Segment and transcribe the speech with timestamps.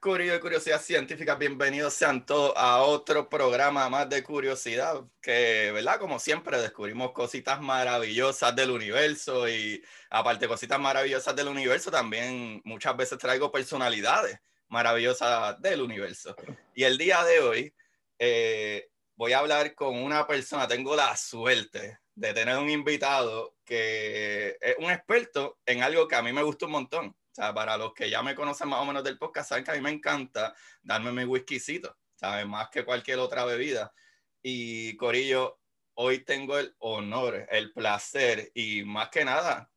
[0.00, 1.34] Curio de Curiosidad Científica.
[1.34, 5.04] Bienvenidos sean todos a otro programa más de curiosidad.
[5.20, 5.98] Que, ¿verdad?
[6.00, 12.96] Como siempre, descubrimos cositas maravillosas del universo y, aparte, cositas maravillosas del universo, también muchas
[12.96, 16.34] veces traigo personalidades maravillosas del universo.
[16.74, 17.74] Y el día de hoy
[18.18, 20.66] eh, voy a hablar con una persona.
[20.66, 26.22] Tengo la suerte de tener un invitado que es un experto en algo que a
[26.22, 28.84] mí me gusta un montón o sea, para los que ya me conocen más o
[28.84, 32.46] menos del podcast, saben que a mí me encanta darme mi whiskycito, ¿sabes?
[32.46, 33.92] Más que cualquier otra bebida.
[34.42, 35.60] Y Corillo,
[35.94, 39.70] hoy tengo el honor, el placer y más que nada,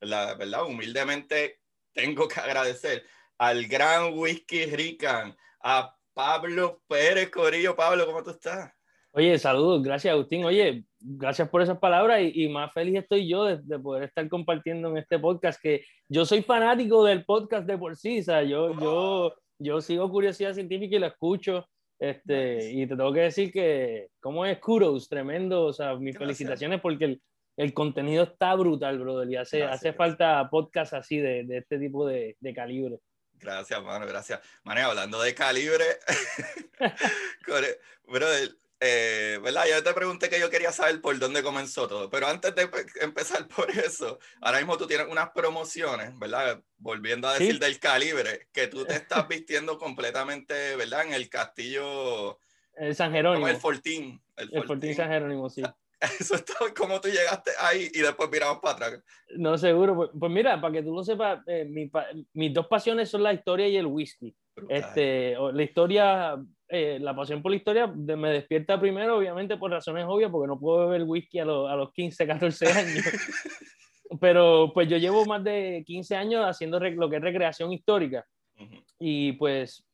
[0.00, 1.60] la verdad, humildemente
[1.92, 3.04] tengo que agradecer
[3.38, 7.74] al gran whisky rican, a Pablo Pérez Corillo.
[7.74, 8.72] Pablo, ¿cómo tú estás?
[9.12, 10.44] Oye, saludos, gracias Agustín.
[10.44, 14.98] Oye, gracias por esas palabras y, más feliz estoy yo de, poder estar compartiendo en
[14.98, 19.34] este podcast que yo soy fanático del podcast de por sí, o sea, yo, yo,
[19.58, 21.66] yo sigo Curiosidad Científica y lo escucho.
[21.98, 26.80] Este, y te tengo que decir que, como es Kudos, tremendo, o sea, mis felicitaciones
[26.80, 27.22] porque el,
[27.58, 32.06] el, contenido está brutal, brother, y hace, hace falta podcast así de, de este tipo
[32.06, 33.00] de, de calibre.
[33.34, 34.40] Gracias, mano, gracias.
[34.64, 35.84] Mano, hablando de calibre,
[38.06, 38.50] brother,
[38.80, 39.64] eh, ¿verdad?
[39.68, 42.68] Yo te pregunté que yo quería saber por dónde comenzó todo, pero antes de
[43.02, 46.62] empezar por eso, ahora mismo tú tienes unas promociones, ¿verdad?
[46.78, 51.06] Volviendo a decir del calibre, que tú te estás vistiendo completamente, ¿verdad?
[51.06, 52.38] En el castillo...
[52.74, 53.48] El San Jerónimo.
[53.48, 54.22] el Fortín.
[54.36, 54.94] El, Fortín.
[54.94, 55.62] San Jerónimo, sí.
[56.18, 59.04] Eso es todo como tú llegaste ahí y después miramos para atrás.
[59.36, 59.94] No, seguro.
[59.94, 61.68] Pues, pues mira, para que tú lo sepas, eh,
[62.32, 64.34] mis dos pasiones son la historia y el whisky.
[64.68, 66.38] Este, la historia
[66.70, 70.58] eh, la pasión por la historia me despierta primero, obviamente, por razones obvias, porque no
[70.58, 73.04] puedo beber whisky a, a los 15, 14 años.
[74.20, 78.24] Pero pues yo llevo más de 15 años haciendo lo que es recreación histórica.
[78.98, 79.84] Y pues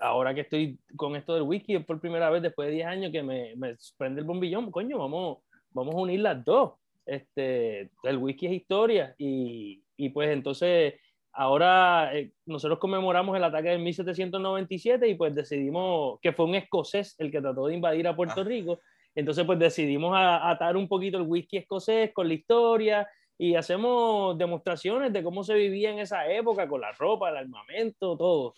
[0.00, 3.12] ahora que estoy con esto del whisky, es por primera vez después de 10 años
[3.12, 4.70] que me, me prende el bombillón.
[4.70, 5.38] Coño, vamos,
[5.70, 6.72] vamos a unir las dos.
[7.06, 10.94] Este, el whisky es historia y, y pues entonces
[11.32, 17.14] Ahora eh, nosotros conmemoramos el ataque del 1797 y pues decidimos que fue un escocés
[17.18, 18.44] el que trató de invadir a Puerto ah.
[18.44, 18.80] Rico.
[19.14, 23.08] Entonces pues decidimos atar un poquito el whisky escocés con la historia
[23.38, 28.16] y hacemos demostraciones de cómo se vivía en esa época con la ropa, el armamento,
[28.16, 28.54] todo.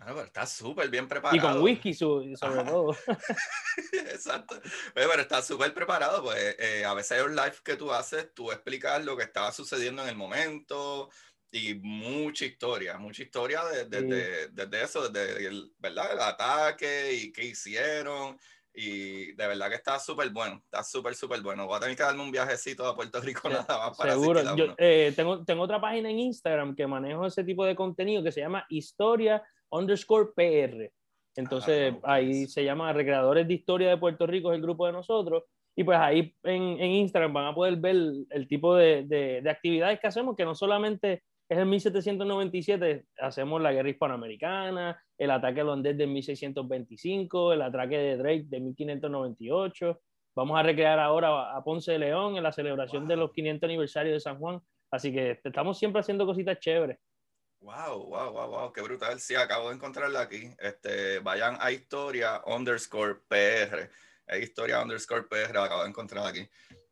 [0.00, 1.36] Ah, pero está súper bien preparado.
[1.36, 2.94] Y con whisky sobre todo.
[3.92, 4.60] Exacto.
[4.94, 9.02] pero está súper preparado, pues eh, a veces los live que tú haces, tú explicas
[9.02, 11.08] lo que estaba sucediendo en el momento,
[11.52, 16.12] y mucha historia, mucha historia desde, desde, eso, desde el, ¿verdad?
[16.12, 18.36] el ataque y qué hicieron.
[18.78, 21.66] Y de verdad que está súper bueno, está súper, súper bueno.
[21.66, 24.54] Voy a tener que darme un viajecito a Puerto Rico nada más para Seguro.
[24.54, 28.32] Yo, eh, tengo, tengo otra página en Instagram que manejo ese tipo de contenido que
[28.32, 30.92] se llama historia underscore PR.
[31.36, 34.92] Entonces ah, ahí se llama Recreadores de Historia de Puerto Rico, es el grupo de
[34.92, 35.44] nosotros.
[35.74, 39.42] Y pues ahí en, en Instagram van a poder ver el, el tipo de, de,
[39.42, 45.30] de, actividades que hacemos, que no solamente es en 1797, hacemos la guerra hispanoamericana, el
[45.30, 50.00] ataque holandés de 1625, el ataque de Drake de 1598.
[50.34, 54.14] Vamos a recrear ahora a Ponce de León en la celebración de los 500 aniversarios
[54.14, 54.60] de San Juan.
[54.90, 56.98] Así que estamos siempre haciendo cositas chéveres.
[57.60, 59.18] Wow, wow, wow, wow, qué brutal.
[59.20, 60.50] Sí, acabo de encontrarla aquí.
[60.58, 63.88] Este, vayan a historia underscore PR.
[64.40, 66.46] Historia underscore PR, acabo de encontrar aquí.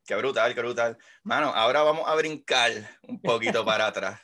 [0.06, 0.96] Qué brutal, qué brutal.
[1.24, 2.70] Mano, ahora vamos a brincar
[3.02, 4.20] un poquito para atrás.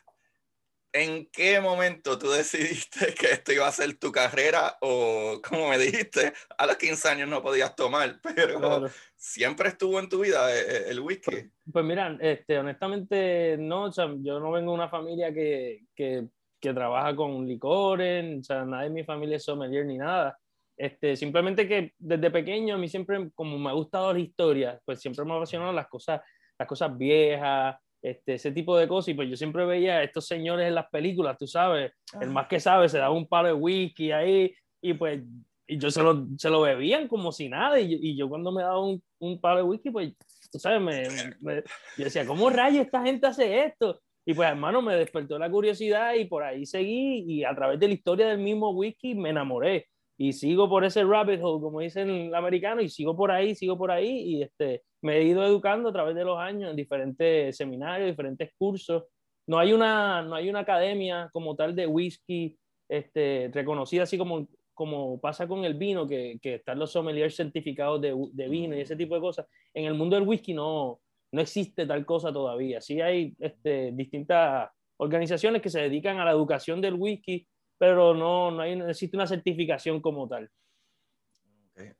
[0.92, 4.76] ¿En qué momento tú decidiste que esto iba a ser tu carrera?
[4.80, 10.08] O como me dijiste, a los 15 años no podías tomar, pero siempre estuvo en
[10.08, 11.30] tu vida eh, eh, el, whisky.
[11.30, 15.84] Pues, pues, mira, este, honestamente no, o sea, yo no vengo de una familia que,
[15.94, 16.26] que,
[16.60, 20.38] que, trabaja con licores, o sea, nadie de mi familia es sommelier ni nada.
[20.76, 24.98] Este, simplemente que desde pequeño a mí siempre, como me ha gustado la historia, pues
[24.98, 26.22] siempre me ha apasionado las cosas,
[26.58, 29.08] las cosas viejas, este, ese tipo de cosas.
[29.08, 32.46] Y pues yo siempre veía a estos señores en las películas, tú sabes, el más
[32.46, 35.22] que sabe se daba un palo de whisky ahí y pues
[35.70, 37.78] y yo se lo, se lo bebían como si nada.
[37.78, 40.12] Y, y yo cuando me daba un, un palo de whisky, pues,
[40.50, 41.02] tú sabes, me,
[41.40, 41.62] me,
[41.96, 44.00] yo decía, ¿cómo rayos esta gente hace esto?
[44.26, 47.86] Y pues, hermano, me despertó la curiosidad y por ahí seguí y a través de
[47.86, 49.86] la historia del mismo whisky me enamoré.
[50.18, 53.78] Y sigo por ese rabbit hole, como dicen el americano, y sigo por ahí, sigo
[53.78, 54.08] por ahí.
[54.08, 58.52] Y este, me he ido educando a través de los años en diferentes seminarios, diferentes
[58.56, 59.04] cursos.
[59.46, 62.56] No hay una, no hay una academia como tal de whisky
[62.88, 68.00] este, reconocida así como, como pasa con el vino, que, que están los sommeliers certificados
[68.00, 69.46] de, de, vino y ese tipo de cosas.
[69.72, 71.00] En el mundo del whisky no,
[71.32, 72.80] no existe tal cosa todavía.
[72.80, 77.46] Sí hay este, distintas organizaciones que se dedican a la educación del whisky,
[77.78, 80.50] pero no, no, hay, no existe una certificación como tal.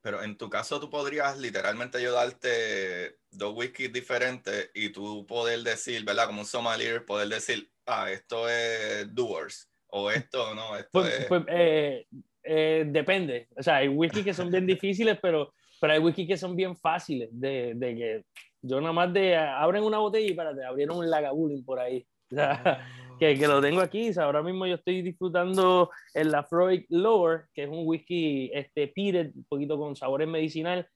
[0.01, 6.03] Pero en tu caso tú podrías literalmente ayudarte dos whiskies diferentes y tú poder decir,
[6.03, 6.27] ¿verdad?
[6.27, 11.25] Como un sommelier, poder decir, ah, esto es Doers o esto no, esto pues, es...
[11.25, 12.07] Pues, eh,
[12.43, 13.47] eh, depende.
[13.55, 16.75] O sea, hay whiskies que son bien difíciles, pero, pero hay whiskies que son bien
[16.75, 18.25] fáciles de, de que
[18.61, 22.05] yo nada más de abren una botella y para te abrieron un lagavulin por ahí.
[22.31, 22.87] O sea,
[23.21, 24.09] que, que, lo tengo aquí.
[24.09, 28.87] O sea, ahora mismo yo estoy disfrutando el Lafroig Lower, que es un whisky este,
[28.87, 30.87] peated, un poquito con sabores medicinal.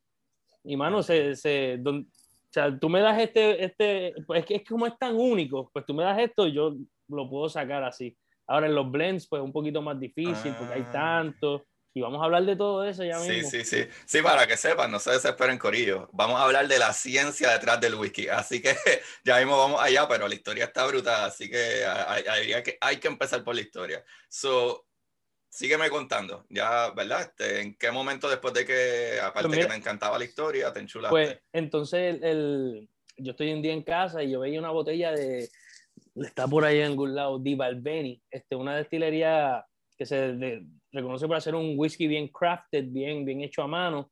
[0.63, 4.56] Y mano, se, se don, o sea, tú me das este, este, pues es que
[4.56, 6.75] es como es tan único, pues tú me das esto, yo
[7.10, 8.18] lo puedo sacar así.
[8.48, 11.68] Ahora en los blends, pues un poquito más difícil, porque hay tanto.
[11.97, 13.50] Y vamos a hablar de todo eso ya mismo.
[13.50, 13.88] Sí, sí, sí.
[14.06, 16.09] Sí, para que sepan, no se desesperen, Corillo.
[16.12, 18.27] Vamos a hablar de la ciencia detrás del whisky.
[18.27, 18.75] Así que
[19.24, 22.97] ya mismo vamos allá, pero la historia está brutal, así que hay, hay, que, hay
[22.97, 24.03] que empezar por la historia.
[24.27, 24.86] So,
[25.50, 27.21] sígueme contando, ya, ¿verdad?
[27.21, 30.74] Este, ¿En qué momento después de que, aparte pues mira, que me encantaba la historia,
[30.74, 31.13] te enchulaste?
[31.13, 35.13] Pues entonces, el, el, yo estoy un día en casa y yo veía una botella
[35.13, 35.50] de,
[36.15, 39.65] está por ahí en algún lado, Di Balbeni, este, una destilería
[39.97, 40.65] que se de,
[40.95, 44.12] reconoce por hacer un whisky bien crafted, bien, bien hecho a mano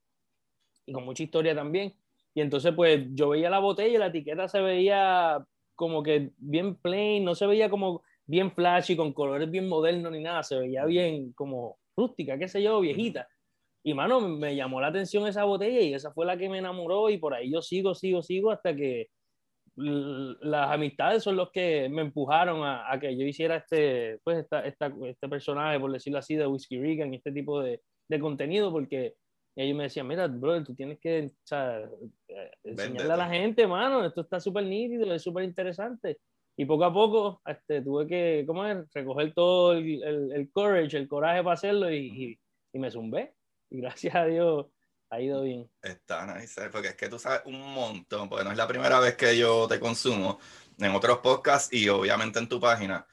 [0.85, 1.95] y con mucha historia también.
[2.35, 5.45] Y entonces, pues yo veía la botella y la etiqueta se veía
[5.75, 10.21] como que bien plain, no se veía como bien flashy, con colores bien modernos ni
[10.21, 13.27] nada, se veía bien como rústica, qué sé yo, viejita.
[13.83, 17.09] Y mano, me llamó la atención esa botella y esa fue la que me enamoró
[17.09, 19.09] y por ahí yo sigo, sigo, sigo hasta que
[19.75, 24.65] las amistades son los que me empujaron a, a, que yo hiciera este, pues esta,
[24.65, 28.71] esta, este personaje, por decirlo así, de Whiskey Regan y este tipo de, de contenido,
[28.71, 29.15] porque
[29.55, 31.79] ellos me decían, mira, brother, tú tienes que o sea,
[32.27, 36.19] eh, enseñarle a la gente, mano, esto está súper nítido, es súper interesante.
[36.55, 38.91] Y poco a poco este, tuve que, ¿cómo es?
[38.93, 42.39] Recoger todo el, el, el courage, el coraje para hacerlo y, y,
[42.73, 43.33] y me zumbé.
[43.71, 44.67] Y gracias a Dios
[45.13, 45.69] ha ido bien.
[45.81, 49.15] Está nice, porque es que tú sabes un montón, porque no es la primera vez
[49.15, 50.39] que yo te consumo
[50.80, 53.06] en otros podcasts y obviamente en tu página,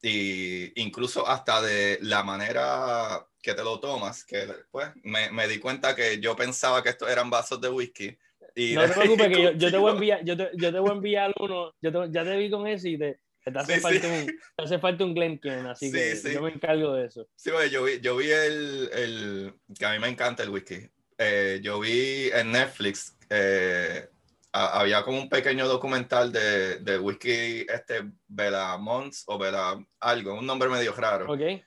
[0.00, 5.58] y incluso hasta de la manera que te lo tomas, que pues me, me di
[5.58, 8.16] cuenta que yo pensaba que estos eran vasos de whisky.
[8.54, 10.78] Y no te preocupes, que yo, yo, te voy a enviar, yo te, yo te
[10.78, 13.74] voy a enviar uno, yo te, ya te vi con ese y te, te hace,
[13.74, 14.22] sí, falta sí.
[14.22, 17.28] Un, te hace falta un Glencairn, así sí, que yo me encargo de eso.
[17.34, 21.60] Sí, yo vi, yo vi el, el, que a mí me encanta el whisky, eh,
[21.62, 24.08] yo vi en Netflix, eh,
[24.52, 30.34] a, había como un pequeño documental de, de whisky, este, Bella Mons o Bella algo,
[30.34, 31.32] un nombre medio raro.
[31.32, 31.62] Ok.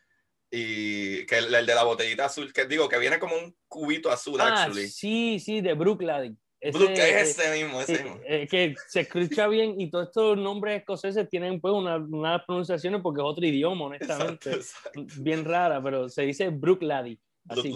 [0.53, 4.11] Y que el, el, de la botellita azul, que digo, que viene como un cubito
[4.11, 4.87] azul, ah, actually.
[4.87, 6.37] Sí, sí, de Brooklyn.
[6.61, 8.19] Ese, Brook, es ese mismo, ese mismo.
[8.23, 13.01] Eh, que se escucha bien y todos estos nombres escoceses tienen pues unas una pronunciaciones
[13.01, 14.51] porque es otro idioma, honestamente.
[14.51, 15.21] Exacto, exacto.
[15.23, 17.19] Bien rara, pero se dice Brooklady.
[17.49, 17.73] Así,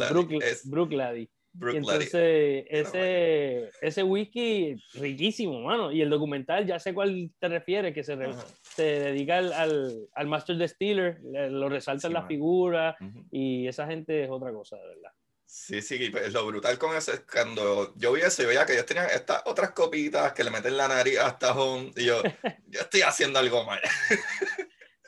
[1.55, 1.75] Brooklady.
[1.75, 5.91] Y entonces, ese, ese whisky riquísimo, mano.
[5.91, 10.07] Y el documental, ya sé cuál te refieres, que se, re, se dedica al, al,
[10.13, 13.27] al, Master Distiller, lo resalta sí, la figura, uh -huh.
[13.31, 15.11] y esa gente es otra cosa, de verdad.
[15.47, 18.73] Sí, sí, pues, lo brutal con eso es cuando yo vi eso y veía que
[18.73, 22.21] ellos tenían estas otras copitas que le meten la nariz hasta home, y yo,
[22.67, 23.79] yo estoy haciendo algo mal.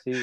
[0.07, 0.13] Sí.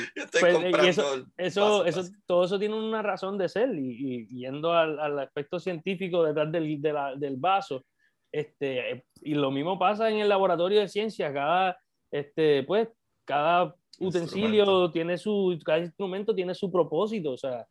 [0.40, 4.72] Pues, y eso, eso, eso, todo eso tiene una razón de ser y, y yendo
[4.72, 7.84] al, al, aspecto científico detrás del, de la, del vaso,
[8.32, 11.78] este, y lo mismo pasa en el laboratorio de ciencia, cada,
[12.10, 12.88] este, pues,
[13.26, 17.66] cada utensilio tiene su, cada instrumento tiene su propósito, o sea,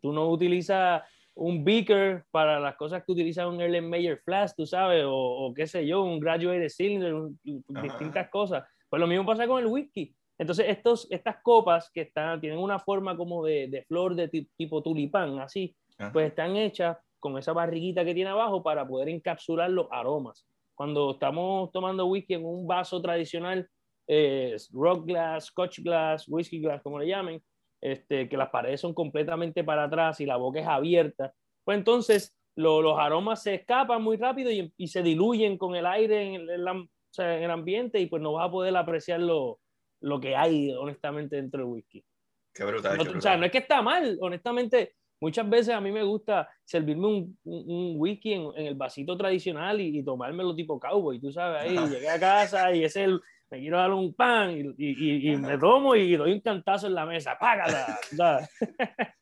[0.00, 1.02] tú no utilizas
[1.34, 5.68] un beaker para las cosas que utiliza un Erlenmeyer Flask, tú sabes, o, o, qué
[5.68, 8.64] sé yo, un graduated cylinder, un, distintas cosas.
[8.90, 12.78] Pues lo mismo pasa con el whisky entonces, estos, estas copas que están, tienen una
[12.78, 16.12] forma como de, de flor de tipo tulipán, así, Ajá.
[16.12, 20.46] pues están hechas con esa barriguita que tiene abajo para poder encapsular los aromas.
[20.74, 23.68] Cuando estamos tomando whisky en un vaso tradicional,
[24.08, 27.40] eh, rock glass, scotch glass, whiskey glass, como le llamen,
[27.80, 31.32] este, que las paredes son completamente para atrás y la boca es abierta,
[31.64, 36.34] pues entonces los aromas se escapan muy rápido y, se diluyen con el aire en
[36.34, 39.60] el, en el, ambiente y pues no vas a poder apreciar lo,
[40.02, 42.04] lo que hay honestamente dentro del whisky.
[42.52, 45.90] Qué brutal, no, O sea, no es que está mal, honestamente, muchas veces a mí
[45.90, 50.78] me gusta servirme un, un, whisky en, en, el vasito tradicional y, y, tomármelo tipo
[50.78, 54.50] cowboy, tú sabes, ahí llegué a casa y es el, me quiero dar un pan
[54.50, 57.98] y, y, y me tomo y doy un cantazo en la mesa, págala.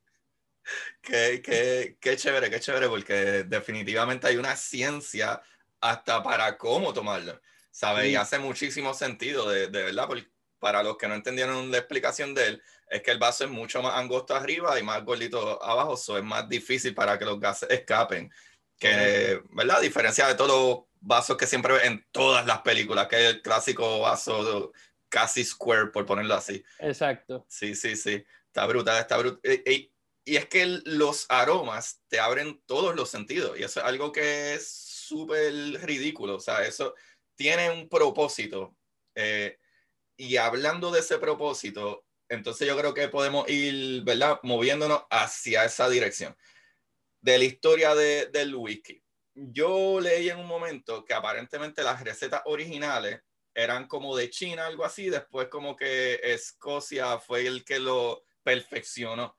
[1.02, 5.40] qué, qué, qué chévere, qué chévere, porque definitivamente hay una ciencia
[5.80, 8.06] hasta para cómo tomarlo, ¿sabes?
[8.06, 10.26] Y hace muchísimo sentido, de, de verdad, porque
[10.60, 13.82] para los que no entendieron la explicación de él, es que el vaso es mucho
[13.82, 17.70] más angosto arriba y más gordito abajo, eso es más difícil para que los gases
[17.70, 18.30] escapen.
[18.78, 19.78] Que, ¿verdad?
[19.78, 23.34] A diferencia de todos los vasos que siempre ven en todas las películas, que es
[23.34, 24.72] el clásico vaso
[25.08, 26.64] casi square, por ponerlo así.
[26.78, 27.44] Exacto.
[27.48, 28.24] Sí, sí, sí.
[28.46, 29.40] Está brutal, está brutal.
[29.66, 29.92] Y,
[30.24, 34.54] y, es que los aromas te abren todos los sentidos y eso es algo que
[34.54, 35.52] es súper
[35.82, 36.36] ridículo.
[36.36, 36.94] O sea, eso
[37.34, 38.76] tiene un propósito.
[39.14, 39.58] Eh,
[40.20, 44.38] y hablando de ese propósito, entonces yo creo que podemos ir, ¿verdad?
[44.42, 46.36] Moviéndonos hacia esa dirección.
[47.22, 49.02] De la historia de, del whisky.
[49.34, 53.22] Yo leí en un momento que aparentemente las recetas originales
[53.54, 59.38] eran como de China, algo así, después como que Escocia fue el que lo perfeccionó.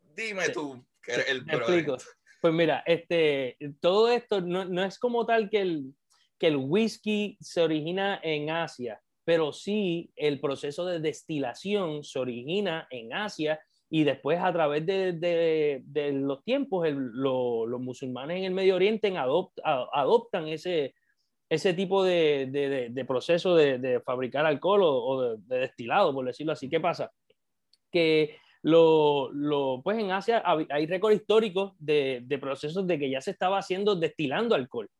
[0.00, 1.98] Dime tú, que eres el explico.
[2.40, 5.94] Pues mira, este, todo esto no, no es como tal que el,
[6.38, 8.98] que el whisky se origina en Asia
[9.32, 13.58] pero sí el proceso de destilación se origina en Asia
[13.88, 20.94] y después a través de, los tiempos los musulmanes en el Medio Oriente adoptan ese,
[21.48, 26.68] ese tipo de, proceso de, fabricar alcohol o, de, destilado, por decirlo así.
[26.68, 27.10] ¿Qué pasa?
[27.90, 29.30] Que lo,
[29.82, 34.54] pues en Asia hay récords históricos de, procesos de que ya se estaba haciendo destilando
[34.54, 34.90] alcohol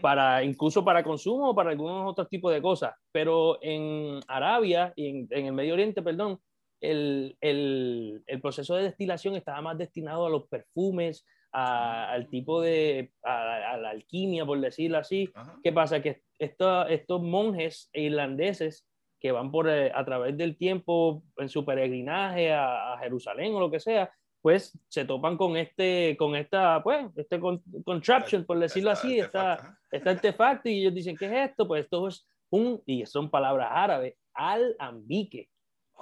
[0.00, 2.94] para incluso para consumo o para algunos otros tipos de cosas.
[3.12, 6.38] Pero en Arabia y en, el Medio Oriente, perdón,
[6.80, 13.12] el, el, el, proceso de destilación estaba más destinado a los perfumes, al tipo de,
[13.22, 15.32] a, la alquimia, por decirlo así.
[15.62, 16.02] ¿Qué pasa?
[16.02, 18.86] Que estos monjes irlandeses
[19.20, 23.70] que van por, eh, a través del tiempo en su peregrinaje a Jerusalén o lo
[23.70, 24.12] que sea,
[24.44, 27.40] pues se topan con este, con esta, pues, este
[27.82, 31.66] contraption, por decirlo así, esta, este artefacto, y ellos dicen, ¿qué es esto?
[31.66, 35.48] Pues esto es un, y son palabras árabes, alambique,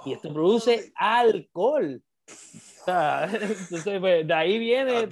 [0.05, 2.03] y esto oh, produce alcohol.
[2.85, 5.07] entonces, pues, de ahí viene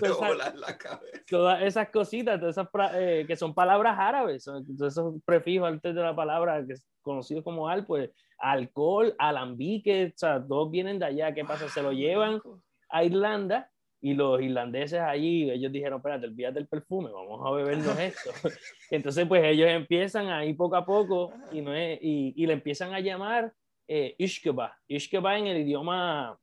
[1.30, 6.02] todas esas cositas, todas esas, eh, que son palabras árabes, entonces esos prefijos antes de
[6.02, 8.10] la palabra que es conocido como al, pues
[8.40, 11.70] alcohol, alambique, o sea, todos vienen de allá, ¿qué pasa?
[11.70, 12.42] Se lo llevan
[12.91, 13.69] a Irlanda
[14.01, 18.31] y los irlandeses allí, ellos dijeron, espérate, olvídate del perfume, vamos a bebernos esto.
[18.91, 22.93] Entonces, pues ellos empiezan ahí poco a poco y, no es, y, y le empiezan
[22.93, 23.53] a llamar
[23.88, 24.75] eh, Ishkeba.
[24.88, 26.39] Ishkeba en el idioma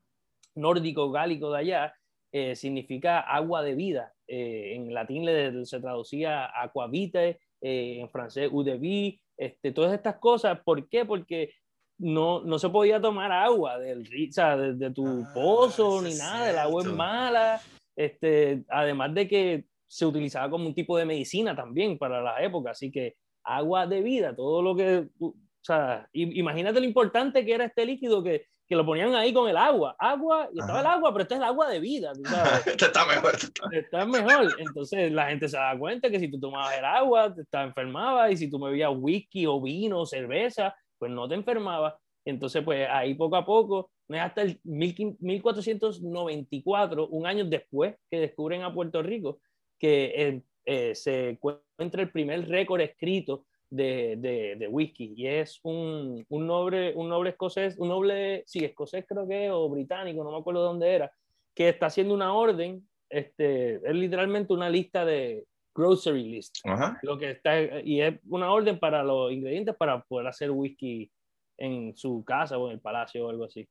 [0.55, 1.95] nórdico gálico de allá
[2.31, 4.13] eh, significa agua de vida.
[4.27, 9.95] Eh, en latín le, se traducía aquavite, eh, en francés eau de vie, este, todas
[9.95, 10.61] estas cosas.
[10.63, 11.07] ¿Por qué?
[11.07, 11.55] Porque
[11.99, 16.51] no, no se podía tomar agua del, o sea, de, tu ah, pozo ni nada,
[16.51, 17.61] el agua es mala.
[17.97, 22.71] Este, además de que se utilizaba como un tipo de medicina también para la época,
[22.71, 27.65] así que agua de vida, todo lo que, o sea, imagínate lo importante que era
[27.65, 31.13] este líquido que, que lo ponían ahí con el agua, agua, y estaba el agua,
[31.13, 32.13] pero esto es el agua de vida,
[32.67, 33.35] está mejor.
[33.73, 37.41] Está mejor, entonces la gente se da cuenta que si tú tomabas el agua, te
[37.41, 41.95] estaba enfermaba, y si tú bebías whisky o vino o cerveza, pues no te enfermabas.
[42.25, 48.21] Entonces, pues ahí poco a poco, no es hasta el 1494, un año después que
[48.21, 49.41] descubren a Puerto Rico,
[49.79, 55.61] que eh, eh, se encuentra el primer récord escrito de, de, de, whisky y es
[55.63, 60.31] un, un, noble, un noble escocés, un noble, sí, escocés creo que o británico, no
[60.31, 61.13] me acuerdo dónde era,
[61.55, 65.47] que está haciendo una orden, este, es literalmente una lista de
[65.79, 66.59] grocery list,
[67.03, 71.11] lo que está, y es una orden para los ingredientes para poder hacer whisky
[71.57, 73.69] en su casa o en el palacio o algo así.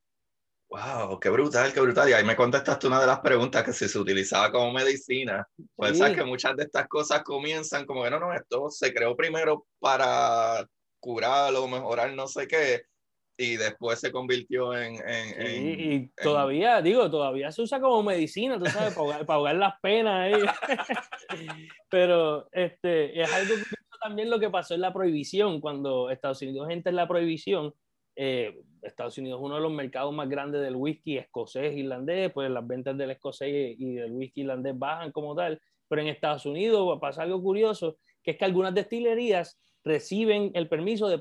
[0.70, 2.10] Wow, qué brutal, qué brutal.
[2.10, 5.48] Y ahí me contestaste una de las preguntas que si se utilizaba como medicina.
[5.76, 9.16] Pues sabes que muchas de estas cosas comienzan como que no, no, esto se creó
[9.16, 10.68] primero para
[11.00, 12.84] curar o mejorar no sé qué,
[13.38, 14.96] y después se convirtió en...
[15.40, 20.32] y todavía, digo, todavía se usa como medicina, tú sabes, para, ahogar, las penas.
[21.90, 23.54] Pero este, es algo
[24.02, 27.74] también lo que pasó en la prohibición, cuando Estados Unidos entra en la prohibición,
[28.16, 32.50] eh, Estados Unidos es uno de los mercados más grandes del whisky escocés, irlandés, pues
[32.50, 36.98] las ventas del escocés y del whisky irlandés bajan como tal, pero en Estados Unidos
[37.00, 41.20] pasa algo curioso, que es que algunas destilerías reciben el permiso de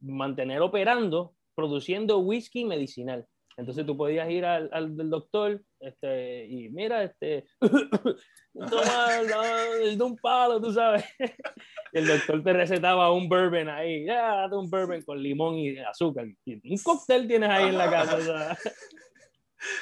[0.00, 3.26] mantener operando, produciendo whisky medicinal.
[3.56, 10.16] Entonces tú podías ir al, al del doctor este, y mira, este, toma de un
[10.16, 11.04] palo, tú sabes.
[11.92, 16.26] el doctor te recetaba un bourbon ahí, ya, un bourbon con limón y azúcar.
[16.46, 18.56] Un cóctel tienes ahí en la casa.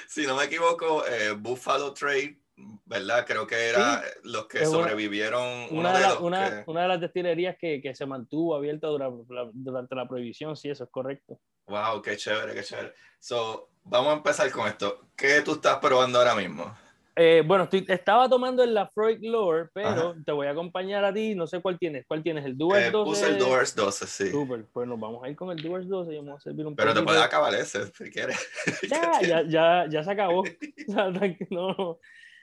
[0.08, 2.37] Si no me equivoco, eh, Buffalo Trade
[2.85, 3.25] ¿verdad?
[3.25, 5.68] Creo que era los que sobrevivieron.
[5.70, 9.94] Una, de, una, una, de las destilerías que, que se mantuvo abierta durante la, durante
[9.94, 11.38] la, prohibición, sí, eso es correcto.
[11.68, 12.94] Wow, qué chévere, qué chévere.
[13.18, 15.08] So, vamos a empezar con esto.
[15.16, 16.75] ¿Qué tú estás probando ahora mismo?
[17.20, 21.34] Eh, bueno, estoy, estaba tomando el Freud Lore, pero te voy a acompañar a ti.
[21.34, 22.06] No sé cuál tienes.
[22.06, 22.44] ¿Cuál tienes?
[22.44, 23.10] ¿El Doers eh, 12?
[23.10, 24.30] Puse el Doers 12, sí.
[24.30, 24.64] Super.
[24.72, 26.94] Pues nos vamos a ir con el Doers 12 y vamos a servir un Pero
[26.94, 28.38] te puedes acabar ese, si quieres.
[28.88, 30.44] Ya, ya, ya, ya se acabó.
[31.50, 31.98] no,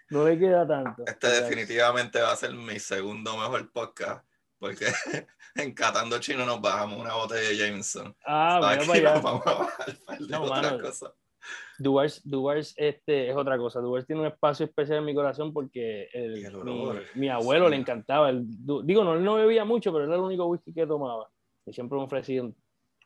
[0.09, 1.03] no le queda tanto.
[1.07, 4.25] Este definitivamente va a ser mi segundo mejor podcast.
[4.65, 4.85] Porque
[5.55, 8.15] en Catando Chino nos bajamos una botella de Jameson.
[8.25, 9.19] Ah, bueno, vaya.
[9.21, 11.13] Vamos a bajar de no, otra cosa.
[11.77, 13.79] Duars, este, es otra cosa.
[13.79, 16.09] Duars tiene un espacio especial en mi corazón porque
[17.13, 18.31] mi, abuelo le encantaba.
[18.31, 18.45] El,
[18.83, 21.29] digo, no, no bebía mucho, pero era el único whisky que tomaba.
[21.63, 22.43] Y siempre me ofrecía.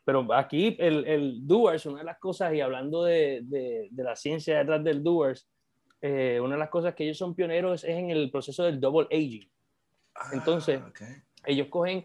[0.02, 4.16] Pero aquí el, el Duars, una de las cosas, y hablando de, de, de la
[4.16, 5.46] ciencia detrás del Duars,
[6.00, 9.06] eh, una de las cosas que ellos son pioneros es en el proceso del double
[9.10, 9.50] aging.
[10.14, 10.80] Ah, Entonces,
[11.44, 12.04] ellos cogen,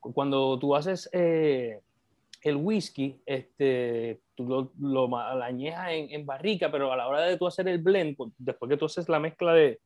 [0.00, 1.80] cuando tú haces eh,
[2.42, 7.36] el whisky, este, tú lo, lo, añejas en, en, barrica, pero a la hora de
[7.36, 9.80] tú hacer el blend, pues, después que tú haces la mezcla de,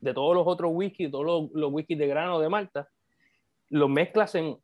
[0.00, 2.88] de todos los otros whisky, todos los, los whiskies de grano de Malta,
[3.70, 4.56] lo mezclas en,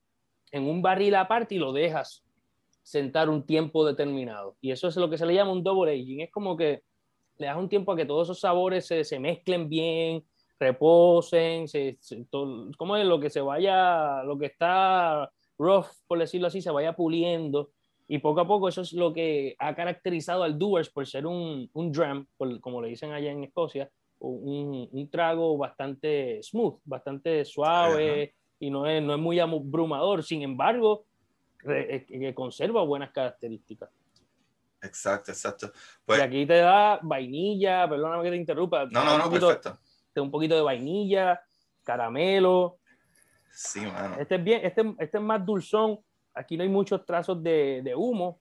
[0.53, 2.25] en un barril aparte y lo dejas
[2.83, 4.57] sentar un tiempo determinado.
[4.61, 6.21] Y eso es lo que se le llama un double aging.
[6.21, 6.83] Es como que
[7.39, 10.25] le das un tiempo a que todos esos sabores se, se mezclen bien,
[10.59, 11.99] reposen, se,
[12.77, 16.95] como es lo que se vaya, lo que está rough, por decirlo así, se vaya
[16.95, 17.71] puliendo.
[18.09, 21.69] Y poco a poco eso es lo que ha caracterizado al Doers por ser un,
[21.75, 22.27] un dram,
[22.61, 23.91] como le dicen allá en Escocia,
[24.21, 30.23] un, un trago bastante smooth, bastante suave y no es, no es muy abrumador.
[30.23, 31.05] Sin embargo,
[31.63, 33.91] que conserva buenas características.
[34.81, 35.73] Exacto, exacto.
[36.07, 38.87] Pues, y aquí te da vainilla, perdóname que te interrumpa.
[38.87, 39.79] No, no, no, perfecto.
[40.19, 41.41] Te da un poquito de vainilla,
[41.85, 42.79] caramelo.
[43.53, 44.17] Sí, mano.
[44.19, 46.01] Este es bien, este, este es más dulzón.
[46.35, 48.41] Aquí no hay muchos trazos de, de, humo.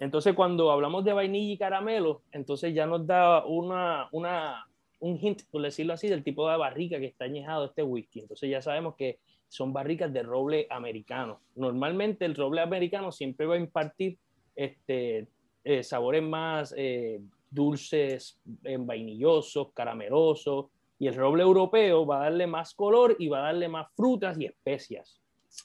[0.00, 4.66] Entonces, cuando hablamos de vainilla y caramelo, entonces ya nos da una, una,
[5.00, 8.20] un hint, por decirlo así, del tipo de barrica que está añejado este whisky.
[8.20, 9.18] Entonces ya sabemos que
[9.48, 11.40] son barricas de roble americano.
[11.54, 14.18] Normalmente el roble americano siempre va a impartir
[14.54, 15.26] este,
[15.64, 17.18] eh, sabores más eh,
[17.50, 20.66] dulces, vainillosos, caramelosos,
[20.98, 24.38] y el roble europeo va a darle más color y va a darle más frutas
[24.38, 25.20] y especias.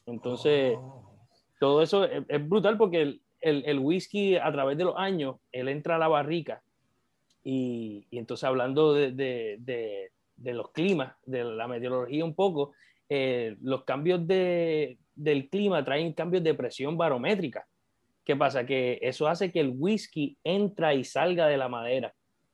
[0.06, 1.12] Entonces, oh.
[1.60, 5.68] todo eso es, brutal porque el, el, el, whisky a través de los años, él
[5.70, 6.62] entra a la barrica
[7.44, 12.74] y, y entonces hablando de, de, de, los climas, de la meteorología un poco,
[13.10, 17.68] eh, los cambios de, del clima traen cambios de presión barométrica.
[18.24, 18.66] ¿Qué pasa?
[18.66, 22.14] Que eso hace que el whisky entra y salga de la madera.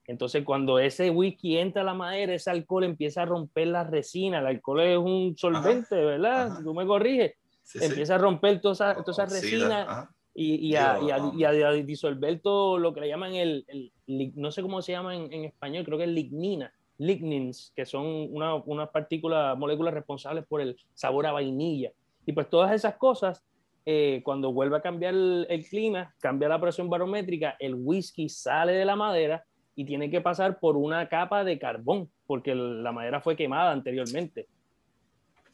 [0.10, 4.40] Entonces, cuando ese whisky entra a la madera, ese alcohol empieza a romper la resina.
[4.40, 6.64] El alcohol es un solvente, ¿verdad?
[6.64, 7.36] Tú me corriges.
[7.76, 10.98] empieza a romper toda esa, toda esa resina y, y, a,
[11.36, 13.64] y, a, disolver todo lo que le llaman el,
[14.08, 18.30] no sé cómo se llama en, en, español, creo que es lignina, lignins, que son
[18.32, 21.92] unas una partículas, moléculas responsables por el sabor a vainilla.
[22.26, 23.46] Y pues todas esas cosas
[23.86, 28.86] eh, cuando vuelve a cambiar el, clima, cambia la presión barométrica, el whisky sale de
[28.86, 29.46] la madera
[29.80, 34.46] y tiene que pasar por una capa de carbón, porque la madera fue quemada anteriormente.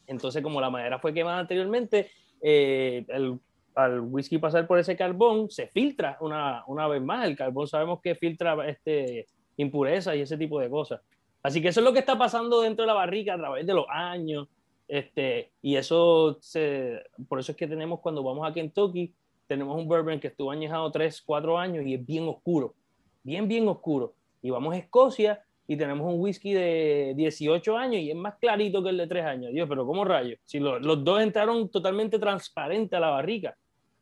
[0.08, 2.10] Entonces, como la madera fue quemada anteriormente,
[2.42, 3.38] eh, el,
[3.76, 7.24] al whisky pasar por ese carbón, se filtra una, una, vez más.
[7.24, 11.00] El carbón sabemos que filtra este, impurezas y ese tipo de cosas.
[11.44, 13.74] Así que eso es lo que está pasando dentro de la barrica a través de
[13.74, 14.48] los años.
[14.88, 19.14] Este, y eso, se, por eso es que tenemos cuando vamos a Kentucky,
[19.46, 22.74] tenemos un bourbon que estuvo añejado 3, 4 años y es bien oscuro,
[23.22, 24.15] bien, bien oscuro.
[24.42, 28.82] Y vamos a Escocia y tenemos un whisky de 18 años y es más clarito
[28.82, 29.52] que el de 3 años.
[29.52, 30.38] Dios, pero ¿cómo rayos?
[30.44, 33.56] Si los dos entraron totalmente transparente a la barrica,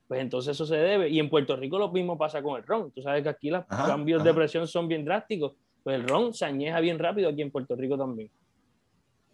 [0.07, 1.09] pues entonces eso se debe.
[1.09, 2.91] Y en Puerto Rico lo mismo pasa con el ron.
[2.91, 5.53] Tú sabes que aquí los cambios de presión son bien drásticos.
[5.83, 8.31] Pues el ron se añeja bien rápido aquí en Puerto Rico también.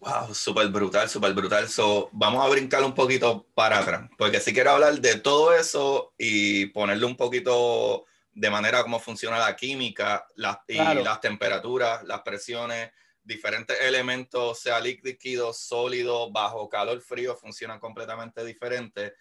[0.00, 1.68] Wow, súper brutal, súper brutal.
[1.68, 6.14] So, vamos a brincar un poquito para atrás, porque sí quiero hablar de todo eso
[6.16, 12.22] y ponerle un poquito de manera cómo funciona la química las, y las temperaturas, las
[12.22, 12.90] presiones,
[13.22, 19.12] diferentes elementos, sea líquido, sólido, bajo calor, frío, funcionan completamente diferentes.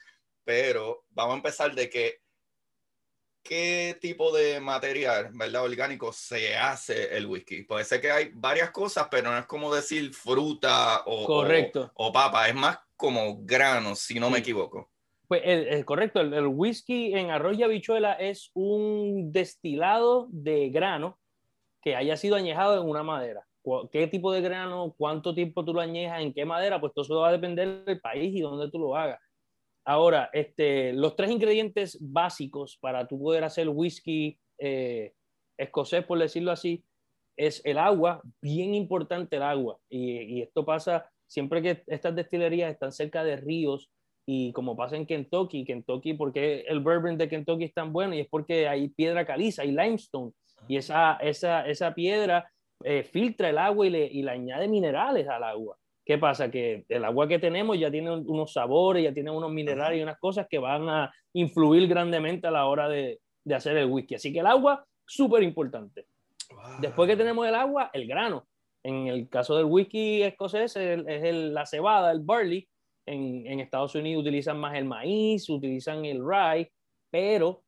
[0.43, 2.22] Pero vamos a empezar de que
[3.43, 5.63] qué tipo de material, ¿verdad?
[5.63, 7.63] Orgánico se hace el whisky.
[7.63, 11.91] Puede ser que hay varias cosas, pero no es como decir fruta o, correcto.
[11.95, 14.91] o, papa, es más como granos, si no me equivoco.
[15.30, 21.20] Pues es correcto, el, whisky en arroz y habichuela es un destilado de grano
[21.84, 23.46] que haya sido añejado en una madera.
[23.92, 24.96] ¿Qué tipo de grano?
[24.98, 26.24] ¿Cuánto tiempo tú lo añejas?
[26.24, 26.82] ¿En qué madera?
[26.82, 29.20] Pues todo eso va a depender del país y dónde tú lo hagas.
[29.86, 35.13] Ahora, este, los tres ingredientes básicos para tú poder hacer whisky eh,
[35.60, 36.84] escocés, por decirlo así,
[37.38, 39.78] es el agua, bien importante el agua.
[39.89, 43.92] Y, esto pasa siempre que estas destilerías están cerca de ríos
[44.32, 48.20] y como pasa en Kentucky, Kentucky, porque el bourbon de Kentucky es tan bueno y
[48.20, 50.34] es porque hay piedra caliza, hay limestone
[50.68, 52.48] y esa, esa, esa piedra
[52.84, 55.78] eh, filtra el agua y le, y le añade minerales al agua.
[56.06, 56.52] ¿Qué pasa?
[56.52, 60.20] Que el agua que tenemos ya tiene unos sabores, ya tiene unos minerales y unas
[60.20, 64.13] cosas que van a influir grandemente a la hora de, de hacer el whisky.
[64.13, 66.06] Así que el agua, súper importante.
[66.80, 68.46] Después que tenemos el agua, el grano.
[68.84, 72.68] En el caso del whisky escocés es, el, la cebada, el barley.
[73.10, 76.72] En, en, Estados Unidos utilizan más el maíz, utilizan el rye,
[77.10, 77.63] pero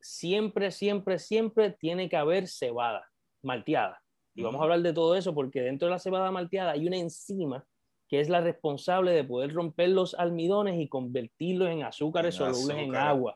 [0.00, 3.04] siempre, siempre, siempre tiene que haber cebada
[3.42, 4.02] malteada.
[4.34, 6.98] Y vamos a hablar de todo eso porque dentro de la cebada malteada hay una
[6.98, 7.64] enzima
[8.08, 12.94] que es la responsable de poder romper los almidones y convertirlos en azúcares solubles en
[12.94, 13.34] agua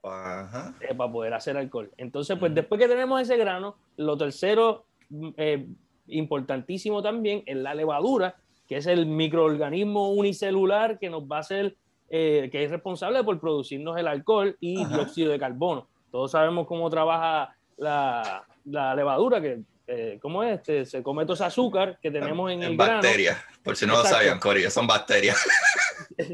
[0.81, 1.91] eh, para poder hacer alcohol.
[1.97, 5.67] Entonces, pues después que tenemos ese grano, lo tercero mm, eh,
[6.07, 8.37] importantísimo también es la levadura,
[8.71, 11.75] que es el microorganismo unicelular que nos va a hacer,
[12.09, 15.89] eh, que es responsable por producirnos el alcohol y dióxido de carbono.
[16.13, 20.59] Todos sabemos cómo trabaja la, la levadura, que eh, ¿cómo es?
[20.59, 23.95] Este, se come todo ese azúcar que tenemos en, en el bacterias, por si no
[23.95, 25.37] lo sabían, Corea, son bacterias.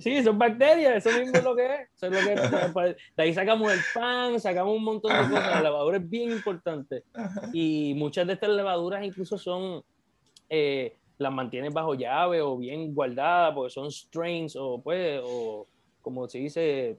[0.01, 1.81] Sí, son bacterias, eso mismo es lo que es.
[1.95, 5.55] Eso es lo que pues, de ahí sacamos el pan, sacamos un montón de cosas.
[5.55, 7.05] La levadura es bien importante.
[7.53, 9.85] Y muchas de estas levaduras incluso son,
[10.49, 15.67] eh, las mantienen bajo llave o bien guardadas porque son strains o pues, o
[16.03, 16.99] como se dice,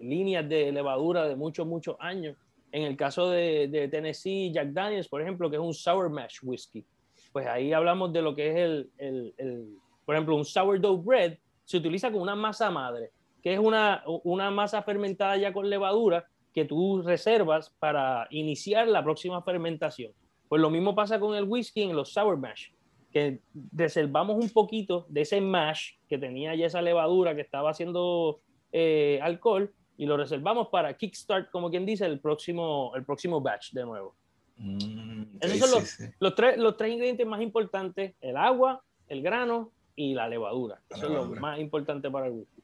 [0.00, 2.36] líneas de levadura de muchos, muchos años.
[2.70, 6.38] En el caso de, de, Tennessee, Jack Daniels, por ejemplo, que es un sour mash
[6.42, 6.84] whiskey,
[7.32, 11.36] pues ahí hablamos de lo que es el, el, el por ejemplo, un sourdough bread
[11.64, 13.10] se utiliza con una masa madre,
[13.42, 19.04] que es una, una masa fermentada ya con levadura que tú reservas para iniciar la
[19.04, 20.12] próxima fermentación.
[20.48, 22.70] Pues lo mismo pasa con el whisky en los sour mash,
[23.12, 23.40] que
[23.72, 28.40] reservamos un poquito de ese mash que tenía ya esa levadura que estaba haciendo
[28.72, 33.72] eh, alcohol y lo reservamos para kickstart, como quien dice, el próximo, el próximo batch
[33.72, 34.14] de nuevo.
[34.56, 39.72] Mm, Esos son los, los, tres, los tres ingredientes más importantes, el agua, el grano
[39.96, 40.80] y la levadura.
[40.90, 42.62] Eso es lo más importante para el whisky.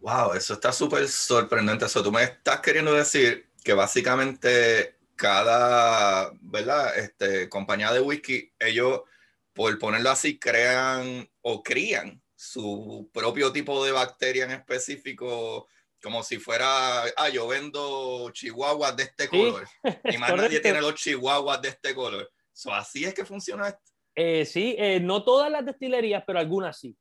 [0.00, 1.86] Wow, eso está súper sorprendente.
[1.86, 6.98] Eso tú me estás queriendo decir que básicamente cada, ¿verdad?
[6.98, 9.00] Este, compañía de whisky, ellos,
[9.54, 15.66] por ponerlo así, crean o crían su propio tipo de bacteria en específico
[16.02, 19.64] como si fuera, ah, yo vendo chihuahuas de este color.
[20.14, 22.30] y más nadie tiene los chihuahuas de este color.
[22.72, 23.80] así es que funciona esto.
[24.14, 26.94] Eh, sí, eh, no todas las destilerías, pero algunas sí.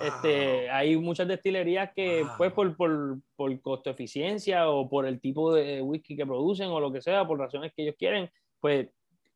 [0.00, 5.52] Este, hay muchas destilerías que, pues, por, por, por, costo eficiencia o por el tipo
[5.52, 8.86] de whisky que producen o lo que sea, por razones que ellos quieren, pues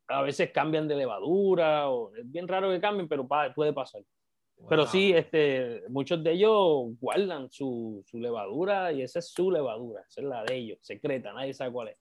[0.07, 4.01] a veces cambian de levadura o es bien raro que cambien, pero puede pasar.
[4.69, 10.01] Pero sí, este, muchos de ellos guardan su, su, levadura y esa es su levadura,
[10.07, 11.97] esa es la de ellos, secreta, nadie sabe cuál es.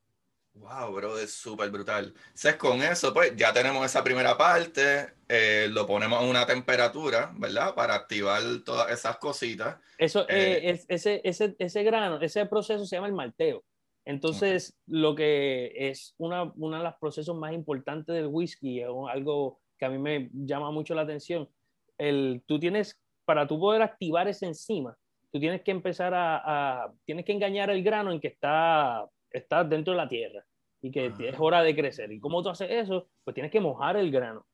[0.55, 2.15] Wow, bro, es súper brutal.
[2.27, 7.33] Entonces, con eso, pues ya tenemos esa primera parte, eh, lo ponemos a una temperatura,
[7.37, 7.75] ¿verdad?
[7.75, 9.77] Para activar todas esas cositas.
[9.99, 13.65] Eso, eh, eh, es, ese, ese, ese grano, ese proceso se llama el malteo.
[14.05, 19.61] Entonces, lo que es una, uno de los procesos más importantes del whisky, es algo
[19.79, 21.49] que a mí me llama mucho la atención,
[21.97, 24.97] el, tú tienes, para tú poder activar esa enzima,
[25.33, 29.93] tú tienes que empezar a, tienes que engañar el grano en que está, está dentro
[29.93, 30.45] de la tierra
[30.83, 32.13] y que es hora de crecer.
[32.13, 33.07] ¿Y cómo tú haces eso?
[33.25, 34.45] Pues tienes que mojar el grano.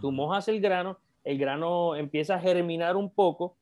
[0.00, 3.56] Tú mojas el grano, el grano empieza a germinar un poco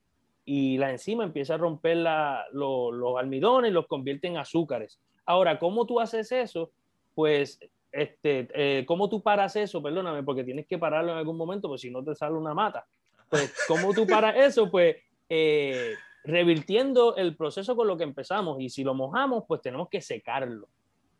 [0.45, 4.99] y la enzima empieza a romper los almidones y los convierte en azúcares.
[5.29, 6.71] Ahora, ¿cómo tú haces eso?
[7.13, 7.59] Pues,
[7.91, 9.79] este, eh, ¿cómo tú paras eso?
[9.79, 12.87] Perdóname, porque tienes que pararlo en algún momento, porque si no te sale una mata.
[13.29, 14.71] Pues, ¿cómo tú paras eso?
[14.71, 14.95] Pues,
[15.29, 18.59] eh, revirtiendo el proceso con lo que empezamos.
[18.59, 20.67] Y si lo mojamos, pues tenemos que secarlo.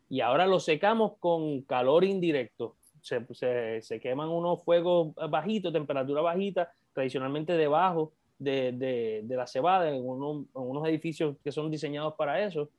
[0.08, 2.74] Y ahora lo secamos con calor indirecto.
[3.02, 9.46] Se, se, se queman unos fuegos bajitos, temperatura bajita, tradicionalmente debajo de, de, de la
[9.46, 12.70] cebada, en, uno, en, unos edificios que son diseñados para eso.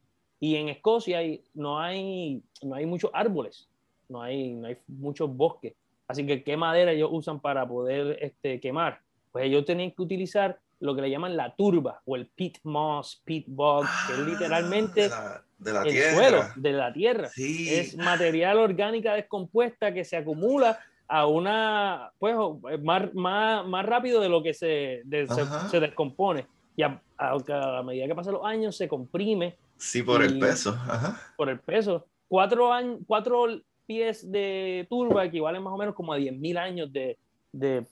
[0.43, 3.69] Y en Escocia hay, no, hay, no hay muchos árboles,
[4.09, 5.73] no hay, no hay muchos bosques.
[6.07, 8.99] Así que, ¿qué madera ellos usan para poder este, quemar?
[9.31, 13.21] Pues ellos tenían que utilizar lo que le llaman la turba o el pit moss,
[13.23, 16.13] pit bog, que es Ah, literalmente de la, de la el tierra.
[16.15, 17.29] suelo de la tierra.
[17.29, 17.69] Sí.
[17.71, 22.35] Es material orgánica descompuesta que se acumula a una, pues,
[22.81, 26.47] más, más, más rápido de lo que se, de- se, se descompone.
[26.75, 30.69] Y a, a- a medida que pasan los años se comprime Sí, por el peso.
[30.87, 31.19] Ajá.
[31.35, 32.05] por el peso.
[32.27, 33.47] Cuatro, años, cuatro
[33.87, 37.17] pies de turba equivalen más o menos como a 10.000 años de,
[37.51, 37.87] de,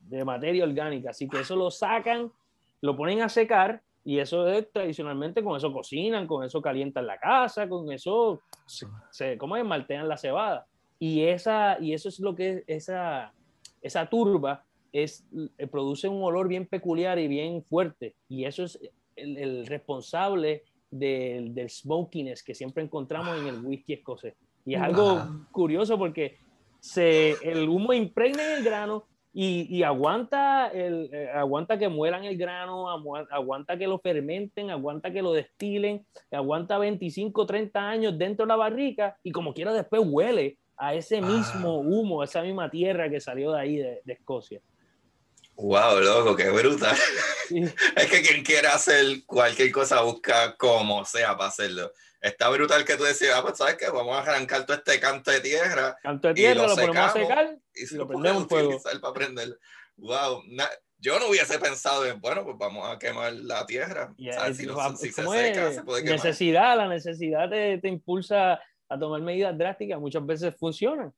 [0.00, 1.10] de materia orgánica.
[1.10, 2.32] Así que eso lo sacan,
[2.80, 7.18] lo ponen a secar y eso es tradicionalmente con eso cocinan, con eso calientan la
[7.18, 9.66] casa, con eso se, se ¿cómo es?
[9.66, 10.66] maltean la cebada.
[10.98, 13.34] Y, esa, y eso es lo que es esa,
[13.82, 15.26] esa turba es,
[15.70, 18.14] produce un olor bien peculiar y bien fuerte.
[18.30, 18.80] Y eso es
[19.14, 20.62] el, el responsable
[20.98, 24.34] del, del smokiness que siempre encontramos en el whisky escocés.
[24.64, 25.30] Y es algo Ajá.
[25.50, 26.36] curioso porque
[26.80, 32.24] se, el humo impregna en el grano y, y aguanta, el, eh, aguanta que mueran
[32.24, 32.88] el grano,
[33.30, 38.56] aguanta que lo fermenten, aguanta que lo destilen, aguanta 25, 30 años dentro de la
[38.56, 41.82] barrica y como quiera después huele a ese mismo Ah.
[41.84, 44.60] humo, a esa misma tierra que salió de ahí, de, de Escocia.
[45.56, 46.96] Wow, loco, qué brutal.
[47.48, 47.62] Sí.
[47.96, 51.92] Es que quien quiera hacer cualquier cosa busca como sea para hacerlo.
[52.20, 55.30] Está brutal que tú decías, ah, pues sabes que vamos a arrancar todo este canto
[55.30, 58.08] de tierra Canto de Y tierra, lo lo, ponemos a secar y se lo lo
[58.08, 58.68] prendemos fuego.
[58.68, 59.58] utilizar para prender.
[59.96, 64.12] Wow, na- yo no hubiese pensado en, bueno, pues vamos a quemar la tierra.
[64.16, 66.16] Y O sea, es- si, no- va- si se ¿cómo seca, se puede quemar.
[66.24, 68.54] Necesidad, la necesidad te, te impulsa
[68.88, 71.12] a tomar medidas drásticas, muchas veces funcionan.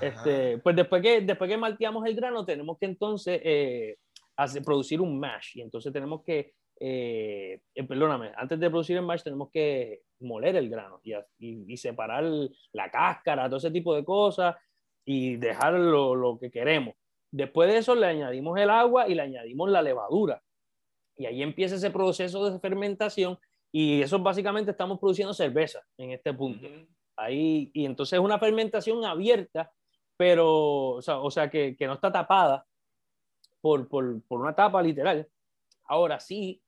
[0.00, 3.96] Este, pues después que, después que malteamos el grano, tenemos que entonces eh,
[4.36, 5.56] hacer- producir un mash.
[5.56, 10.56] Y entonces tenemos que, eh, eh, perdóname, antes de producir el mash tenemos que moler
[10.56, 12.24] el grano y, y- y separar
[12.72, 14.54] la cáscara, todo ese tipo de cosas
[15.04, 16.94] y dejar lo, lo que queremos.
[17.30, 20.42] Después de eso le añadimos el agua y le añadimos la levadura.
[21.16, 23.38] Y ahí empieza ese proceso de fermentación
[23.72, 26.66] y eso básicamente estamos produciendo cerveza en este punto.
[26.66, 26.86] Ujú.
[27.16, 29.70] Ahí, y entonces es una fermentación abierta,
[30.16, 32.66] pero, o sea, o sea, que, que no está tapada
[33.60, 35.28] por, por, por una tapa literal.
[35.84, 36.62] Ahora sí,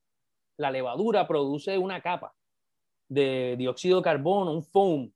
[0.59, 2.33] la levadura produce una capa
[3.09, 5.11] de dióxido de carbono, un foam.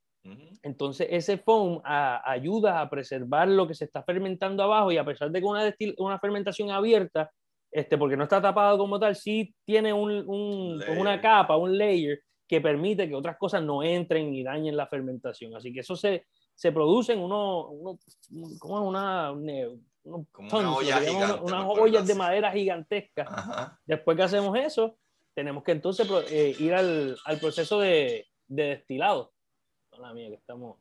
[0.62, 5.04] Entonces ese foam a- ayuda a preservar lo que se está fermentando abajo y a
[5.04, 7.30] pesar de que una, una fermentación abierta,
[7.70, 12.20] este, porque no está tapado como tal, sí tiene un, un- una capa, un layer
[12.48, 15.54] que permite que otras cosas no entren y dañen la fermentación.
[15.54, 17.98] Así que eso se, se produce en uno, uno-
[18.58, 18.88] ¿cómo es?
[18.88, 19.28] una,
[20.32, 23.28] Como una tons, lo olla gigante, unas ollas de madera gigantescas.
[23.30, 23.78] Ajá.
[23.84, 24.96] Después que hacemos eso,
[25.34, 29.32] tenemos que entonces eh, ir al, al proceso de, de destilado.
[29.90, 30.78] Hola mía, que estamos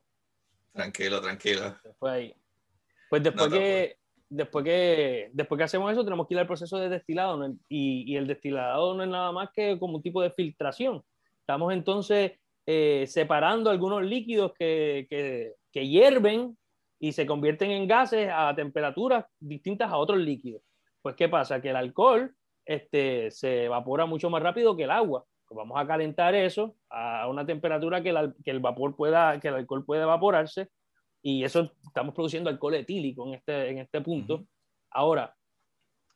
[0.72, 1.76] Tranquilo, tranquilo.
[1.84, 2.34] después ahí.
[3.10, 3.96] Pues después No que,
[4.30, 7.36] después que después que hacemos eso, tenemos que ir al proceso de destilado.
[7.36, 7.54] ¿no?
[7.68, 11.02] Y, y el destilado no es nada más que como un tipo de filtración.
[11.48, 12.32] Estamos entonces
[12.66, 16.58] eh, separando algunos líquidos que, que, que hierven
[17.00, 20.60] y se convierten en gases a temperaturas distintas a otros líquidos.
[21.00, 21.62] Pues, ¿qué pasa?
[21.62, 22.34] Que el alcohol
[22.66, 25.24] este, se evapora mucho más rápido que el agua.
[25.46, 29.40] Pues vamos a calentar eso a una temperatura que, el al- que el vapor pueda,
[29.40, 30.68] que el alcohol pueda evaporarse
[31.22, 34.34] y eso estamos produciendo alcohol etílico en este, en este punto.
[34.34, 34.46] Ujú.
[34.90, 35.34] Ahora,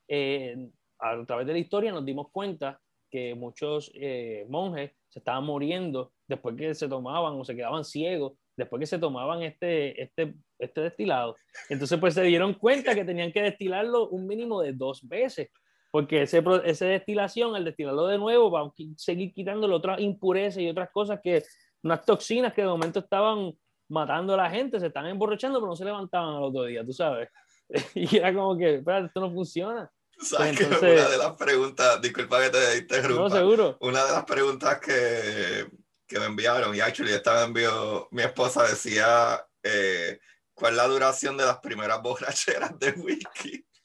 [0.09, 0.69] eh,
[0.99, 2.82] a través de la historia nos dimos cuenta
[3.13, 8.33] que muchos eh, monjes se estaban muriendo después que se tomaban o se quedaban ciegos,
[8.57, 11.37] después que se tomaban este, este, este destilado.
[11.69, 15.51] Entonces, pues se dieron cuenta que tenían que destilarlo un mínimo de dos veces,
[15.91, 20.71] porque ese, esa destilación, al destilarlo de nuevo, va a seguir quitándole otras impurezas y
[20.71, 21.43] otras cosas que,
[21.83, 23.53] unas toxinas que de momento estaban
[23.91, 26.93] matando a la gente, se están emborrachando, pero no se levantaban al otro día, tú
[26.93, 27.29] sabes.
[27.95, 29.91] Y era como que, espera, esto no funciona.
[30.23, 33.77] ¿Sabes Pues entonces- una de las preguntas, disculpa que te interrumpa, No, seguro.
[33.81, 35.67] una de las preguntas que,
[36.07, 40.19] que me enviaron, y actually esta me envió mi esposa, decía, eh,
[40.55, 43.65] ¿cuál es la duración de las primeras borracheras de whisky?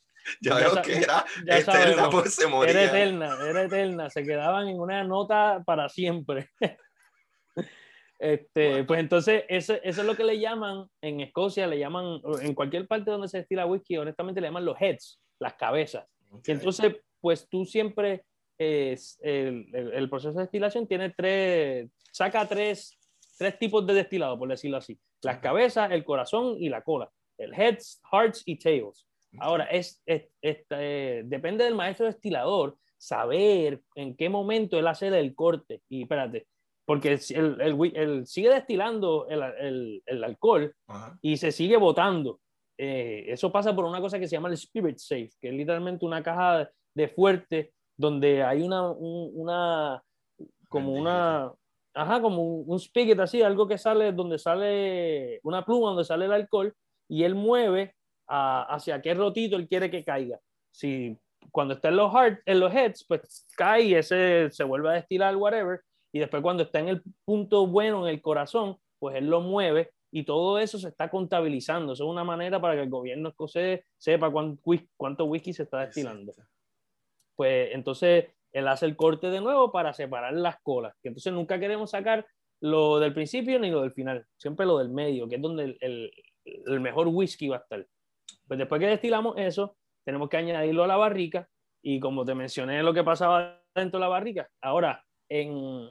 [0.42, 2.34] Ya Ya veo que era ya eterna sabemos.
[2.34, 2.84] se Era moría.
[2.84, 6.50] eterna, era eterna, se quedaban en una nota para siempre.
[8.20, 8.88] Este, Bueno.
[8.88, 12.88] Pues entonces, eso, eso es lo que le llaman, en Escocia le llaman, en cualquier
[12.88, 16.06] parte donde se destila whisky, honestamente le llaman los heads, las cabezas.
[16.46, 18.26] Entonces, pues tú siempre,
[18.58, 22.98] es, el, el, proceso de destilación tiene tres, saca tres,
[23.38, 25.00] tres tipos de destilado, por decirlo así.
[25.22, 27.10] Las cabezas, el corazón y la cola.
[27.38, 29.08] El heads, hearts y tails.
[29.40, 35.82] Ahora, es, eh, depende del maestro destilador saber en qué momento él hace el corte.
[35.90, 36.48] Y espérate,
[36.86, 40.74] porque él, sigue destilando el, alcohol
[41.22, 42.40] y se sigue botando.
[42.78, 46.06] Eh, eso pasa por una cosa que se llama el Spirit Safe, que es literalmente
[46.06, 50.04] una caja de fuerte donde hay una, una
[50.70, 51.52] como una,
[51.94, 56.34] ajá, como un, spigot así, algo que sale, donde sale una pluma, donde sale el
[56.34, 56.74] alcohol,
[57.10, 57.96] y él mueve
[58.28, 60.40] hacia qué rotito él quiere que caiga.
[60.72, 61.18] Si
[61.52, 64.94] cuando está en los, heart, en los heads, pues cae y ese se vuelve a
[64.94, 65.82] destilar, whatever,
[66.14, 69.92] y después cuando está en el punto bueno, en el corazón, pues él lo mueve
[70.18, 71.94] y todo eso se está contabilizando.
[71.94, 74.60] Eso es una manera para que el gobierno escocés sepa cuánto,
[74.96, 76.34] cuánto whisky se está destilando.
[77.36, 81.60] Pues entonces él hace el corte de nuevo para separar las colas, que entonces nunca
[81.60, 82.26] queremos sacar
[82.62, 86.12] lo del principio ni lo del final, siempre lo del medio, que es donde el,
[86.44, 87.86] el, mejor whisky va a estar.
[88.48, 91.48] Pues después que destilamos eso, tenemos que añadirlo a la barrica
[91.84, 95.88] y como te mencioné lo que pasaba dentro de la barrica, ahora en,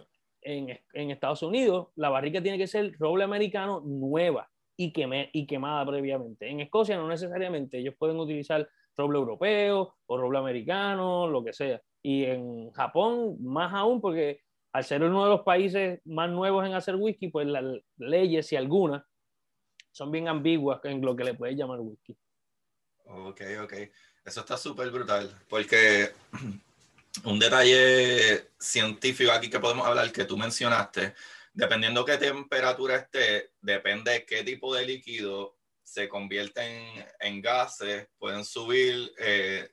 [0.46, 5.46] en, en Estados Unidos la barrica tiene que ser roble americano nueva y, queme, y
[5.46, 6.48] quemada previamente.
[6.48, 11.82] En Escocia no necesariamente, ellos pueden utilizar roble europeo o roble americano, lo que sea.
[12.02, 14.40] Y en Japón, más aún, porque
[14.72, 17.64] al ser uno de los países más nuevos en hacer whisky, pues las
[17.96, 19.02] leyes, y algunas,
[19.90, 22.16] son bien ambiguas en lo que le puedes llamar whisky.
[23.06, 23.72] Ok, ok.
[24.24, 26.10] Eso está súper brutal, porque
[27.24, 31.14] un detalle científico aquí que podemos hablar que tú mencionaste,
[31.52, 39.12] dependiendo qué temperatura esté, depende qué tipo de líquido se convierten en gases, pueden subir
[39.18, 39.70] eh,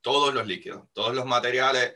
[0.00, 1.94] todos los líquidos, todos los materiales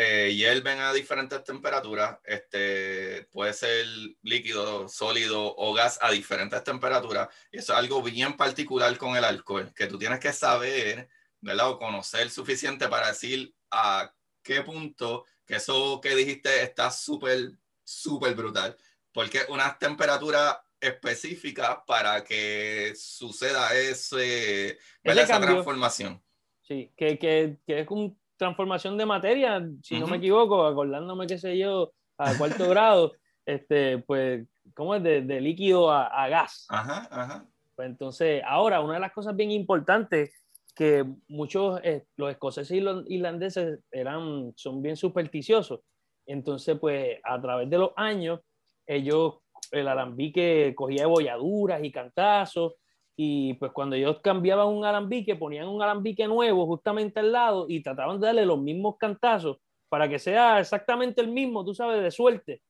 [0.00, 2.18] eh, hierven a diferentes temperaturas.
[2.22, 3.84] Este, puede ser
[4.22, 7.28] líquido, sólido o gas a diferentes temperaturas.
[7.50, 11.08] Y eso es algo bien particular con el alcohol, que tú tienes que saber,
[11.40, 11.70] ¿verdad?
[11.70, 17.52] O conocer suficiente para decir a qué punto que eso que dijiste está súper,
[17.84, 18.76] súper brutal.
[19.12, 26.22] Porque una temperatura específica para que suceda ese, esa transformación.
[26.62, 31.38] Sí, que, que, que es una transformación de materia, si no me equivoco, acordándome, qué
[31.38, 33.12] sé yo, a cuarto grado,
[33.44, 35.02] este, pues, ¿cómo es?
[35.02, 36.66] De, de líquido a, a, gas.
[36.68, 37.46] Ajá, ajá.
[37.74, 40.32] Pues entonces, ahora, una de las cosas bien importantes
[40.78, 45.80] que muchos, eh, los escoceses y los irlandeses eran, son bien supersticiosos.
[46.24, 48.38] Entonces, pues, a través de los años,
[48.86, 49.38] ellos
[49.72, 52.74] el alambique cogía bolladuras y cantazos,
[53.16, 57.82] y pues cuando ellos cambiaban un alambique, ponían un alambique nuevo justamente al lado y
[57.82, 59.56] trataban de darle los mismos cantazos
[59.88, 62.62] para que sea exactamente el mismo, tú sabes, de suerte.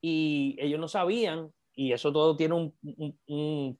[0.00, 3.78] Y ellos no sabían, y eso todo tiene un, un, un,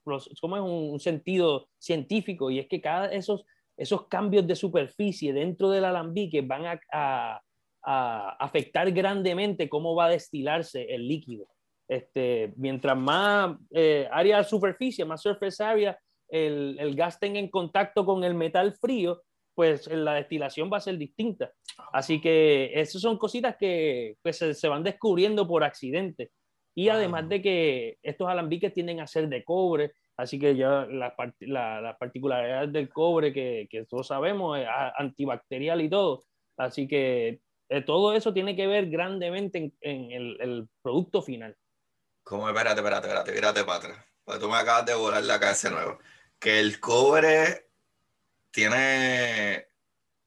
[0.59, 3.45] un sentido científico, y es que cada esos,
[3.77, 7.41] esos cambios de superficie dentro del alambique van a,
[7.83, 11.47] afectar grandemente cómo va a destilarse el líquido.
[11.87, 17.49] Este, mientras más eh, área de superficie, más surface area, el, el, gas tenga en
[17.49, 19.21] contacto con el metal frío,
[19.53, 21.51] pues la destilación va a ser distinta.
[21.93, 26.31] Así que esas son cositas que pues, se, van descubriendo por accidente.
[26.73, 31.13] Y además de que estos alambiques tienden a ser de cobre, así que ya las
[31.39, 36.23] la, particularidades del cobre que, que, todos sabemos, es antibacterial y todo.
[36.57, 41.57] Así que eh, todo eso tiene que ver grandemente en, en el, el, producto final.
[42.23, 42.47] ¿Cómo?
[42.47, 44.05] Espérate, espérate, espérate, espérate para atrás.
[44.23, 45.99] Porque tú me acabas de volar la cabeza de nuevo.
[46.39, 47.69] Que el cobre
[48.51, 49.67] tiene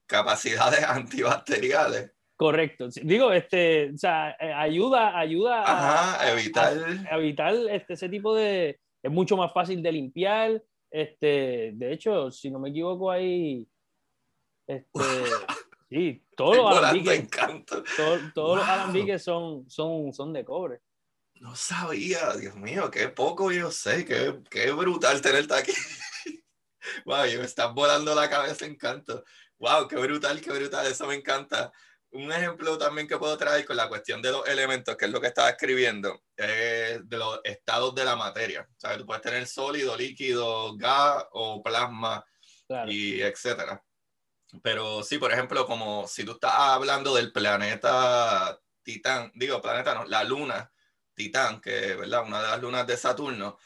[0.05, 2.14] capacidades antibacteriales.
[2.37, 2.89] Correcto.
[3.03, 6.73] Digo, este, o sea, eh, ayuda, ayuda a, evitar.
[7.11, 8.79] evitar este, ese tipo de.
[9.01, 10.61] Es mucho más fácil de limpiar.
[10.91, 13.65] Este, de hecho, si no me equivoco, hay.
[14.67, 14.99] Este,
[15.89, 17.29] sí, todos los alambiques.
[18.33, 20.81] todos los alambiques son, son, son de cobre.
[21.35, 25.73] No sabía, Dios mío, qué poco yo sé, qué, qué brutal tenerte aquí.
[27.05, 29.23] wow, me estás volando la cabeza, encanto.
[29.57, 31.71] Wow, qué brutal, qué brutal, eso me encanta.
[32.15, 35.19] Un ejemplo también que puedo traer con la cuestión de los elementos, que es lo
[35.19, 38.65] que estaba escribiendo, es de los estados de la materia.
[38.69, 42.25] O sea, tú puedes tener sólido, líquido, gas o plasma,
[42.87, 43.83] y etcétera.
[44.63, 50.05] Pero sí, por ejemplo, como si tú estás hablando del planeta Titán, digo, planeta no,
[50.05, 50.71] la luna,
[51.13, 52.23] Titán, que ¿verdad?
[52.25, 53.57] una de las lunas de Saturno,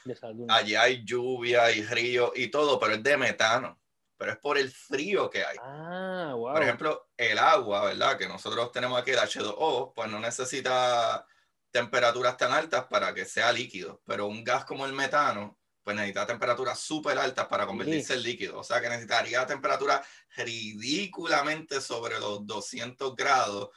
[0.47, 3.78] allí hay lluvia y río y todo, pero es de metano.
[4.19, 5.55] Pero es por el frío que hay.
[5.61, 6.51] Ah, wow.
[6.51, 8.17] Por ejemplo, el agua, ¿verdad?
[8.17, 11.25] Que nosotros tenemos aquí el H2O, pues no necesita
[11.71, 16.27] temperaturas tan altas para que sea líquido, pero un gas como el metano, pues necesita
[16.27, 18.59] temperaturas súper altas para convertirse en líquido.
[18.59, 20.05] O sea que necesitaría temperaturas
[20.35, 23.69] ridículamente sobre los 200 grados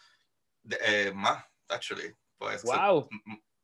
[0.68, 2.16] eh, más, actually.
[2.36, 3.08] Pues, wow.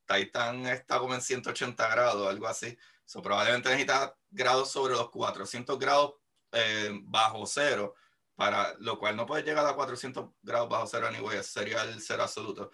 [0.07, 2.79] Titan está como en 180 grados, algo así.
[3.05, 6.15] So, probablemente necesita grados sobre los 400 grados
[6.53, 7.95] eh, bajo cero,
[8.35, 12.23] para lo cual no puede llegar a 400 grados bajo cero, anyway, sería el cero
[12.23, 12.71] absoluto.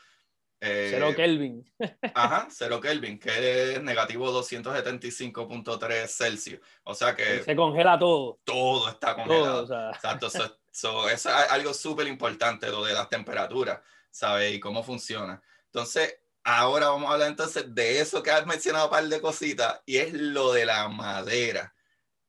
[0.60, 1.70] Eh, cero Kelvin.
[2.14, 6.60] ajá, cero Kelvin, que es negativo 275.3 Celsius.
[6.84, 7.42] O sea que...
[7.42, 8.40] Se congela todo.
[8.44, 9.90] Todo está congelado.
[9.92, 10.28] Exacto.
[10.28, 14.54] eso es algo súper importante, lo de las temperaturas, ¿sabes?
[14.54, 15.42] Y cómo funciona.
[15.66, 19.82] Entonces, ahora vamos a hablar entonces de eso que has mencionado un par de cositas,
[19.84, 21.74] y es lo de la madera.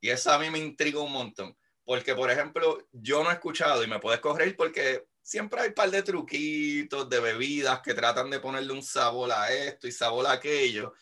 [0.06, 1.58] Y eso a mí me intriga un montón.
[1.84, 5.74] Porque, por ejemplo, yo no he escuchado, y me puedes correr porque siempre hay un
[5.74, 10.28] par de truquitos de bebidas que tratan de ponerle un sabor a esto y sabor
[10.28, 10.93] a aquello.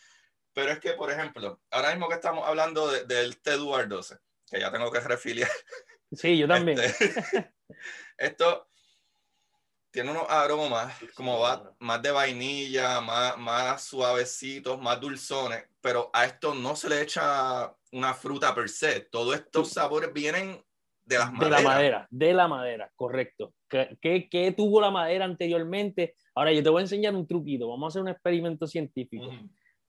[0.54, 4.72] Pero es que, por ejemplo, ahora mismo que estamos hablando del té 12, que ya
[4.72, 5.52] tengo que refiliar.
[6.14, 6.80] Sí, yo también.
[6.80, 7.54] Este,
[8.18, 8.70] esto
[9.94, 16.26] tiene unos aromas como va, más de vainilla, más, más suavecitos, más dulzones, pero a
[16.26, 19.02] esto no se le echa una fruta per se.
[19.02, 20.60] Todos estos sabores vienen
[21.06, 23.54] de las De la madera, de la madera, correcto.
[23.70, 26.16] ¿Qué, ¿Qué, tuvo la madera anteriormente?
[26.34, 27.70] Ahora yo te voy a enseñar un truquito.
[27.70, 29.30] Vamos a hacer un experimento científico.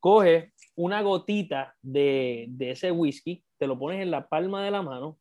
[0.01, 4.83] Coge una gotita de, de, ese whisky, te lo pones en la palma de la
[4.83, 5.19] mano.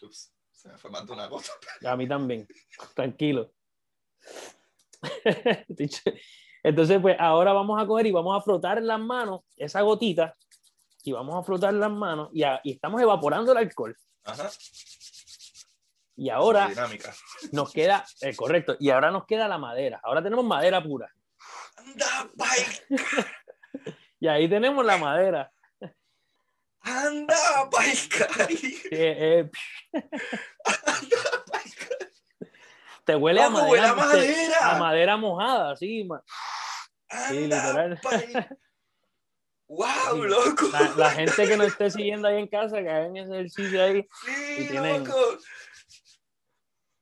[0.00, 0.32] Ups,
[0.62, 1.50] se me fue más de una gota.
[1.84, 2.46] A mí también.
[2.94, 3.52] Tranquilo.
[6.62, 10.36] Entonces, pues ahora vamos a coger y vamos a frotar en las manos esa gotita
[11.02, 13.96] y vamos a flotar las manos y, estamos evaporando el alcohol.
[14.22, 14.48] Ajá.
[16.14, 16.70] Y ahora
[17.50, 20.00] nos queda, eh, correcto, y ahora nos queda la madera.
[20.04, 21.12] Ahora tenemos madera pura.
[21.76, 22.30] Anda,
[24.20, 25.51] y ahí tenemos la madera.
[26.84, 27.68] Anda,
[28.90, 29.48] eh,
[33.04, 33.96] Te huele a madera,
[34.60, 36.06] a madera mojada, sí.
[37.28, 38.00] sí literal.
[39.68, 40.70] ¡Wow, loco!
[40.96, 44.06] La, gente que nos esté siguiendo ahí en casa, que hagan ese ejercicio ahí.
[44.24, 45.38] Sí, loco.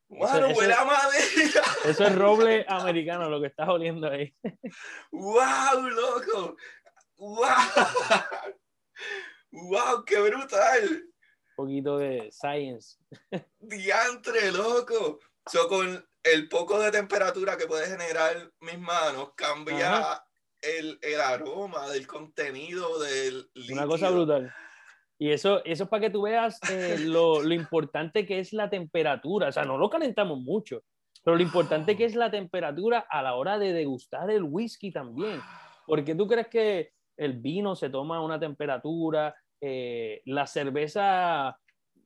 [0.08, 1.62] Bueno, huele a madera.
[1.84, 4.32] Eso es roble americano, lo que estás oliendo ahí.
[5.10, 6.56] ¡Wow, loco!
[7.16, 7.48] ¡Wow!
[9.52, 10.82] ¡Wow, qué brutal!
[10.82, 12.98] Un poquito de science.
[13.58, 15.18] Diantre, loco.
[15.46, 20.22] So, con el poco de temperatura que puede generar mis manos, cambia
[20.60, 23.74] el, el, aroma del contenido del líquido.
[23.74, 24.54] Una cosa brutal.
[25.18, 28.70] Y eso, eso es para que tú veas eh, lo, lo, importante que es la
[28.70, 29.48] temperatura.
[29.48, 30.82] O sea, no lo calentamos mucho,
[31.24, 35.40] pero lo importante que es la temperatura a la hora de degustar el whisky también.
[35.86, 41.54] Porque tú crees que el vino se toma a una temperatura, eh, la cerveza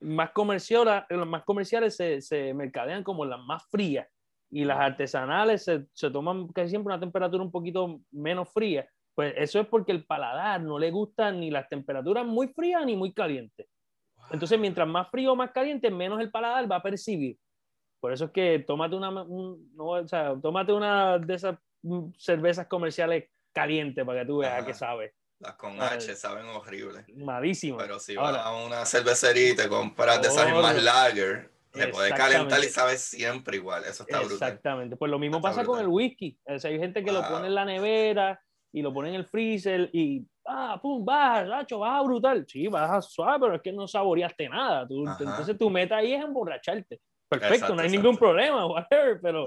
[0.01, 4.09] más comercial, las más comerciales se, mercadean como las más frías
[4.51, 9.61] y las artesanales se, toman casi siempre una temperatura un poquito menos fría, pues eso
[9.61, 13.69] es porque el paladar no le gustan ni las temperaturas muy frías ni muy calientes.
[14.33, 17.39] Entonces, mientras más frío o más caliente, menos el paladar va a percibir.
[18.01, 20.05] Por eso es que tómate una, no, o
[20.43, 21.57] tómate una de esas
[22.19, 25.15] cervezas comerciales calientes para que tú veas qué sabe.
[25.39, 27.05] Las con H saben horrible.
[27.15, 27.79] Malísimo.
[27.79, 32.11] Pero si vas a una cervecería y te compras de esas más lager, te puede
[32.11, 33.83] calentar y sabe siempre igual.
[33.85, 34.35] Eso está brutal.
[34.35, 34.97] Exactamente.
[34.97, 36.39] Pues lo mismo pasa con el whisky.
[36.45, 38.41] O sea, hay gente que lo pone en la nevera
[38.73, 42.45] y lo pone en el freezer y ah, pum, baja, Nacho, baja brutal.
[42.49, 44.87] Sí, baja suave, pero es que no saboreaste nada.
[44.87, 47.01] Tú, entonces tu meta ahí es emborracharte.
[47.29, 49.45] Perfecto, no hay ningún problema, whatever, pero,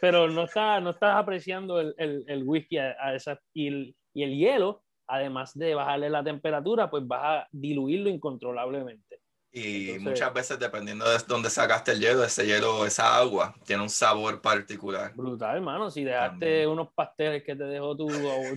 [0.00, 4.22] pero no, está, no estás apreciando el, el, el whisky a, esa, y, el, y
[4.22, 9.20] el hielo, además de bajarle la temperatura, pues vas a diluirlo incontrolablemente.
[9.56, 13.88] Y muchas veces, dependiendo de dónde sacaste el hielo, ese hielo, esa agua, tiene un
[13.88, 15.12] sabor particular.
[15.14, 15.92] Brutal, hermano.
[15.92, 18.08] Si dejaste unos pasteles que te dejó tu,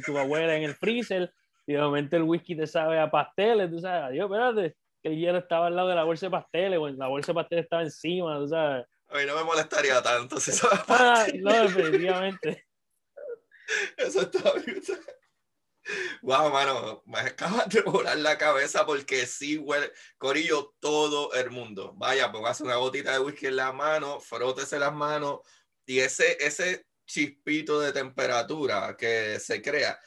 [0.04, 1.32] tu abuela en el freezer
[1.68, 5.18] y de momento el whisky te sabe a pasteles, tú sabes, adiós, espérate, que el
[5.18, 7.84] hielo estaba al lado de la bolsa de pasteles, o la bolsa de pasteles estaba
[7.84, 8.86] encima, tú sabes.
[9.10, 12.68] A mí no me molestaría tanto si sabe ah, No, definitivamente.
[13.98, 14.82] Eso está bien.
[16.22, 21.94] Wow, mano, me acabas de volar la cabeza porque sí huele, Corillo, todo el mundo.
[21.96, 25.40] Vaya, póngase una gotita de whisky en la mano, frótese las manos
[25.86, 29.98] y ese, ese chispito de temperatura que se crea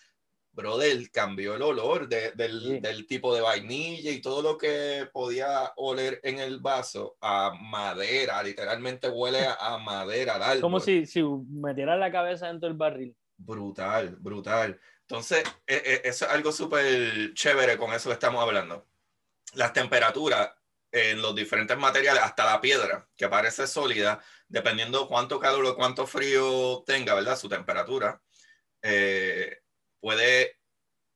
[0.52, 6.38] brother, cambió el olor del, tipo de vainilla y todo lo que podía oler en
[6.38, 10.34] el vaso a madera, literalmente huele a, madera.
[10.34, 13.16] Al Como si, si metiera la cabeza dentro del barril.
[13.36, 14.78] Brutal, brutal.
[15.02, 18.86] Entonces, e, e, eso es algo súper chévere con eso que estamos hablando.
[19.54, 20.50] Las temperaturas
[20.92, 26.06] en los diferentes materiales, hasta la piedra, que parece sólida, dependiendo cuánto calor o cuánto
[26.06, 27.38] frío tenga, ¿verdad?
[27.38, 28.20] Su temperatura.
[28.82, 29.58] Eh,
[30.00, 30.58] puede,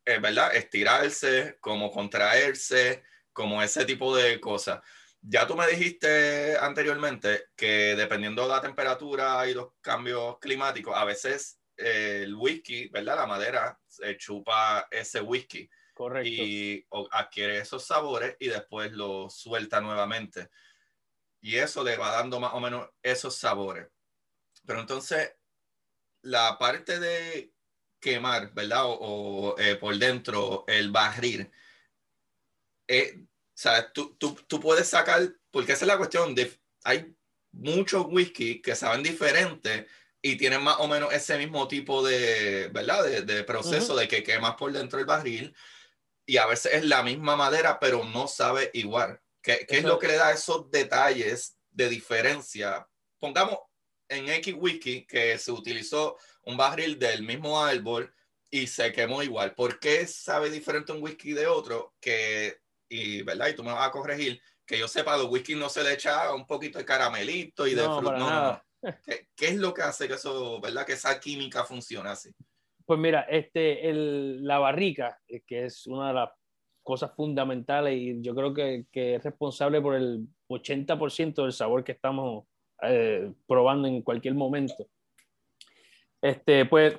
[0.05, 0.55] eh, ¿verdad?
[0.55, 4.81] Estirarse, como contraerse, como ese tipo de cosas.
[5.21, 11.05] Ya tú me dijiste anteriormente que dependiendo de la temperatura y los cambios climáticos, a
[11.05, 13.17] veces eh, el whisky, ¿verdad?
[13.17, 15.69] La madera se chupa ese whisky.
[15.95, 16.29] Correcto.
[16.29, 20.51] Y adquiere esos sabores y después lo suelta nuevamente.
[21.41, 23.87] Y eso le va dando más o menos esos sabores.
[24.67, 25.35] Pero entonces,
[26.23, 27.54] la parte de
[28.05, 28.83] quemar, ¿verdad?
[28.85, 31.51] O, eh, por dentro, el barril.
[32.87, 36.53] Eh, o sea, tú, tú, tú, puedes sacar, porque esa es la cuestión, de,
[36.85, 37.17] hay
[37.53, 39.87] muchos whisky que saben diferente
[40.21, 43.05] y tienen más o menos ese mismo tipo de, ¿verdad?
[43.05, 45.57] De, de proceso de que quemas por dentro el barril
[46.27, 49.19] y a veces es la misma madera, pero no sabe igual.
[49.41, 52.87] ¿Qué, qué es lo que le da esos detalles de diferencia?
[53.19, 53.59] Pongamos
[54.09, 58.13] en X Whisky que se utilizó un barril del mismo árbol
[58.51, 59.55] y se quemó igual.
[59.55, 61.95] ¿Por qué sabe diferente un whisky de otro?
[62.01, 63.49] Que, y, ¿verdad?
[63.49, 66.33] Y tú me vas a corregir, que yo sepa, los whisky no se le echa
[66.35, 68.63] un poquito de caramelito y de no, No,
[69.05, 70.87] ¿Qué, ¿Qué, es lo que hace que eso, ¿verdad?
[70.87, 72.31] Que esa química funcione así.
[72.87, 76.31] Pues mira, este, el, la barrica, eh, que es una de las
[76.83, 81.93] cosas fundamentales y yo creo que, que es responsable por el 80% del sabor que
[81.93, 82.45] estamos
[82.83, 84.87] eh, probando en cualquier momento.
[86.25, 86.99] Este, pues,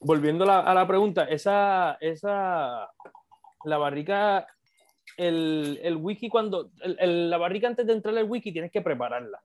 [0.00, 2.90] volviendo a la, pregunta, esa, esa,
[3.64, 4.44] la barrica,
[5.16, 9.40] el, el wiki cuando, el, la barrica antes de entrar al wiki tienes que prepararla.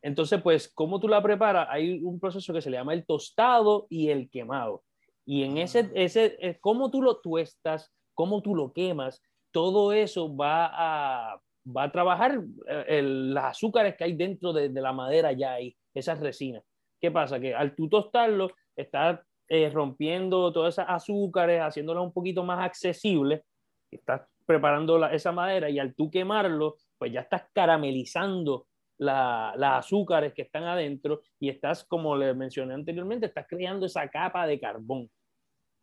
[0.00, 1.68] Entonces, pues, ¿cómo tú la preparas?
[1.70, 4.82] Hay un proceso que se le llama el tostado y el quemado.
[5.26, 5.90] Y en ese, ah.
[5.92, 11.82] ese eh, cómo tú lo tuestas, cómo tú lo quemas, todo eso va a, va
[11.82, 16.18] a trabajar eh, las azúcares que hay dentro de, de la madera ya ahí, esas
[16.18, 16.64] resinas.
[17.00, 17.38] ¿Qué pasa?
[17.40, 23.42] Que al tú tostarlo, estás eh, rompiendo todas esas azúcares, haciéndolas un poquito más accesibles,
[23.90, 28.66] estás preparando esa madera y al tú quemarlo, pues ya estás caramelizando
[28.98, 34.46] las azúcares que están adentro y estás, como le mencioné anteriormente, estás creando esa capa
[34.46, 35.08] de carbón.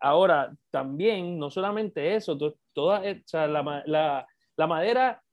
[0.02, 2.38] Ahora, también, no solamente eso,
[2.74, 3.02] toda,
[3.32, 5.24] la, la, la madera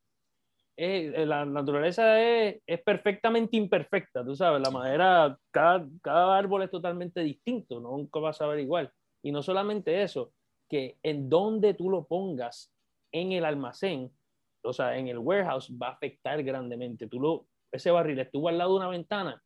[0.76, 6.70] eh, la naturaleza es, es, perfectamente imperfecta, tú sabes, la madera, cada, cada árbol es
[6.70, 8.90] totalmente distinto, nunca vas a ver igual.
[9.22, 10.32] Y no solamente eso,
[10.68, 12.72] que en donde tú lo pongas
[13.12, 14.10] en el almacén,
[14.64, 17.06] o sea, en el warehouse, va a afectar grandemente.
[17.06, 19.42] Tú lo, ese barril estuvo al lado de una ventana,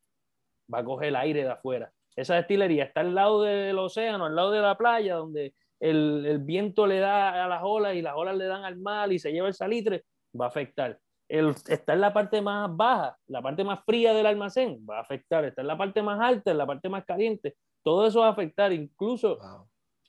[0.73, 1.93] va a coger el aire de afuera.
[2.15, 6.39] Esa destilería está al lado del océano, al lado de la playa, donde el, el
[6.39, 9.33] viento le da a las olas y las olas le dan al mar y se
[9.33, 10.05] lleva el salitre,
[10.39, 10.99] va a afectar
[11.29, 15.03] el, está en la parte más baja, la parte más fría del almacén, va a
[15.03, 18.29] afectar, está en la parte más alta, en la parte más caliente, todo eso va
[18.29, 19.39] a afectar, incluso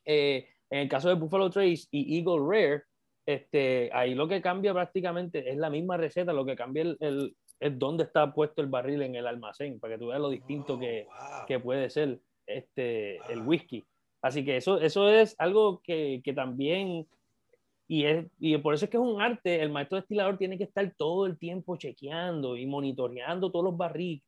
[0.05, 2.83] eh, en el caso de Buffalo Trace y Eagle Rare,
[3.25, 7.35] este, ahí lo que cambia prácticamente es la misma receta, lo que cambia el, el,
[7.59, 10.75] es dónde está puesto el barril en el almacén, para que tú veas lo distinto
[10.75, 11.07] oh, que,
[11.47, 13.85] que, puede ser este, el whisky.
[14.21, 17.07] Así que eso, eso es algo que, que también
[17.87, 20.65] y, es, y por eso es que es un arte, el maestro destilador tiene que
[20.65, 24.23] estar todo el tiempo chequeando y monitoreando todos los barriles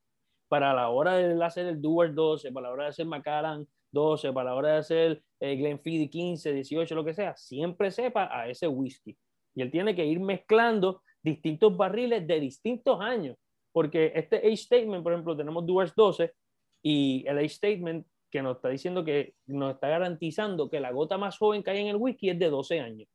[0.48, 4.34] para la hora de hacer el Duer 12, para la hora de hacer Macallan 12,
[4.34, 8.50] para la hora de hacer el Glenfiddich 15, 18, lo que sea, siempre sepa a
[8.50, 9.16] ese whisky.
[9.54, 13.38] Y él tiene que ir mezclando distintos barriles de distintos años,
[13.72, 16.34] porque este age statement, por ejemplo, tenemos Duers 12
[16.82, 21.18] y el age statement que nos está diciendo que nos está garantizando que la gota
[21.18, 23.08] más joven que hay en el whisky es de 12 años.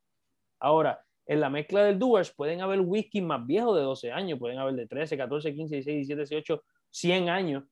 [0.65, 4.59] Ahora, en la mezcla del Doers pueden haber whisky más viejos de 12 años, pueden
[4.59, 7.65] haber de 13, 14, 15, 16, 17, 18, 100 años.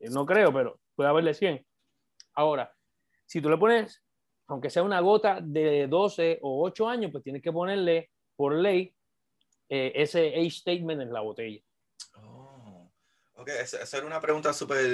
[0.00, 1.64] Eh, no creo, pero puede haber de 100.
[2.34, 2.74] Ahora,
[3.24, 4.02] si tú le pones,
[4.48, 8.92] aunque sea una gota de 12 o 8 años, pues tienes que ponerle por ley
[9.68, 11.60] eh, ese age statement en la botella.
[12.16, 12.90] Oh,
[13.36, 14.88] ok, esa era una pregunta súper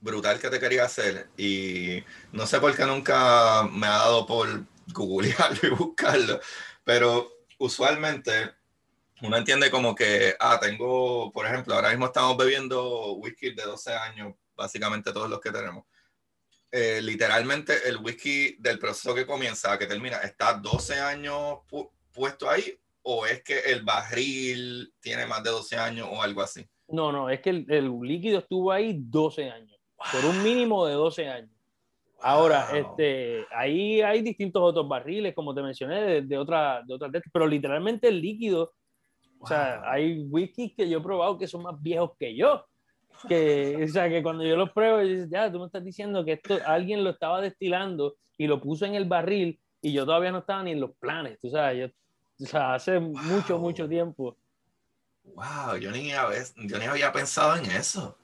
[0.00, 4.46] brutal que te quería hacer y no sé por qué nunca me ha dado por
[4.92, 6.40] googlearlo y buscarlo.
[6.84, 8.52] Pero usualmente
[9.22, 13.94] uno entiende como que, ah, tengo, por ejemplo, ahora mismo estamos bebiendo whisky de 12
[13.94, 15.84] años, básicamente todos los que tenemos.
[16.76, 21.60] eh, literalmente el whisky del proceso que comienza a que termina, ¿está 12 años
[22.12, 26.66] puesto ahí o es que el barril tiene más de 12 años o algo así?
[26.88, 29.78] No, no, es que el, líquido estuvo ahí 12 años,
[30.10, 31.53] por un mínimo de 12 años.
[32.26, 37.10] Ahora, este, ahí hay distintos otros barriles, como te mencioné, de, de otra, de otra,
[37.30, 38.72] pero literalmente el líquido,
[39.38, 42.64] o sea, hay whiskies que yo he probado que son más viejos que yo
[43.28, 46.24] que, o sea, que cuando yo los pruebo, y dices, ya, tú me estás diciendo
[46.24, 50.32] que esto alguien lo estaba destilando y lo puso en el barril y yo todavía
[50.32, 54.38] no estaba ni en los planes, tú sabes, yo, o sea, hace mucho, mucho tiempo.
[55.24, 58.16] Wow, yo ni, había, yo ni había pensado en eso.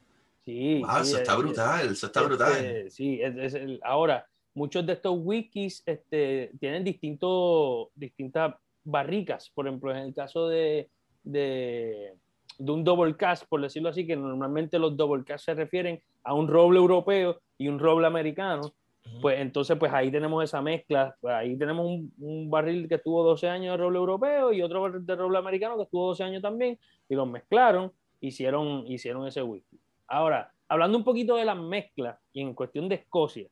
[0.51, 0.83] Sí.
[0.83, 2.91] Wow, eso está brutal, eso está brutal.
[2.91, 9.99] Sí, es, ahora, muchos de estos wikis este, tienen distintos, distintas barricas, por ejemplo, en
[9.99, 10.91] el caso de,
[11.23, 12.15] de
[12.61, 16.35] de un double cast, por decirlo así, que normalmente los double cast se refieren a
[16.35, 18.75] un roble europeo y un roble americano,
[19.23, 23.49] pues entonces pues ahí tenemos esa mezcla, pues, ahí tenemos un, barril que estuvo 12
[23.49, 26.79] años de roble europeo y otro barril de roble americano que estuvo 12 años también,
[27.09, 29.81] y los mezclaron, hicieron, hicieron ese whisky.
[30.11, 33.47] Ahora, hablando un poquito de la mezcla y en cuestión de Escocia,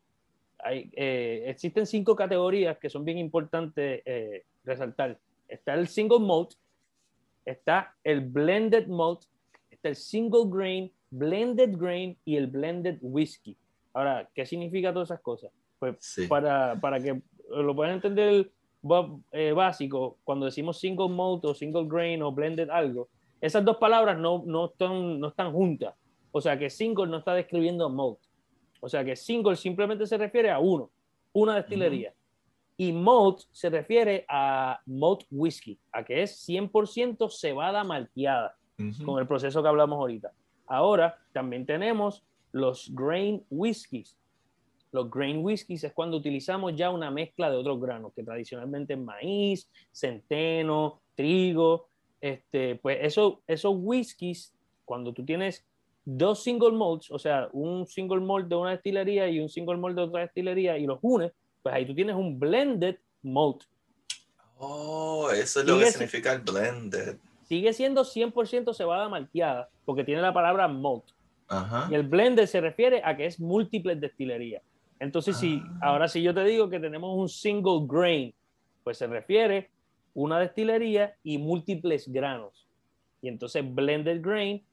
[0.59, 5.16] hay, eh, existen cinco categorías que son bien importantes eh, resaltar.
[5.46, 6.50] Está el single malt,
[7.44, 9.20] está el blended malt,
[9.70, 13.56] está el single grain, blended grain y el blended whiskey.
[13.92, 15.52] Ahora, ¿qué significa todas esas cosas?
[15.78, 18.50] Pues para, para, que lo puedan entender
[19.30, 23.09] eh, básico, cuando decimos single malt o single grain o blended algo,
[23.40, 25.94] esas dos palabras no, no, están, no están juntas.
[26.33, 28.18] O sea que single no está describiendo malt.
[28.81, 30.91] O sea que single simplemente se refiere a uno,
[31.33, 32.14] una destilería.
[32.76, 38.57] Y malt se refiere a malt whisky, a que es 100% cebada malteada,
[39.05, 40.33] con el proceso que hablamos ahorita.
[40.66, 42.22] Ahora también tenemos
[42.53, 44.16] los grain whiskies.
[44.93, 49.01] Los grain whiskies es cuando utilizamos ya una mezcla de otros granos, que tradicionalmente es
[49.01, 51.89] maíz, centeno, trigo.
[52.20, 54.55] Este, pues eso, esos whiskies,
[54.85, 55.66] cuando tú tienes
[56.11, 59.94] dos single malts, o sea, un single malt de una destilería y un single malt
[59.94, 61.32] de otra destilería, y los unes,
[61.62, 63.64] pues ahí tú tienes un blended malt.
[64.56, 67.18] Oh, eso es lo que significa el blended.
[67.42, 71.04] Sigue siendo 100% cebada malteada, porque tiene la palabra malt.
[71.90, 74.62] Y el blended se refiere a que es múltiple destilería.
[75.00, 75.90] Entonces, si ah.
[75.90, 78.34] ahora si yo te digo que tenemos un single grain,
[78.82, 79.70] pues se refiere
[80.14, 82.66] una destilería y múltiples granos.
[83.20, 84.64] Y entonces blended grain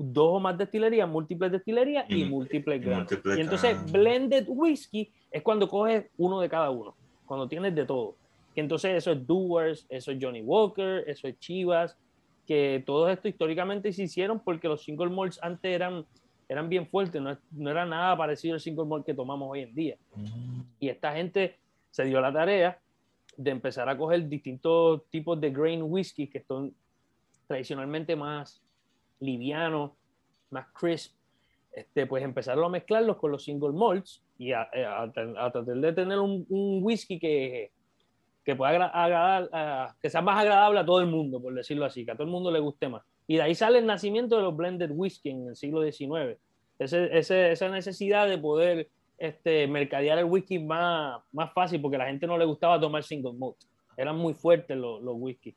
[0.00, 3.12] dos o más destilerías, múltiples destilerías y, múltiples granos.
[3.36, 6.94] y entonces blended whisky es cuando coges uno de cada uno,
[7.26, 8.14] cuando tienes de todo.
[8.54, 11.96] Que entonces eso es Doers, eso es Johnny Walker, eso es Chivas,
[12.46, 16.04] que todo esto históricamente se hicieron porque los single malts antes eran,
[16.48, 19.74] eran bien fuertes, no, no era nada parecido al single malt que tomamos hoy en
[19.74, 19.96] día.
[20.16, 20.60] Mm.
[20.80, 21.56] Y esta gente
[21.90, 22.78] se dio la tarea
[23.36, 26.74] de empezar a coger distintos tipos de grain whisky que son
[27.46, 28.60] tradicionalmente más
[29.20, 29.96] liviano,
[30.50, 31.14] más crisp,
[31.72, 36.18] este, pues empezarlo a mezclarlos con los single malts y a, eh, tratar de tener
[36.18, 37.70] un, whisky que,
[38.44, 42.10] que pueda agradar, que sea más agradable a todo el mundo, por decirlo así, que
[42.10, 43.02] a todo el mundo le guste más.
[43.26, 46.36] Y de ahí sale el nacimiento de los blended whisky en el siglo XIX.
[46.78, 52.26] esa necesidad de poder este, mercadear el whisky más, más fácil porque a la gente
[52.26, 53.56] no le gustaba tomar single malt.
[53.96, 55.54] Eran muy fuertes los, los whisky.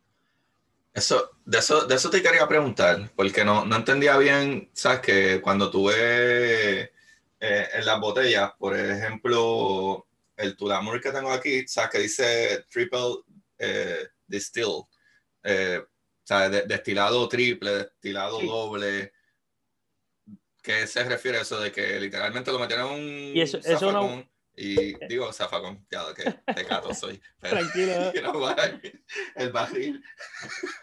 [0.94, 5.42] Eso, de, eso, de eso te quería preguntar, porque no, no entendía bien, sabes, que
[5.42, 6.82] cuando tuve
[7.40, 13.00] eh, en las botellas, por ejemplo, el Tulamur que tengo aquí, sabes, que dice triple
[13.58, 14.84] eh, distill,
[15.44, 15.82] eh,
[16.68, 19.14] destilado triple, destilado doble.
[20.62, 23.92] ¿Qué se refiere a eso de que literalmente lo metieron en un y eso, eso
[23.92, 24.26] no,
[24.56, 27.20] y digo, zafacón, ya que pecato soy.
[27.40, 28.12] Tranquilo.
[29.36, 30.04] el barril.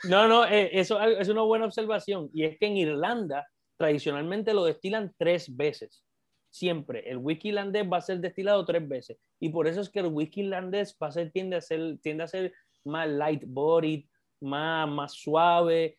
[0.04, 2.30] No, no, eh, eso es una buena observación.
[2.34, 3.46] Y es que en Irlanda
[3.76, 6.04] tradicionalmente lo destilan tres veces.
[6.50, 7.08] Siempre.
[7.08, 9.18] El whisky irlandés va a ser destilado tres veces.
[9.38, 12.24] Y por eso es que el whisky irlandés va a ser, tiende, a ser, tiende
[12.24, 12.52] a ser
[12.84, 14.04] más light bodied,
[14.40, 15.96] más, más suave,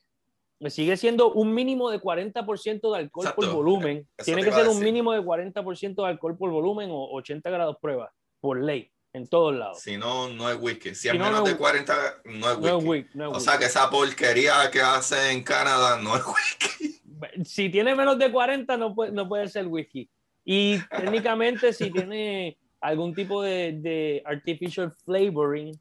[0.70, 4.08] sigue siendo un mínimo de 40% de alcohol por volumen.
[4.24, 8.14] Tiene que ser un mínimo de 40% de alcohol por volumen o 80 grados prueba,
[8.40, 9.80] por ley, en todos lados.
[9.80, 10.94] Si no, no es whisky.
[10.94, 13.20] Si, es menos de 40, no es whisky.
[13.20, 17.02] o sea que esa porquería que hace en Canadá no es whisky.
[17.46, 20.10] Si tiene menos de 40, no puede, no puede ser whisky.
[20.44, 25.80] Y técnicamente, si tiene algún tipo de, de artificial flavoring,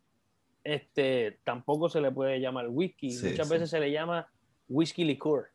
[0.65, 3.19] este, tampoco se le puede llamar whisky.
[3.23, 4.29] Muchas veces se le llama
[4.71, 5.51] whisky licor.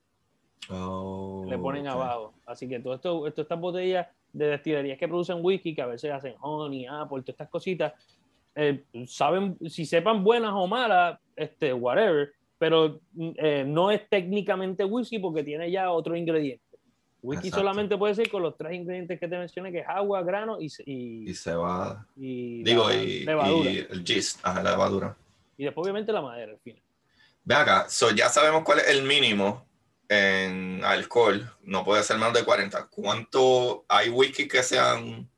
[0.69, 2.33] Oh, le ponen abajo.
[2.45, 6.11] Así que todo esto, esto estas botellas de destilerías que producen whisky, que a veces
[6.11, 7.93] hacen honey, apple, todas estas cositas,
[8.55, 15.19] eh, saben, si sepan buenas o malas, este, whatever, pero eh, no es técnicamente whisky
[15.19, 16.63] porque tiene ya otro ingrediente.
[17.21, 20.61] Whisky solamente puede ser con los tres ingredientes que te mencioné, que es agua, grano
[20.61, 22.05] y, y, y cebada.
[22.15, 23.25] Y Digo, y,
[23.89, 25.17] el gist, la levadura.
[25.57, 26.84] Y después obviamente la madera al final.
[27.45, 29.67] Ve acá, so ya sabemos cuál es el mínimo
[30.09, 32.87] en alcohol, no puede ser menos de 40.
[32.87, 35.29] ¿Cuánto hay whisky que sean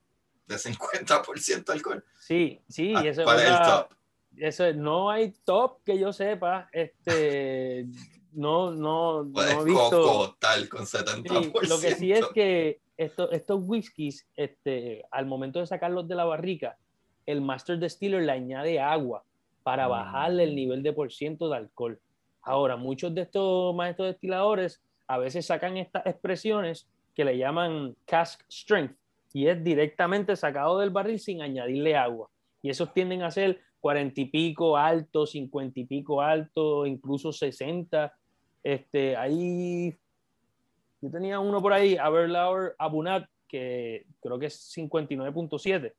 [0.45, 2.03] de 50% alcohol?
[2.18, 3.89] Sí, sí, ah, eso ¿Cuál es, el top?
[4.38, 6.70] Eso, no hay top que yo sepa.
[6.72, 7.86] Este,
[8.32, 10.38] no, no, no he visto.
[10.39, 11.68] tal con 70%.
[11.68, 16.24] lo que sí es que estos, estos whiskies, este, al momento de sacarlos de la
[16.24, 16.78] barrica,
[17.26, 19.26] el Master Distiller le añade agua
[19.68, 19.89] para mm.
[19.89, 21.99] bajarle el nivel de por ciento de alcohol.
[22.41, 28.43] Ahora, muchos de estos maestros destiladores a veces sacan estas expresiones que le llaman cask
[28.49, 28.95] strength
[29.34, 32.30] y es directamente sacado del barril sin añadirle agua.
[32.61, 38.13] Y esos tienden a ser cuarenta y pico alto, cincuenta y pico alto, incluso 60.
[38.63, 39.93] Este, ahí
[41.01, 45.93] yo tenía uno por ahí, Aberlour Abunat, que creo que es 59.7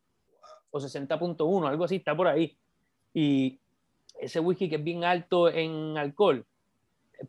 [0.71, 2.57] o 60.1, algo así, está por ahí.
[3.21, 3.59] Y
[4.21, 6.47] ese whisky que es bien alto en alcohol,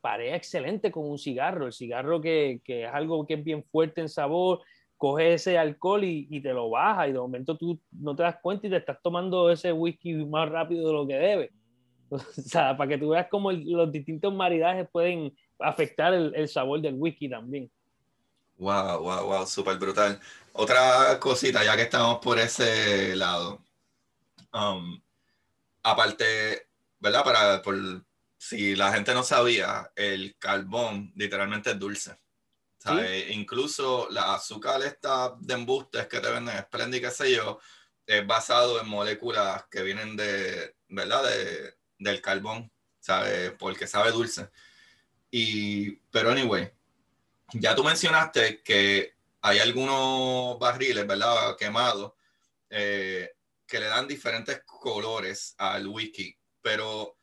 [0.02, 1.66] parea excelente con un cigarro.
[1.66, 4.62] El cigarro que, que, es algo que es bien fuerte en sabor,
[4.98, 8.38] coge ese alcohol y, y, te lo baja y de momento tú no te das
[8.40, 11.52] cuenta y te estás tomando ese whisky más rápido de lo que debe.
[12.12, 16.82] O sea, para que tú veas cómo los distintos maridajes pueden afectar el, el, sabor
[16.82, 17.72] del whisky también.
[18.58, 20.20] Wow, wow, wow, súper brutal.
[20.54, 23.64] Otra cosita, ya que estamos por ese lado.
[24.54, 25.00] Um,
[25.84, 26.68] aparte,
[27.00, 27.24] ¿verdad?
[27.24, 27.76] Para, por,
[28.38, 32.18] si la gente no sabía, el carbón literalmente es dulce.
[33.30, 37.60] Incluso la azúcar esta de embustes que te venden, Splendid, qué sé yo,
[38.08, 41.24] es basado en moléculas que vienen de, ¿verdad?
[41.30, 43.52] De, del carbón, ¿sabes?
[43.60, 44.50] Porque sabe dulce.
[45.30, 46.72] Y, pero anyway,
[47.54, 51.56] ya tú mencionaste que hay algunos barriles, ¿verdad?
[51.58, 52.14] Quemados,
[52.70, 53.36] eh,
[53.70, 57.18] que le dan diferentes colores al whisky, pero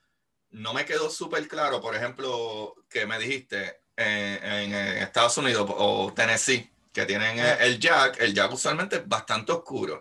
[0.51, 4.73] no me quedó súper claro, por ejemplo, que me dijiste eh, en,
[5.03, 10.01] Estados Unidos o Tennessee, que tienen el, jack, el jack usualmente es bastante oscuro,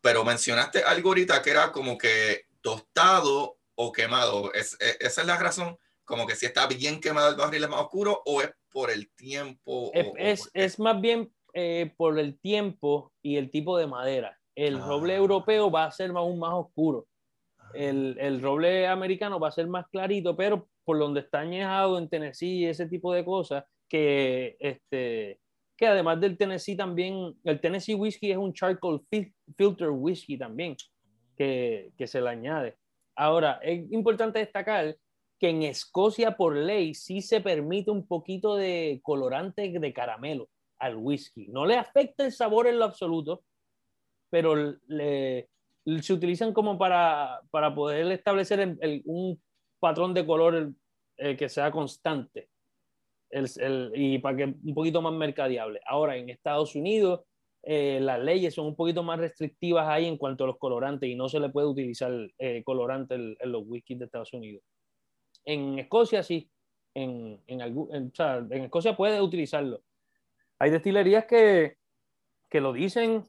[0.00, 5.38] pero mencionaste algo ahorita que era como que tostado o quemado, ¿Es, esa es la
[5.38, 8.90] razón, como que si está bien quemado el barril es más oscuro o es por
[8.90, 9.90] el tiempo.
[9.94, 14.86] Es, es, más bien eh, por el tiempo y el tipo de madera el ah.
[14.86, 17.06] roble europeo va a ser aún más oscuro.
[17.58, 17.70] Ah.
[17.74, 22.08] El, el, roble americano va a ser más clarito, pero por donde está añejado en
[22.08, 25.40] Tennessee y ese tipo de cosas, que, este,
[25.76, 29.02] que además del Tennessee también, el Tennessee whiskey es un charcoal
[29.56, 30.76] filter whiskey también,
[31.36, 32.76] que, que se le añade.
[33.14, 34.96] Ahora, es importante destacar
[35.38, 40.48] que en Escocia por ley sí se permite un poquito de colorante de caramelo
[40.78, 41.48] al whisky.
[41.48, 43.42] No le afecta el sabor en lo absoluto,
[44.30, 45.48] pero le,
[46.00, 49.40] se utilizan como para, para poder establecer un
[49.78, 50.72] patrón de color
[51.16, 52.48] que sea constante
[53.30, 55.80] el, y para que un poquito más mercadeable.
[55.86, 57.20] Ahora, en Estados Unidos,
[57.62, 61.16] eh, las leyes son un poquito más restrictivas ahí en cuanto a los colorantes y
[61.16, 64.62] no se le puede utilizar eh, colorante en, los whiskies de Estados Unidos.
[65.44, 66.48] En Escocia sí,
[66.94, 69.82] en, en, en, o sea, en Escocia puede utilizarlo.
[70.58, 71.76] Hay destilerías que,
[72.48, 73.24] que lo dicen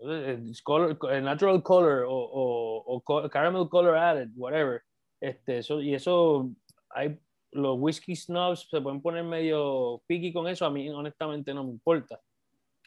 [0.00, 4.82] natural color o, caramel color added, whatever.
[5.20, 6.50] Este, eso, y eso,
[6.90, 7.18] hay,
[7.50, 11.70] los whisky snobs se pueden poner medio picky con eso, a mí honestamente no me
[11.70, 12.20] importa.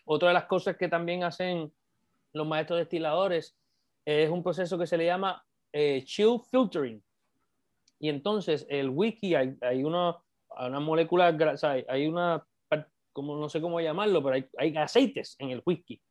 [0.05, 1.71] Otra de las cosas que también hacen
[2.33, 3.57] los maestros destiladores
[4.05, 5.43] es un proceso que se le llama
[5.73, 7.03] eh, chill filtering.
[7.99, 10.17] Y entonces el whisky, hay, hay una,
[10.57, 11.37] una molécula,
[11.87, 12.43] hay una,
[13.11, 16.01] como, no sé cómo llamarlo, pero hay, hay aceites en el whisky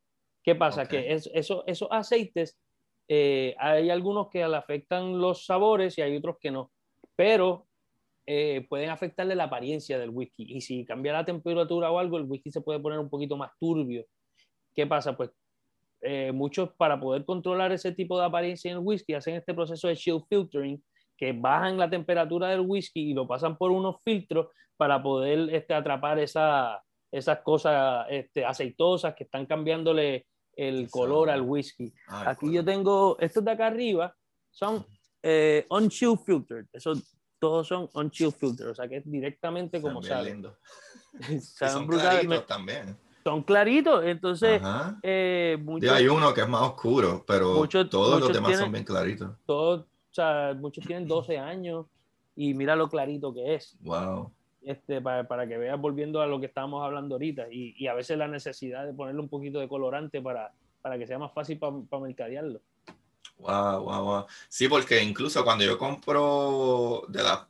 [0.43, 0.87] ¿Qué pasa?
[0.87, 2.59] Que es, eso, esos aceites,
[3.09, 6.73] eh, hay algunos que le afectan los sabores y hay otros que no,
[7.17, 7.67] pero
[8.27, 10.45] eh, pueden afectarle la apariencia del whisky.
[10.49, 13.51] Y si cambia la temperatura o algo, el whisky se puede poner un poquito más
[13.59, 14.07] turbio.
[14.75, 15.17] ¿Qué pasa?
[15.17, 15.31] Pues
[16.03, 19.89] eh, muchos para poder controlar ese tipo de apariencia en el whisky hacen este proceso
[19.89, 20.83] de chill filtering,
[21.17, 25.75] que bajan la temperatura del whisky y lo pasan por unos filtros para poder este,
[25.75, 26.83] atrapar esa,
[27.13, 30.27] esas cosas este, aceitosas que están cambiándole
[30.61, 31.91] el color al whisky.
[32.07, 34.15] Aquí yo tengo, estos de acá arriba
[34.51, 34.85] son
[35.23, 36.67] eh, on-chill filtered.
[36.71, 36.93] Eso,
[37.39, 40.39] todos son on-chill filtered, o sea que es directamente como sale.
[41.41, 42.47] son brutales.
[42.47, 42.95] también.
[43.25, 44.05] son claritos.
[44.05, 44.61] Entonces,
[45.03, 45.59] eh,
[45.91, 49.31] hay uno que es más oscuro, pero todos los demás son bien claritos.
[49.47, 51.87] Todos, o sea, muchos tienen 12 años
[52.37, 53.79] y mira lo clarito que es.
[53.81, 54.31] Wow.
[54.63, 57.95] Este, para, para que veas, volviendo a lo que estábamos hablando ahorita, y, y, a
[57.95, 60.53] veces la necesidad de ponerle un poquito de colorante para,
[60.83, 62.61] para que sea más fácil para mercadearlo.
[63.39, 64.27] Wow, wow, wow.
[64.49, 67.41] Sí, porque incluso cuando yo compro de las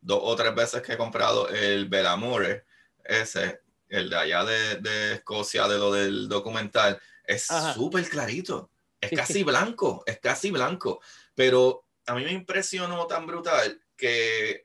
[0.00, 2.64] dos o tres veces que he comprado el Belamore,
[3.04, 8.70] ese, el de allá de, de Escocia, de lo del documental, es súper clarito.
[9.00, 11.00] Es casi blanco, es casi blanco.
[11.34, 14.64] Pero a mí me impresionó tan brutal que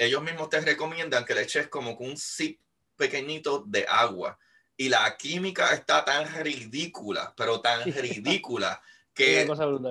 [0.00, 2.58] ellos mismos te recomiendan que le eches como un zip
[2.96, 4.38] pequeñito de agua.
[4.74, 8.80] Y la química está tan ridícula, pero tan ridícula,
[9.12, 9.46] que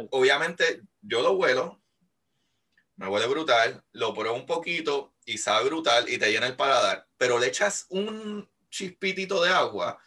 [0.10, 1.80] obviamente yo lo huelo,
[2.96, 7.08] me huele brutal, lo pruebo un poquito y sabe brutal y te llena el paladar,
[7.16, 10.00] pero le echas un chispitito de agua,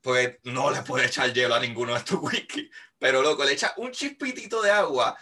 [0.00, 3.74] pues no le puedes echar hielo a ninguno de estos whisky, pero loco, le echas
[3.76, 5.18] un chispitito de agua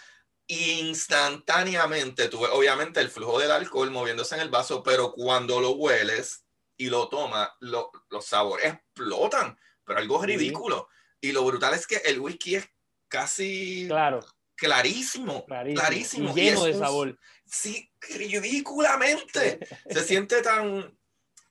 [0.47, 6.45] instantáneamente, tú obviamente el flujo del alcohol moviéndose en el vaso, pero cuando lo hueles
[6.77, 10.87] y lo tomas, los sabores explotan, pero algo ridículo.
[11.19, 12.69] Y lo brutal es que el whisky es
[13.07, 14.19] casi claro.
[14.55, 16.33] clarísimo, clarísimo.
[16.33, 17.19] lleno de sabor.
[17.45, 19.59] Sí, ridículamente.
[19.89, 20.97] Se siente tan,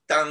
[0.07, 0.27] tan,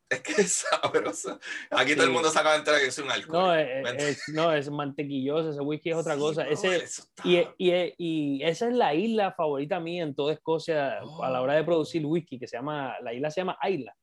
[0.10, 1.38] es que es sabroso.
[1.70, 3.42] Aquí todo el mundo saca de entrar que es un alcohol.
[3.42, 6.46] No, es, no, es mantequilloso, ese whisky es otra cosa.
[6.46, 6.84] ese,
[7.24, 11.54] y, y, y, esa es la isla favorita mía en toda Escocia a la hora
[11.54, 13.94] de producir whisky, que se llama, la isla se llama Isla.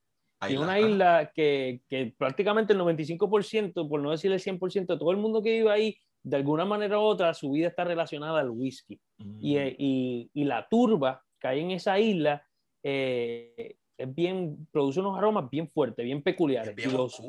[0.47, 5.11] Y una isla que, que, prácticamente el 95%, por no decir el 100%, de todo
[5.11, 8.51] el mundo que vive ahí, de alguna manera u otra, su vida está relacionada al
[8.51, 8.99] whisky.
[9.17, 9.75] Y, mm.
[9.80, 12.45] y, y, la turba que hay en esa isla
[12.84, 16.75] eh, es bien, produce unos aromas bien fuertes, bien peculiares.
[16.75, 17.19] bien y los,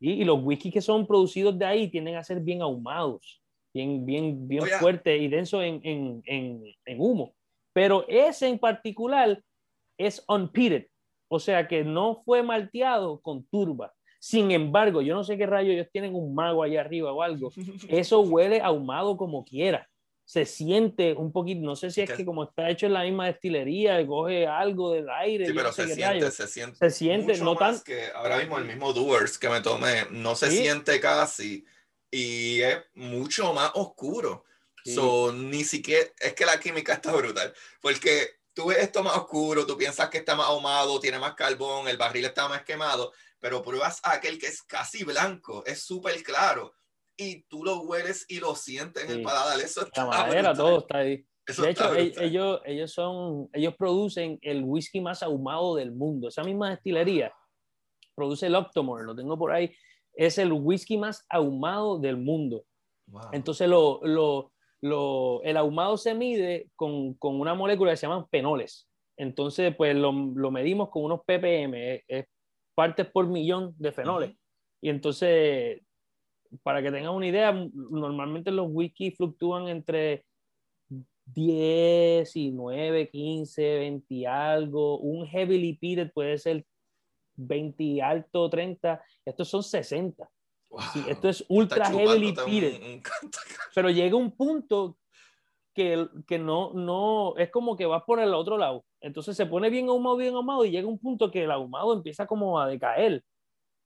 [0.00, 3.42] y, y, los whisky que son producidos de ahí tienden a ser bien ahumados,
[3.74, 7.34] bien, bien, bien fuertes y densos en, en, en, en humo.
[7.72, 9.42] Pero ese en particular
[9.98, 10.86] es unpeated
[11.34, 13.94] o sea que no fue malteado con turba.
[14.20, 17.50] Sin embargo, yo no sé qué rayo ellos tienen un mago allá arriba o algo.
[17.88, 19.88] Eso huele ahumado como quiera.
[20.32, 23.26] Se siente un poquito, no sé si es que como está hecho en la misma
[23.26, 25.46] destilería, coge algo del aire.
[25.46, 27.36] Sí, pero se, siente, se siente, se siente.
[27.36, 27.78] no tan...
[27.80, 31.66] que ahora mismo el mismo Doers que me tomé no se siente casi
[32.10, 34.46] y es mucho más oscuro.
[35.34, 37.52] ni siquiera, es que la química está brutal,
[37.82, 41.88] porque tú ves esto más oscuro, tú piensas que está más ahumado, tiene más carbón,
[41.88, 46.72] el barril está más quemado, pero pruebas aquel que es casi blanco, es súper claro,
[47.16, 49.60] y tú lo hueles y lo sientes en el paladar.
[49.60, 51.24] Eso está La madera, todo está ahí.
[51.46, 56.28] de hecho, ellos, ellos, son, ellos producen el whisky más ahumado del mundo.
[56.28, 57.32] Esa misma destilería
[58.14, 59.74] produce el Octomore, lo tengo por ahí,
[60.14, 62.64] es el whisky más ahumado del mundo.
[63.32, 68.28] Entonces lo, lo, lo, el ahumado se mide con, con, una molécula que se llaman
[68.28, 68.88] fenoles.
[69.16, 72.26] Entonces, pues lo, lo medimos con unos ppm, es,
[72.74, 74.34] partes por millón de fenoles.
[74.80, 75.80] Y entonces,
[76.62, 80.24] para que tengan una idea, normalmente los whisky fluctúan entre
[81.26, 84.98] 10 y 9, 15, 20 y algo.
[84.98, 86.64] Un heavily peated puede ser
[87.36, 89.02] 20 alto, 30.
[89.24, 90.28] Estos son 60
[91.08, 93.02] esto es ultra heavily peated.
[93.74, 94.98] Pero llega un punto
[95.74, 98.84] que, que no, no, es como que vas por el otro lado.
[99.00, 102.26] Entonces se pone bien ahumado, bien ahumado y llega un punto que el ahumado empieza
[102.26, 103.22] como a decaer.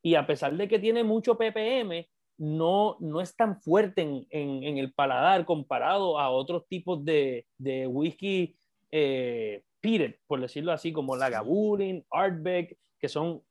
[0.02, 2.08] Y a pesar de que tiene mucho ppm,
[2.38, 7.46] no, no es tan fuerte en, en, en el paladar comparado a otros tipos de,
[7.58, 8.56] de whisky
[8.90, 13.42] eh, peated, por decirlo así, como la Gabulin, Artbeck, que son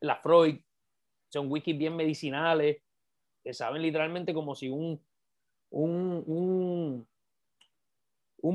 [0.00, 0.60] la Freud,
[1.32, 2.82] son whiskies bien medicinales,
[3.42, 5.00] que saben literalmente como si un,
[5.70, 7.08] un, un,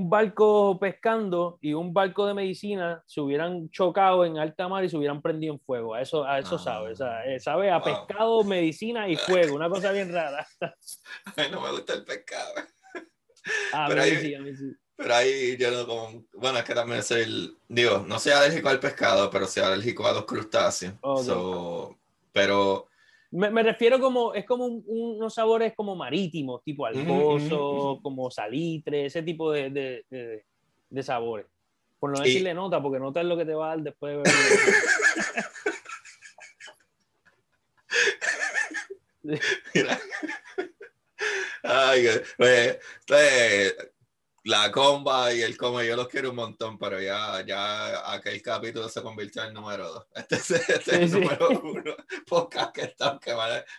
[0.09, 4.95] barco pescando y un barco de medicina se hubieran chocado en alta mar y se
[4.95, 5.95] hubieran prendido en fuego.
[5.95, 6.93] A eso, a eso ah, sabe.
[7.25, 9.55] Eh, sabe a pescado, medicina y fuego.
[9.55, 10.45] Una cosa bien rara.
[11.51, 12.53] no me gusta el pescado.
[13.73, 14.75] Ah, pero, ahí, sí, a mí sí.
[14.95, 16.23] pero ahí yo no como.
[16.33, 17.57] Bueno, es que también soy.
[17.67, 20.93] Digo, no soy alérgico al pescado, pero soy alérgico a los crustáceos.
[22.31, 22.88] Pero...
[23.31, 29.21] Me, me, refiero como, es como unos sabores como marítimos, tipo alcoso, como salitre, ese
[29.21, 30.45] tipo de, de,
[30.89, 31.45] de, sabores.
[31.99, 34.17] Por no decirle nota, porque nota es lo que te va a dar después de
[34.17, 34.33] beber.
[41.63, 42.07] Ay,
[42.37, 43.75] pues, pues,
[44.43, 48.87] la comba y el come, yo los quiero un montón, pero ya, ya aquel capítulo
[48.89, 50.07] se convirtió en número dos.
[50.15, 53.35] Este es, este el número uno podcast que está, que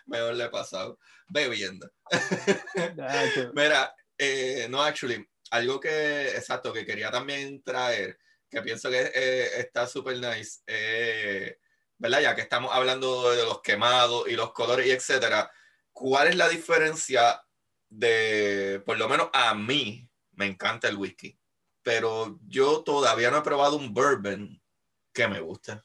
[0.06, 0.98] mejor le he pasado
[1.28, 1.90] bebiendo.
[3.54, 8.18] Mira, eh, no, actually, algo que, exacto, que quería también traer,
[8.50, 11.58] que pienso que eh, está súper nice, eh,
[11.98, 12.20] ¿verdad?
[12.20, 15.50] Ya que estamos hablando de los quemados y los colores y etcétera,
[15.92, 17.42] ¿cuál es la diferencia
[17.88, 20.09] de, por lo menos a mí,
[20.40, 21.38] me encanta el whisky,
[21.82, 24.58] pero yo todavía no he probado un bourbon
[25.12, 25.78] que me guste.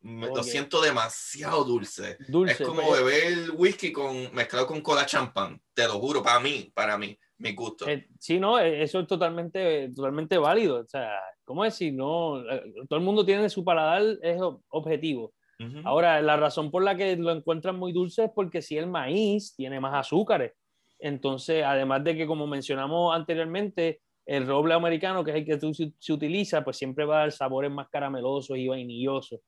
[0.00, 2.18] Lo siento demasiado dulce.
[2.48, 6.70] es como pues, beber whisky con, mezclado con cola champán, te lo juro, para mí,
[6.74, 7.88] para mí, mi gusto.
[7.88, 10.80] Eh, sí, no, eh, eso es totalmente, totalmente válido.
[10.80, 11.12] O sea,
[11.44, 11.94] ¿cómo decir?
[11.94, 14.38] No, eh, todo el mundo tiene su paladar, es
[14.68, 15.32] objetivo.
[15.84, 19.54] Ahora, la razón por la que lo encuentran muy dulce es porque si el maíz
[19.54, 20.52] tiene más azúcares.
[20.98, 26.12] Entonces, además de que, como mencionamos anteriormente, el roble americano, que es el que se,
[26.12, 29.40] utiliza, pues siempre va a dar sabores más caramelosos y vainillosos.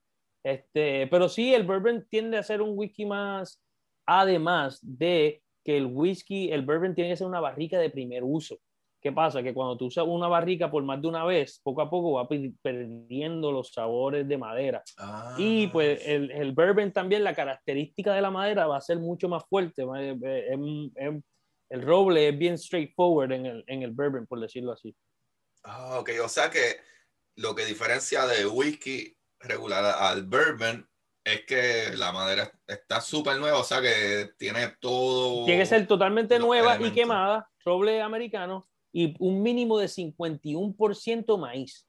[0.45, 3.61] Este, pero sí, el bourbon tiende a ser un whisky más,
[4.07, 8.59] además de que el whisky, el bourbon tiene que ser una barrica de primer uso.
[9.01, 9.43] ¿Qué pasa?
[9.43, 12.29] Que cuando tú usas una barrica por más de una vez, poco a poco va
[12.29, 14.83] perdiendo los sabores de madera.
[15.39, 16.11] y pues ah.
[16.11, 19.85] el, el, bourbon también, la característica de la madera va a ser mucho más fuerte
[21.69, 24.95] el roble es bien straightforward en el, en el bourbon, por decirlo así.
[25.65, 26.77] Ah, ok, o sea que
[27.37, 30.89] lo que diferencia de whisky regular al bourbon
[31.25, 35.45] es que la madera está súper nueva, o sea que tiene todo.
[35.45, 41.89] Tiene que ser totalmente nueva y quemada, roble americano, y un mínimo de 51% maíz.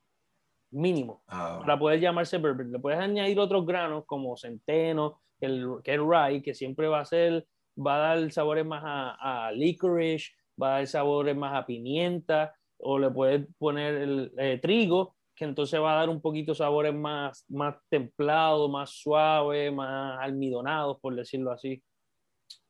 [0.71, 1.23] Mínimo.
[1.28, 1.59] Ah.
[1.61, 2.71] Para poder llamarse bourbon.
[2.71, 7.05] Le puedes añadir otros granos como centeno, el, que el rye, que siempre va a
[7.05, 7.47] ser
[7.78, 12.99] va a dar sabores más a, licorice, va a dar sabores más a pimienta, o
[12.99, 17.45] le puedes poner el eh, trigo, que entonces va a dar un poquito sabores más,
[17.47, 21.82] más templados, más suaves, más almidonados, por decirlo así.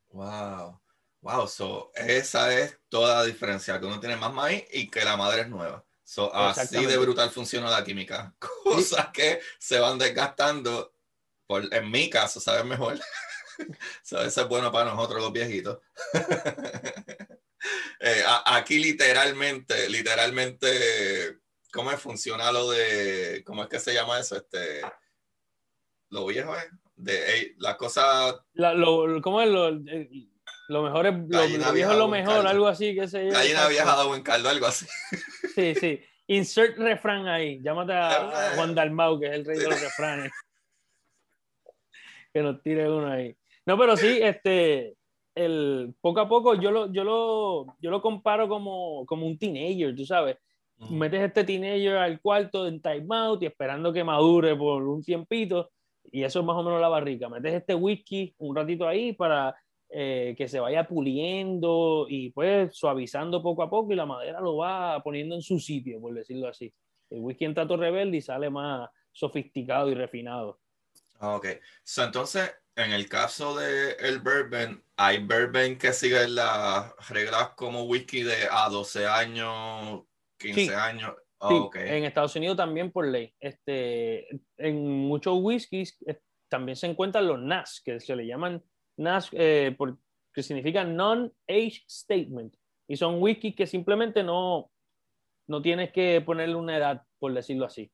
[0.09, 0.79] Wow.
[1.21, 5.17] Wow, so esa es toda la diferencia, que uno tiene más maíz y que la
[5.17, 5.83] madre es nueva.
[6.03, 8.33] So, así de brutal funciona la química.
[8.63, 10.93] Cosas que se van desgastando,
[11.45, 12.97] por, en mi caso, saben mejor.
[14.03, 15.79] eso es bueno para nosotros los viejitos.
[17.99, 21.39] Eh, aquí literalmente, literalmente,
[21.73, 24.37] ¿cómo funciona lo de, cómo es que se llama eso?
[24.37, 24.81] Este,
[26.11, 28.39] lo viejo es, de la cosa...
[28.53, 33.07] lo, ¿Cómo es lo, lo mejor es, lo, viejo es lo mejor, algo así que
[33.07, 33.39] se llama.
[33.39, 34.85] Gallina vieja de buen caldo, algo así.
[35.55, 35.99] Sí, sí.
[36.27, 37.59] Insert refrán ahí.
[37.61, 40.31] Llámate a, Juan Dalmau, que es el rey de los refranes.
[42.33, 43.35] que nos tire uno ahí.
[43.67, 44.95] No, pero sí, este,
[45.35, 49.93] el, poco a poco yo lo, yo lo, yo lo comparo como, como un teenager,
[49.93, 50.37] tú sabes.
[50.89, 55.69] Metes este teenager al cuarto en timeout y esperando que madure por un tiempito,
[56.09, 57.27] y eso es más o menos la barrica.
[57.27, 59.53] Metes este whisky un ratito ahí para
[59.89, 64.55] eh, que se vaya puliendo y pues suavizando poco a poco y la madera lo
[64.55, 66.73] va poniendo en su sitio, por decirlo así.
[67.09, 70.61] El whisky en trato rebelde y sale más sofisticado y refinado.
[71.19, 71.47] Ah, ok.
[71.83, 77.83] So, entonces, en el caso de el bourbon, hay bourbon que siguen las reglas como
[77.83, 80.03] whisky de a 12 años,
[80.37, 81.15] 15 años.
[81.39, 83.33] Oh, En Estados Unidos también por ley.
[83.39, 86.19] Este, en muchos whiskies eh,
[86.49, 88.63] también se encuentran los NAS, que se le llaman
[88.97, 89.75] NAS, eh,
[90.31, 92.55] que significa Non-Age Statement.
[92.87, 94.71] Y son whiskies que simplemente no,
[95.47, 97.91] no tienes que ponerle una edad, por decirlo así.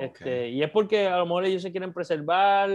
[0.00, 2.70] Este, y es porque a lo mejor ellos se quieren preservar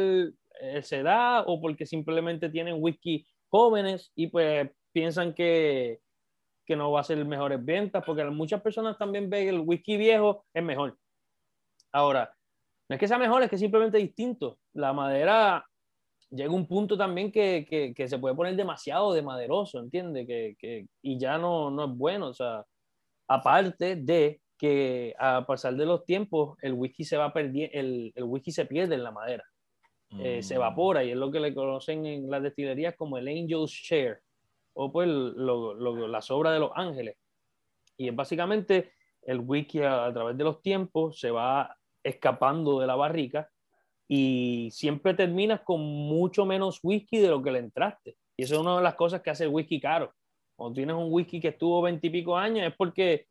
[0.59, 5.99] esa edad o porque simplemente tienen whisky jóvenes y pues piensan que,
[6.65, 9.97] que no va a ser mejores ventas, porque muchas personas también ven que el whisky
[9.97, 10.97] viejo es mejor.
[11.91, 12.33] Ahora,
[12.87, 14.59] no es que sea mejor, es que simplemente distinto.
[14.73, 15.65] La madera
[16.29, 20.27] llega un punto también que, que, se puede poner demasiado de maderoso, ¿entiendes?
[20.27, 22.27] Que, que, y ya no, no es bueno.
[22.27, 22.65] O sea,
[23.27, 28.51] aparte de que a pasar de los tiempos el whisky se va perdiendo, el whisky
[28.51, 29.43] se pierde en la madera.
[30.17, 30.57] Eh, se mm.
[30.57, 34.21] evapora y es lo que le conocen en las destilerías como el Angel's Share
[34.73, 37.17] o pues lo, lo, la sobra de los ángeles.
[37.97, 38.93] Y es básicamente
[39.23, 43.49] el whisky a, través de los tiempos se va escapando de la barrica
[44.07, 48.15] y siempre terminas con mucho menos whisky de lo que le entraste.
[48.37, 50.13] Y eso es una de las cosas que hace el whisky caro.
[50.55, 53.27] Cuando tienes un whisky que estuvo veintipico años es porque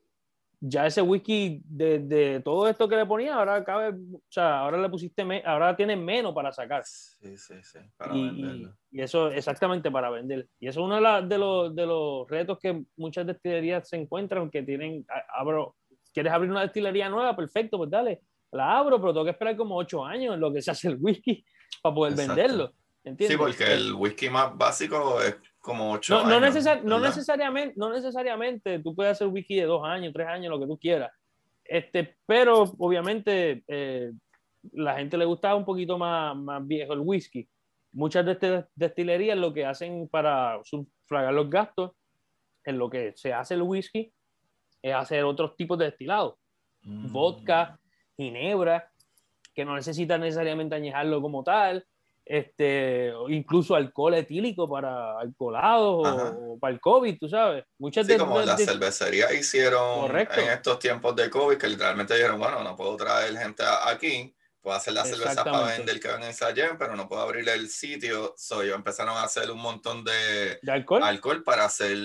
[0.61, 4.79] ya ese whisky de, de, todo esto que le ponía, ahora cabe, o sea, ahora
[4.79, 6.83] le pusiste, ahora tiene menos para sacar.
[6.85, 8.77] Sí, sí, sí, para y, venderlo.
[8.91, 10.49] Y, eso, exactamente, para vender.
[10.59, 13.97] Y eso es uno de, la, de, los, de los retos que muchas destilerías se
[13.97, 15.77] encuentran, que tienen, abro,
[16.13, 19.77] quieres abrir una destilería nueva, perfecto, pues dale, la abro, pero tengo que esperar como
[19.77, 21.45] ocho años en lo que se hace el whisky
[21.83, 22.73] para poder venderlo.
[23.05, 23.37] ¿entiendes?
[23.37, 25.37] Sí, porque el whisky más básico es
[25.69, 26.31] como ocho no, años.
[26.85, 30.67] No, necesariamente, no necesariamente tú puedes hacer whisky de dos años, tres años, lo que
[30.67, 31.13] tú quieras.
[31.63, 34.11] Este, pero obviamente eh,
[34.73, 37.47] la gente le gusta un poquito más, más viejo el whisky.
[37.93, 41.93] Muchas de estas destilerías lo que hacen para sufragar los gastos
[42.65, 44.11] en lo que se hace el whisky
[44.81, 46.37] es hacer otros tipos de destilados.
[46.81, 47.13] Mm.
[47.13, 47.79] Vodka,
[48.17, 48.91] ginebra,
[49.55, 51.85] que no necesitan necesariamente añejarlo como tal
[52.29, 57.65] este, incluso alcohol etílico para alcoholados o, para el COVID, tú sabes.
[57.79, 62.63] Muchas sí, como las cervecerías hicieron en estos tiempos de COVID, que literalmente dijeron, bueno,
[62.63, 66.77] no puedo traer gente aquí, puedo hacer la cerveza para vender que van a ensayar,
[66.79, 68.35] pero no puedo abrir el sitio.
[68.37, 71.03] So, ellos empezaron a hacer un montón de, alcohol?
[71.03, 71.43] alcohol?
[71.43, 71.97] para hacer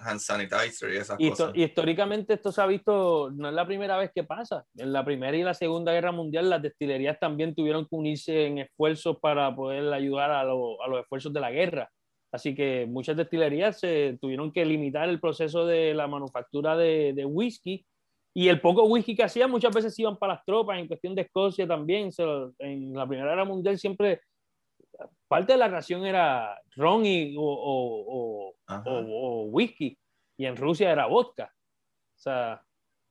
[0.00, 1.52] hand sanitizer y esas cosas.
[1.54, 4.64] Y históricamente esto se ha visto, no es la primera vez que pasa.
[4.76, 8.58] En la Primera y la Segunda Guerra Mundial las destilerías también tuvieron que unirse en
[8.58, 11.90] esfuerzos para poder ayudar a, a los esfuerzos de la guerra.
[12.32, 17.26] Así que muchas destilerías se tuvieron que limitar el proceso de la manufactura de, de
[17.26, 17.84] whisky
[18.34, 21.22] y el poco whisky que hacían muchas veces iban para las tropas, en cuestión de
[21.22, 22.10] Escocia también.
[22.58, 24.20] en la Primera Guerra Mundial siempre
[25.28, 29.98] parte de la ración era ron y, o, o, o, whisky,
[30.36, 31.52] y en Rusia era vodka.
[32.16, 32.62] O sea,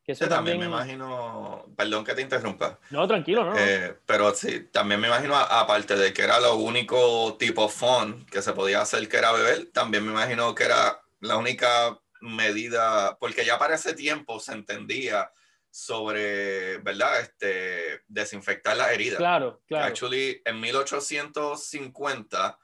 [0.04, 2.80] que eso también, me imagino, perdón que te interrumpa.
[2.90, 3.58] No, tranquilo, no.
[3.58, 8.42] Eh, pero sí, también me imagino, aparte de que era lo único tipo fun que
[8.42, 13.44] se podía hacer que era beber, también me imagino que era la única medida, porque
[13.44, 15.30] ya para ese tiempo se entendía
[15.70, 17.20] sobre, ¿verdad?
[17.22, 19.18] Este, desinfectar las heridas.
[19.18, 19.86] Claro, claro.
[19.86, 22.60] Actually, en 1850,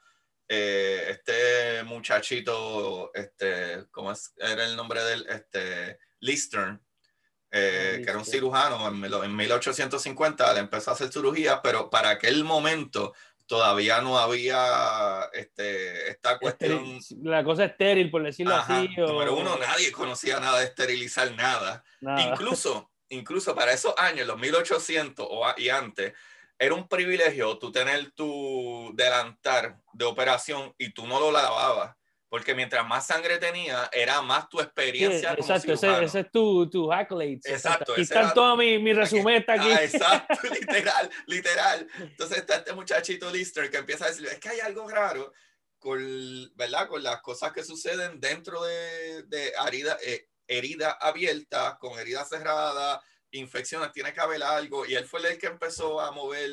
[0.48, 4.32] eh, este muchachito, este, ¿cómo es?
[4.36, 6.82] era el nombre del Este, Listern,
[7.50, 11.88] eh, ah, que era un cirujano, en, en 1850 le empezó a hacer cirugía, pero
[11.88, 13.14] para aquel momento
[13.48, 17.00] todavía no había este, esta cuestión.
[17.22, 18.90] la cosa estéril, por decirlo así.
[18.96, 21.82] Número uno, nadie conocía nada de esterilizar nada.
[22.18, 26.12] Incluso, incluso para esos años, los 1800 o, y antes,
[26.58, 31.96] era un privilegio tú tener tu delantar de operación y tú no lo lavabas.
[32.28, 35.32] Porque mientras más sangre tenía, era más tu experiencia.
[35.32, 37.46] exacto, ese, ese, es tu, tu accolades.
[37.46, 37.92] Exacto.
[37.92, 39.70] Aquí está todo mi, mi resumen, está aquí.
[39.70, 41.88] Ah, exacto, literal, literal.
[41.98, 45.32] Entonces está este muchachito Lister que empieza a decir, es que hay algo raro
[45.78, 45.98] con,
[46.54, 46.86] ¿verdad?
[46.88, 53.02] con las cosas que suceden dentro de, de herida, eh, herida abierta, con herida cerrada,
[53.30, 54.86] infecciones, tiene que haber algo.
[54.86, 56.50] Y él fue el que empezó a mover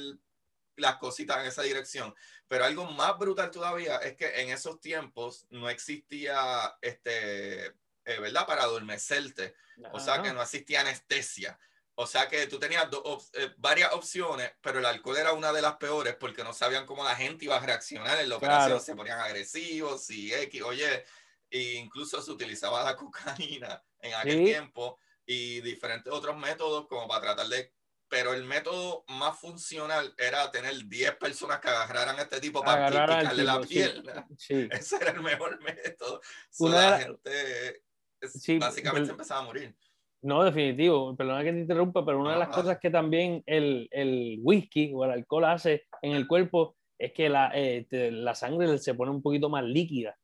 [0.78, 2.14] las cositas en esa dirección.
[2.48, 8.46] Pero algo más brutal todavía es que en esos tiempos no existía, este, eh, ¿verdad?
[8.46, 9.56] Para adormecerte.
[9.92, 11.58] O sea, que no existía anestesia.
[11.98, 12.90] O sea que tú tenías
[13.34, 17.06] eh, varias opciones, pero el alcohol era una de las peores porque no sabían cómo
[17.06, 18.82] la gente iba a reaccionar en la operación.
[18.82, 21.06] Se ponían agresivos y X, oye,
[21.50, 27.22] e incluso se utilizaba la cocaína en aquel tiempo y diferentes otros métodos como para
[27.22, 27.74] tratar de
[28.08, 32.88] pero el método más funcional era tener 10 personas que agarraran a este tipo para
[32.88, 34.28] picarle la pierna.
[34.40, 36.22] Ese era el mejor método.
[36.60, 37.82] la gente
[38.60, 39.76] básicamente empezaba a morir.
[40.22, 41.16] No, definitivo.
[41.16, 45.06] Perdona que te interrumpa, pero una de las cosas que también el, el, whisky o
[45.06, 49.22] el alcohol hace en el cuerpo es que la, eh, la sangre se pone un
[49.22, 50.18] poquito más líquida,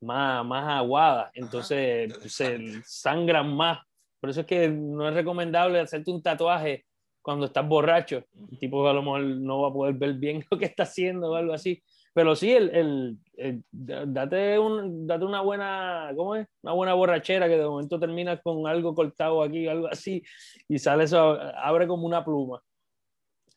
[0.00, 1.30] más, más aguada.
[1.34, 3.78] Entonces se sangran más.
[4.20, 6.84] Por eso es que no es recomendable hacerte un tatuaje
[7.26, 8.22] cuando estás borracho.
[8.52, 11.32] El tipo a lo mejor no va a poder ver bien lo que está haciendo
[11.32, 11.82] o algo así.
[12.14, 16.46] Pero sí, el, el, date, un, date una buena, ¿cómo es?
[16.62, 20.22] Una buena borrachera que de momento terminas con algo cortado aquí, algo así,
[20.68, 22.62] y sale eso, abre como una pluma.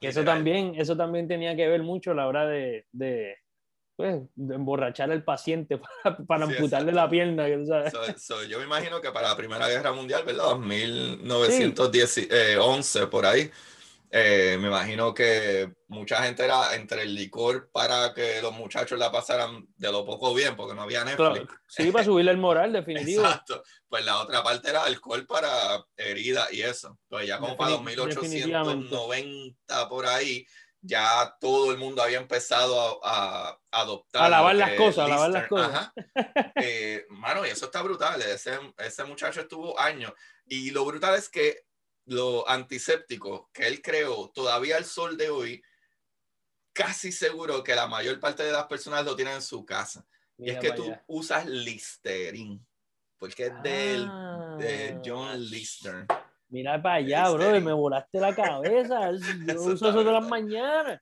[0.01, 3.35] eso también, eso también tenía que ver mucho a la hora de, de,
[3.99, 7.49] pues, emborrachar al paciente para, para amputarle la pierna.
[7.49, 10.55] yo me imagino que para la Primera Guerra Mundial, ¿verdad?
[10.55, 13.51] 1911, por ahí,
[14.09, 19.11] eh, me imagino que mucha gente era entre el licor para que los muchachos la
[19.11, 21.53] pasaran de lo poco bien, porque no había Netflix.
[21.67, 23.25] Sí, para subirle el moral, definitivo.
[23.25, 23.63] Exacto.
[23.89, 26.97] Pues la otra parte era alcohol para heridas y eso.
[27.09, 30.47] Pues ya como para 1890 por ahí,
[30.81, 34.23] ya todo el mundo había empezado a, adoptar.
[34.23, 35.91] A lavar las cosas, a lavar las cosas.
[36.55, 38.21] Eh, mano, y eso está brutal.
[38.21, 40.13] Ese, ese muchacho estuvo años.
[40.45, 41.65] Y lo brutal es que
[42.05, 45.63] lo antiséptico que él creó, todavía al sol de hoy,
[46.73, 50.05] casi seguro que la mayor parte de las personas lo tienen en su casa.
[50.37, 52.59] y es que tú usas Listerine,
[53.17, 55.01] porque es de ah.
[55.05, 56.05] John Lister.
[56.49, 59.11] Mira para allá, bro, me volaste la cabeza.
[59.47, 61.01] Yo uso eso todas las mañanas.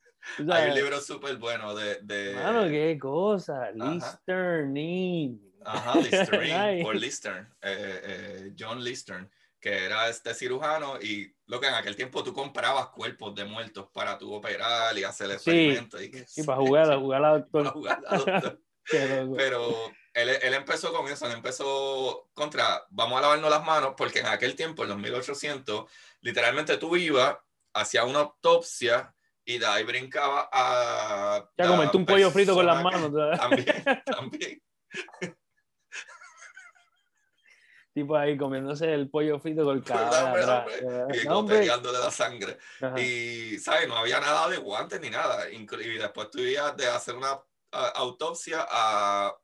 [0.49, 2.35] Hay un libro súper bueno de, de...
[2.35, 3.71] Mano, qué cosa.
[3.71, 5.39] Listerine.
[5.63, 7.47] Ajá, Listerine, por Lister.
[7.61, 9.29] Eh, eh, John Lister
[9.59, 13.87] que era este cirujano y lo que en aquel tiempo tú comprabas cuerpos de muertos
[13.91, 15.99] para tu operar y hacer experimentos.
[15.99, 17.67] Sí, y, para jugar, a jugar a doctor.
[17.73, 18.61] Jugar a doctor.
[19.35, 24.19] Pero él, él, empezó con eso, él empezó contra, vamos a lavarnos las manos, porque
[24.19, 25.89] en aquel tiempo, en los 1800,
[26.22, 27.38] literalmente tú ibas,
[27.73, 29.14] hacía una autopsia
[29.45, 31.49] y de ahí brincaba a...
[31.57, 33.11] Ya comerte un pollo frito con las manos.
[33.39, 33.65] También,
[34.06, 34.64] también
[37.98, 40.45] tipo ahí comiéndose el pollo frito con el cadáver
[41.15, 42.60] y de la sangre.
[42.95, 43.88] Y, ¿sabes?
[43.88, 45.49] No había nada de guantes ni nada.
[45.49, 45.65] Y
[45.98, 47.39] después tuvimos de hacer una
[47.72, 49.35] autopsia a,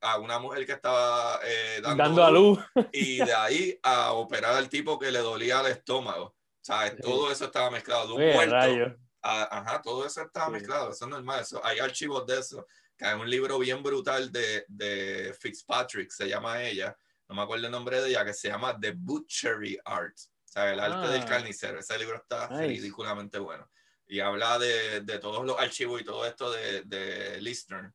[0.00, 2.58] a, una mujer que estaba eh, dando, a luz.
[2.92, 6.36] Y de ahí a operar al tipo que le dolía el estómago.
[6.60, 6.96] ¿Sabes?
[7.00, 8.16] Todo eso estaba mezclado.
[8.16, 8.96] De un muerto.
[9.22, 10.90] ajá, todo eso estaba mezclado.
[10.90, 11.40] Eso es normal.
[11.40, 12.66] Eso, hay archivos de eso.
[12.96, 16.96] Que hay un libro bien brutal de, de Fitzpatrick, se llama ella
[17.30, 20.72] no me acuerdo el nombre de ella, que se llama The Butchery Art, o sea,
[20.72, 21.26] el arte del ah.
[21.26, 21.78] carnicero.
[21.78, 23.70] Ese libro está ridículamente bueno.
[24.08, 27.92] Y habla de, de, todos los archivos y todo esto de, de Lister.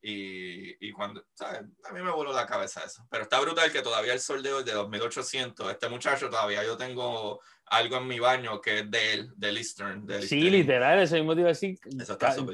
[0.00, 1.62] Y, y, cuando, ¿sabes?
[1.84, 3.06] A mí me voló la cabeza eso.
[3.10, 6.76] Pero está brutal que todavía el sol de hoy, de 2800, este muchacho todavía yo
[6.76, 10.00] tengo algo en mi baño que es de él, de Lister.
[10.22, 11.78] Sí, literal, ese mismo te iba a decir.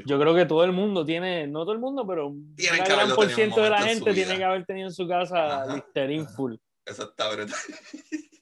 [0.07, 3.31] Yo creo que todo el mundo tiene, no todo el mundo, pero un gran por
[3.31, 6.55] ciento de la gente tiene que haber tenido en su casa Listerine full.
[6.85, 7.59] Eso está brutal.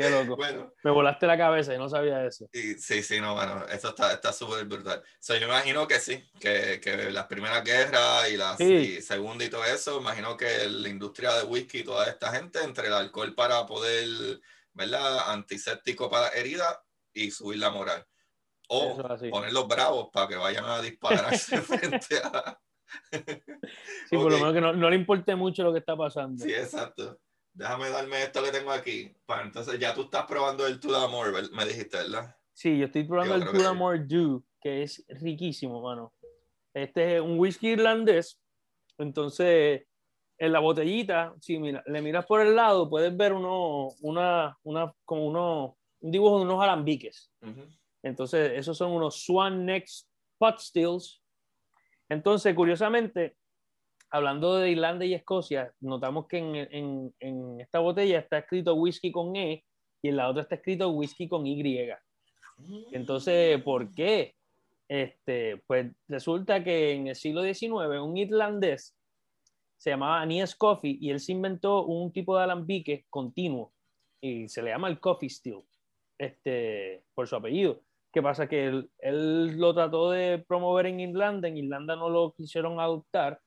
[0.00, 0.36] Qué loco.
[0.36, 2.48] Bueno, me volaste la cabeza y no sabía eso.
[2.52, 5.00] Y, sí, sí, no, bueno, eso está súper brutal.
[5.00, 9.50] O sea, yo imagino que sí, que, que las primeras guerras y la segunda y
[9.50, 13.34] todo eso, imagino que la industria de whisky y toda esta gente, entre el alcohol
[13.34, 14.40] para poder
[14.72, 15.30] ¿verdad?
[15.30, 16.78] Antiséptico para heridas
[17.12, 18.06] y subir la moral.
[18.68, 18.96] O
[19.30, 22.58] ponerlos bravos para que vayan a dispararse frente a...
[24.08, 26.44] sí, por lo menos que no, no, le importe mucho lo que está pasando.
[26.44, 27.18] Sí, exacto.
[27.60, 29.14] Déjame darme esto que tengo aquí.
[29.26, 32.34] Para entonces, ya tú estás probando el Tudamore, me dijiste, ¿verdad?
[32.54, 36.14] Sí, yo estoy probando el Tudamore Dew, que es riquísimo, mano.
[36.72, 38.40] Este es un whisky irlandés.
[38.96, 39.82] Entonces,
[40.38, 44.94] en la botellita, si mira, le miras por el lado, puedes ver uno, una, una,
[45.04, 47.30] como uno, un dibujo de unos alambiques.
[48.02, 50.08] Entonces, esos son unos Swan Next
[50.38, 51.20] Pot Stills.
[52.08, 53.36] Entonces, curiosamente,
[54.10, 59.12] hablando de Irlanda y Escocia, notamos que en, en, en, esta botella está escrito whisky
[59.12, 59.64] con E
[60.02, 61.88] y en la otra está escrito whisky con Y.
[62.92, 64.34] Entonces, ¿por qué?
[64.88, 68.96] Este, pues resulta que en el siglo XIX un irlandés
[69.78, 73.72] se llamaba Aeneas Coffee y él se inventó un tipo de alambique continuo
[74.20, 75.62] y se le llama el Coffee Still,
[76.18, 77.80] este, por su apellido.
[78.12, 78.48] ¿Qué pasa?
[78.48, 83.40] Que él, él, lo trató de promover en Irlanda, en Irlanda no lo quisieron adoptar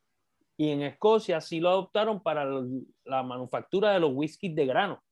[0.58, 2.46] y en Escocia sí lo adoptaron para
[3.06, 5.04] la manufactura de los whiskies de grano,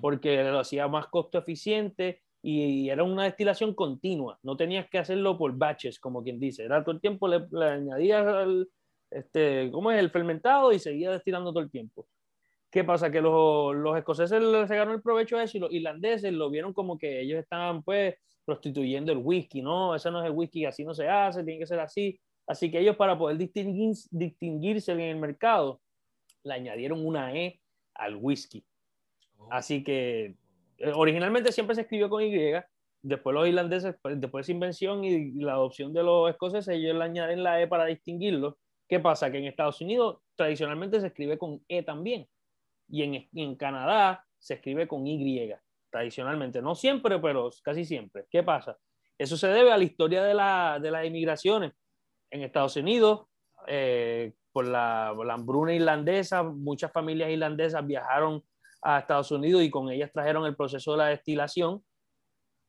[0.00, 5.36] porque lo hacía más costo eficiente y, era una destilación continua, no tenías que hacerlo
[5.36, 8.68] por batches, como quien dice, era todo el tiempo le, le añadías al,
[9.10, 9.98] este, ¿cómo es?
[9.98, 12.06] El fermentado y seguía destilando todo el tiempo.
[12.70, 13.10] ¿Qué pasa?
[13.10, 16.74] Que los, los escoceses se ganó el provecho de eso y los irlandeses lo vieron
[16.74, 19.94] como que ellos estaban pues prostituyendo el whisky, ¿no?
[19.94, 22.20] Ese no es el whisky, así no se hace, tiene que ser así.
[22.48, 25.80] Así que ellos para poder distinguir, distinguirse en el mercado,
[26.42, 27.60] le añadieron una E
[27.94, 28.64] al whisky.
[29.36, 29.48] Oh.
[29.52, 30.34] Así que
[30.78, 32.32] eh, originalmente siempre se escribió con Y,
[33.02, 36.96] después los irlandeses, pues, después de esa invención y la adopción de los escoceses, ellos
[36.96, 38.58] le añaden la E para distinguirlo
[38.88, 39.30] ¿Qué pasa?
[39.30, 42.26] Que en Estados Unidos tradicionalmente se escribe con E también.
[42.88, 45.52] Y en, en Canadá se escribe con Y,
[45.90, 46.62] tradicionalmente.
[46.62, 48.24] No siempre, pero casi siempre.
[48.30, 48.78] ¿Qué pasa?
[49.18, 51.72] Eso se debe a la historia de, la, de las inmigraciones.
[52.30, 53.26] En Estados Unidos,
[53.66, 58.42] eh, por, la, por, la, hambruna irlandesa, muchas familias irlandesas viajaron
[58.82, 61.82] a Estados Unidos y con ellas trajeron el proceso de la destilación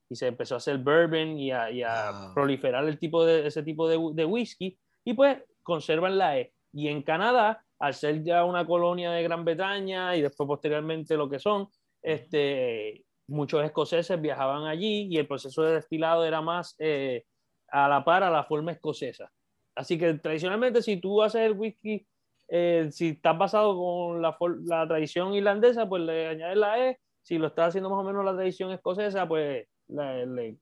[0.09, 3.87] y se empezó a hacer bourbon y a, a proliferar el tipo de, ese tipo
[3.87, 4.77] de, de whisky.
[5.05, 6.53] Y pues conservan la E.
[6.73, 11.29] Y en Canadá, al ser ya una colonia de Gran Bretaña y después posteriormente lo
[11.29, 11.67] que son,
[12.01, 17.25] este, muchos escoceses viajaban allí y el proceso de destilado era más, eh,
[17.67, 19.31] a la par a la forma escocesa.
[19.79, 22.05] Así que tradicionalmente si tú haces el whisky,
[22.49, 26.99] eh, si estás basado con la, la, tradición irlandesa, pues le añades la E.
[27.23, 30.57] Si lo estás haciendo más o menos la tradición escocesa, pues le,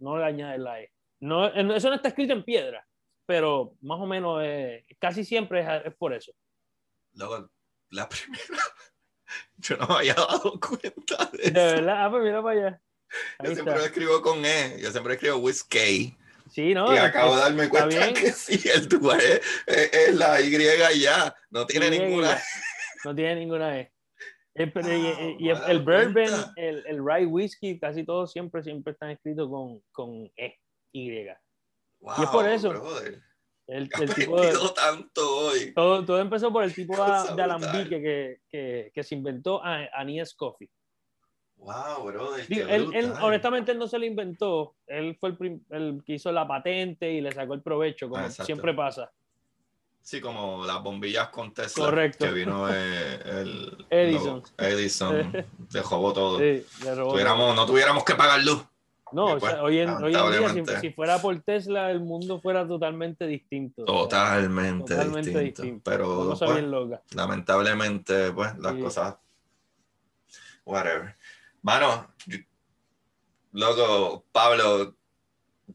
[0.00, 0.90] no le añades la E.
[1.20, 2.84] No, eso no está escrito en piedra,
[3.24, 4.42] pero más o menos
[4.98, 6.32] casi siempre es, por eso.
[7.12, 7.48] Luego,
[7.90, 8.42] la primera,
[9.58, 11.52] yo no me había dado cuenta de, eso.
[11.52, 12.82] De verdad, ah, pues mira para allá.
[13.44, 16.16] yo siempre lo escribo con E, yo siempre escribo whiskey.
[16.56, 16.90] Sí, ¿no?
[16.90, 21.66] Y acabo de darme cuenta que sí, el tubo es, es, la Y ya, no
[21.66, 22.38] tiene ninguna E.
[23.04, 23.92] No tiene ninguna E.
[24.54, 24.72] El,
[25.38, 30.32] y, el, bourbon, el, el rye whiskey, casi todos siempre, siempre están escritos con, con
[30.34, 30.58] E,
[30.92, 31.12] Y.
[31.12, 32.72] y es por eso.
[33.66, 35.74] El, el tipo de, tanto hoy.
[35.74, 37.02] Todo, todo, empezó por el tipo de,
[37.42, 40.70] alambique que, que, que, se inventó Aníes Coffee.
[41.58, 42.36] Wow, bro.
[42.36, 44.74] él, él, honestamente él no se lo inventó.
[44.86, 48.30] Él fue el, el, que hizo la patente y le sacó el provecho, como ah,
[48.30, 49.10] siempre pasa.
[50.06, 51.86] Sí, como las bombillas con Tesla.
[51.86, 52.26] Correcto.
[52.26, 54.40] Que vino eh, el Edison.
[54.56, 55.32] Edison.
[55.68, 56.38] se robó todo.
[56.38, 58.64] Sí, Tuviéramos, no tuviéramos que pagar luz.
[59.10, 63.26] No, pues, hoy, en, hoy, en, día, si, fuera por Tesla, el mundo fuera totalmente
[63.26, 63.84] distinto.
[63.84, 65.82] Totalmente, totalmente distinto.
[65.84, 66.62] Pero pues,
[67.14, 69.16] lamentablemente, pues, las cosas.
[70.64, 71.16] Whatever.
[71.66, 72.14] Mano,
[73.50, 74.96] loco, Pablo,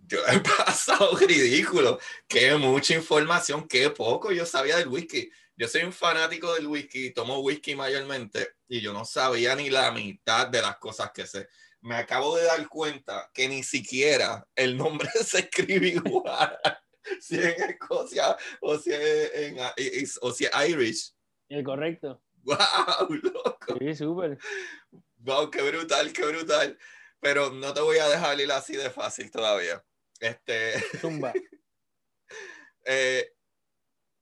[0.07, 1.99] yo he pasado ridículo.
[2.29, 5.29] Qué mucha información, qué poco yo sabía del whisky.
[5.57, 9.91] Yo soy un fanático del whisky, tomo whisky mayormente y yo no sabía ni la
[9.91, 11.49] mitad de las cosas que sé
[11.81, 16.57] me acabo de dar cuenta que ni siquiera el nombre se escribe igual.
[17.19, 19.57] si en Escocia o si en,
[20.21, 21.13] o si Irish.
[21.49, 22.21] Es correcto.
[22.43, 23.09] ¡Wow!
[23.09, 23.77] Loco.
[23.77, 24.37] Sí, súper.
[25.23, 25.49] ¡Wow!
[25.49, 26.77] ¡Qué brutal, qué brutal!
[27.19, 29.83] Pero no te voy a dejar ir así de fácil todavía.
[30.19, 30.73] Este.
[31.01, 31.33] Zumba.
[32.85, 33.33] eh,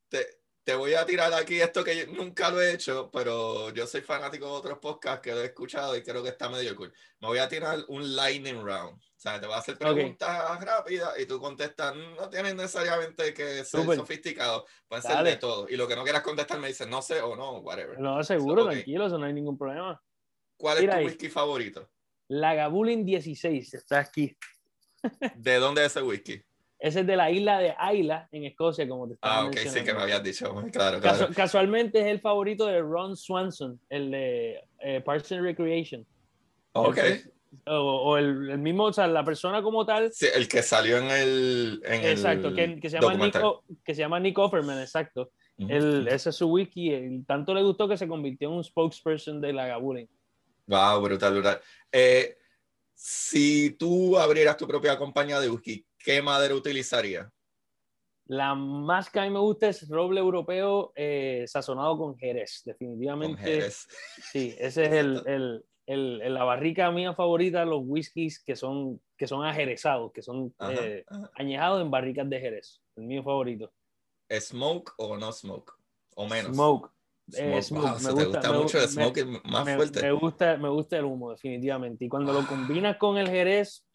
[0.10, 4.02] te, te voy a tirar aquí esto que nunca lo he hecho, pero yo soy
[4.02, 6.94] fanático de otros podcasts que lo he escuchado y creo que está medio cool.
[7.20, 8.96] Me voy a tirar un lightning round.
[8.96, 11.96] O sea, te voy a hacer preguntas rápidas y tú contestas.
[11.96, 15.68] No tienes necesariamente que ser sofisticado, puede ser de todo.
[15.68, 18.00] Y lo que no quieras contestar me dices no sé o no, whatever.
[18.00, 20.02] No, seguro, tranquilo, eso no hay ningún problema.
[20.60, 21.90] ¿Cuál es tu whisky favorito?
[22.28, 24.36] Lagavulin 16, está aquí.
[25.36, 26.44] ¿De dónde es ese whisky?
[26.78, 29.84] Ese es de la isla de Ayla, en Escocia, como te estaba Ah, ok, sí
[29.84, 30.54] que me habías dicho.
[30.72, 31.30] Claro, claro.
[31.34, 36.06] casualmente es el favorito de Ron Swanson, el de eh, Parks and Recreation.
[36.74, 36.98] Ok.
[37.66, 40.12] o, el, mismo, o sea, la persona como tal.
[40.12, 41.82] Sí, el que salió en el.
[41.86, 45.32] exacto, que, que, se llama Nico, que se llama Nick Offerman, exacto.
[45.58, 47.24] ese es su wiki.
[47.26, 50.08] Tanto le gustó que se convirtió en un spokesperson de la Gabulin.
[50.70, 51.62] Wow, brutal, brutal.
[51.92, 52.38] Eh,
[52.94, 57.32] si tú abrieras tu propia compañía de whisky, ¿qué madera utilizaría?
[58.28, 63.36] La más que a mí me gusta es roble europeo eh, sazonado con jerez, definitivamente.
[63.36, 63.88] Con jerez.
[64.32, 69.26] Sí, ese es el, el, el, la barrica mía favorita, los whiskies que son, que
[69.26, 72.80] son ajerezados, que son eh, añejados en barricas de jerez.
[72.96, 73.74] El mío favorito.
[74.32, 75.74] ¿Smoke o no smoke?
[76.16, 76.54] ¿O menos?
[76.54, 76.92] Smoke.
[77.38, 78.02] Eh, smoke.
[78.02, 80.02] me gusta, mucho el smoke más fuerte.
[80.02, 82.06] Me gusta, me gusta el humo, definitivamente.
[82.06, 83.86] Y cuando lo combinas con el jerez,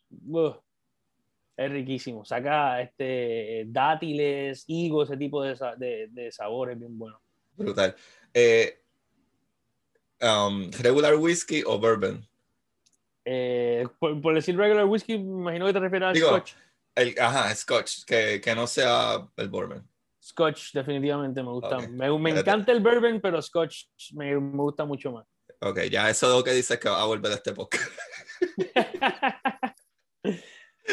[1.56, 2.24] es riquísimo.
[2.24, 7.20] Saca este, dátiles, higos, ese tipo de, de, de sabores bien bueno.
[7.56, 7.94] Brutal.
[8.32, 8.82] Eh,
[10.20, 12.26] um, ¿Regular whisky o bourbon?
[13.24, 16.52] Eh, por, decir regular whisky, me imagino que te refieres al scotch.
[16.94, 19.88] El, ajá, scotch, que, que, no sea el bourbon.
[20.24, 21.78] Scotch, definitivamente me gusta.
[21.80, 23.84] Me, me, encanta el bourbon, pero scotch
[24.14, 25.26] me, me, gusta mucho más.
[25.60, 27.90] Ok, ya eso es lo que dices que va a volver a este podcast.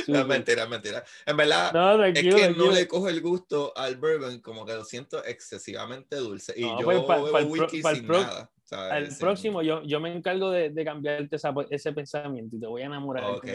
[0.08, 1.04] No, mentira, mentira.
[1.26, 5.24] En verdad, es que no le cojo el gusto al bourbon, como que lo siento
[5.26, 6.54] excesivamente dulce.
[6.56, 8.50] Y yo pues, bebo whisky sin nada.
[8.72, 12.84] Al próximo, yo, yo me encargo de, de cambiarte esa, ese pensamiento y te voy
[12.84, 13.26] a enamorar.
[13.32, 13.46] Ok,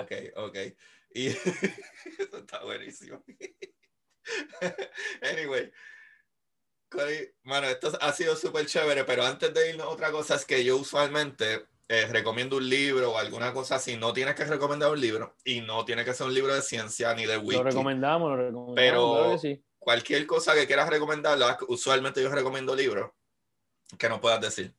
[0.00, 0.56] ok, ok.
[1.14, 3.22] Y eso está buenísimo.
[5.22, 5.70] anyway.
[7.42, 10.76] Bueno, esto ha sido súper chévere, pero antes de irnos otra cosa, es que yo
[10.76, 15.34] usualmente eh, recomiendo un libro o alguna cosa así, no tienes que recomendar un libro
[15.44, 17.56] y no tiene que ser un libro de ciencia ni de wiki.
[17.56, 18.74] Lo recomendamos, lo recomendamos.
[19.42, 21.38] Pero cualquier cosa que quieras recomendar,
[21.68, 23.10] usualmente yo recomiendo libros
[23.98, 24.74] que no puedas decir.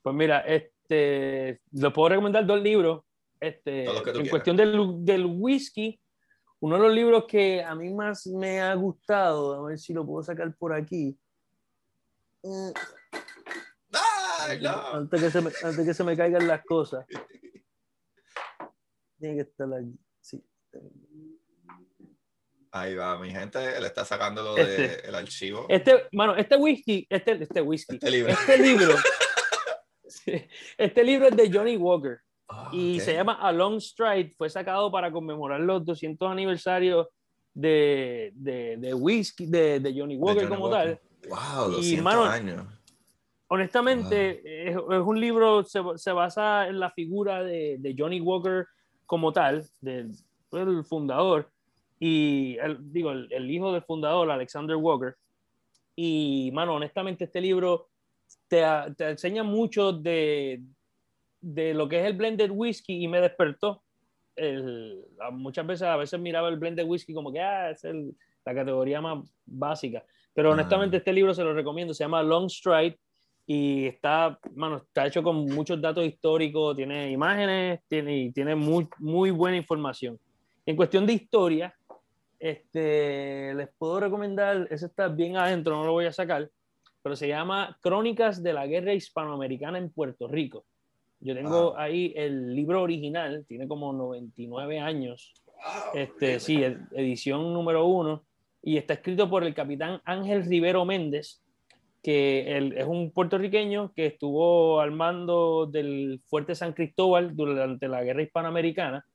[0.00, 3.02] Pues mira, este, lo puedo recomendar dos libros.
[3.38, 6.00] Este, en cuestión del, del whisky,
[6.64, 10.06] uno de los libros que a mí más me ha gustado, a ver si lo
[10.06, 11.14] puedo sacar por aquí.
[12.42, 12.70] Mm.
[14.94, 17.04] Antes, que se me, antes que se me caigan las cosas.
[19.20, 19.68] Tiene que estar.
[20.22, 20.42] Sí.
[22.70, 25.14] Ahí va, mi gente, le está sacando del Este.
[25.14, 25.66] archivo.
[25.68, 28.32] Este, mano, este whisky, este, este whisky, Este libro.
[28.32, 28.94] este libro,
[30.78, 33.02] este libro es de Johnny Walker Ah, y ok.
[33.04, 34.32] se llama A Long Stride.
[34.36, 37.08] Fue sacado para conmemorar los 200 aniversarios
[37.52, 41.00] de, de, de whisky, de, de Johnny Walker Johnny como Walker.
[41.22, 41.30] tal.
[41.30, 42.66] Wow, Y, 200 mano, años.
[43.48, 48.66] Honestamente, es, es un libro, se, se basa en la figura de, de Johnny Walker
[49.06, 50.12] como tal, del
[50.52, 51.50] el fundador,
[51.98, 55.16] y el, digo, el, el hijo del fundador, Alexander Walker.
[55.96, 57.88] Y, mano, honestamente, este libro
[58.48, 58.62] te,
[58.96, 60.62] te enseña mucho de,
[61.44, 63.82] de lo que es el blended whisky y me despertó.
[64.36, 68.14] El, muchas veces, a veces miraba el blended whisky como que ah, es el-
[68.44, 70.04] la categoría más básica.
[70.34, 70.52] Pero Ah.
[70.54, 71.94] honestamente, este libro se lo recomiendo.
[71.94, 72.98] Se llama Long Stride
[73.46, 78.88] y está, mano, está hecho con muchos datos históricos, tiene imágenes, tiene, y tiene muy,
[78.98, 80.18] muy buena información.
[80.66, 81.74] En cuestión de historia,
[82.38, 86.50] este, les puedo recomendar, ese está bien adentro, no lo voy a sacar,
[87.02, 90.64] pero se llama Crónicas de la Guerra Hispanoamericana en Puerto Rico.
[91.24, 91.76] Yo tengo Wow.
[91.78, 98.22] ahí el libro original, tiene como 99 años, Wow, este, sí, ed- edición número uno,
[98.62, 101.40] y está escrito por el capitán Ángel Rivero Méndez,
[102.02, 108.04] que él es un puertorriqueño que estuvo al mando del Fuerte San Cristóbal durante la
[108.04, 109.06] Guerra Hispanoamericana,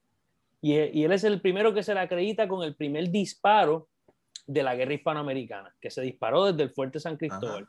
[0.62, 3.88] y, e- y él es el primero que se le acredita con el primer disparo
[4.48, 7.68] de la Guerra Hispanoamericana, que se disparó desde el Fuerte San Cristóbal.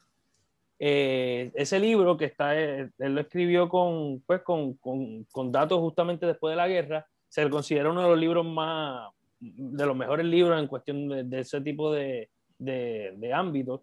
[0.82, 5.78] Eh, ese libro que está, eh, él lo escribió con, pues, con, con, con datos
[5.78, 9.94] justamente después de la guerra, se le considera uno de los libros más, de los
[9.94, 13.82] mejores libros en cuestión de, de ese tipo de, de, de ámbitos.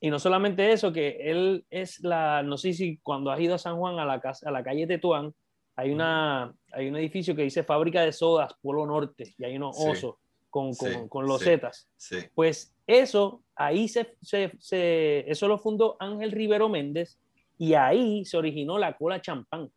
[0.00, 3.58] Y no solamente eso, que él es la, no sé si cuando has ido a
[3.58, 5.32] San Juan, a la, casa, a la calle Tetuán,
[5.76, 9.76] hay, una, hay un edificio que dice Fábrica de Sodas, Polo Norte, y hay unos
[9.78, 9.88] Sí.
[9.88, 10.16] osos
[10.50, 11.28] con, con, Sí, con sí.
[11.32, 11.88] losetas.
[11.96, 12.16] Sí.
[12.34, 17.18] Pues eso, ahí se, se, se- eso lo fundó Ángel Rivero Méndez
[17.58, 19.70] y ahí se originó la cola champán.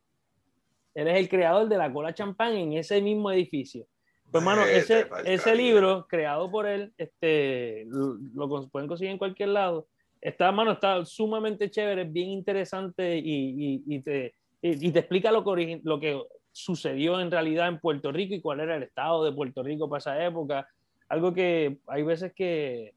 [0.95, 3.85] Él es el creador de la cola champán en ese mismo edificio.
[4.31, 9.49] Pues, hermano, ese, ese libro creado por él, este, lo, lo pueden conseguir en cualquier
[9.49, 9.87] lado.
[10.19, 13.23] Está, mano, está sumamente chévere, es bien interesante y,
[13.55, 16.19] y- y te, y, te explica lo que, lo que
[16.51, 19.99] sucedió en realidad en Puerto Rico y cuál era el estado de Puerto Rico para
[19.99, 20.67] esa época.
[21.07, 22.95] Algo que hay veces que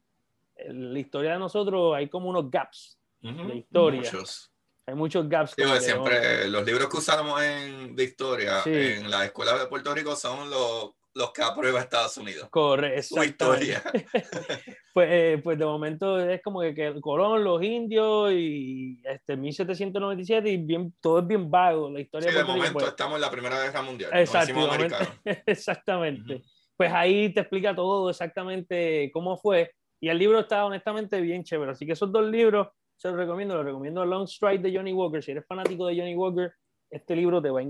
[0.65, 4.01] en la historia de nosotros hay como unos gaps, Ujú, de historia.
[4.01, 4.51] Muchos.
[4.85, 5.55] hay muchos gaps.
[5.55, 8.71] Digo, siempre los libros que usamos en, de historia Sí.
[8.73, 12.47] en la escuela de Puerto Rico son los, los que aprueba Estados Unidos.
[12.49, 13.65] Corre, Su exactamente.
[13.65, 13.83] historia.
[14.93, 19.37] Pues, eh, pues de momento es como que, que el Colón, los indios y este
[19.37, 22.87] 1797 y bien, todo es bien vago la historia Sí, de Rico, momento pues.
[22.87, 24.11] estamos en la Primera Guerra Mundial.
[24.11, 24.17] De
[24.51, 25.07] americanos.
[25.45, 26.35] exactamente.
[26.35, 26.43] Ujú.
[26.75, 29.71] Pues ahí te explica todo exactamente cómo fue
[30.01, 32.67] y el libro está honestamente bien chévere, así que esos dos libros
[32.97, 36.15] se los recomiendo, los recomiendo Long Stride de Johnny Walker, si eres fanático de Johnny
[36.15, 36.53] Walker,
[36.89, 37.65] este libro te va a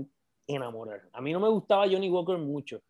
[0.48, 1.08] enamorar.
[1.12, 2.82] A mí no me gustaba Johnny Walker mucho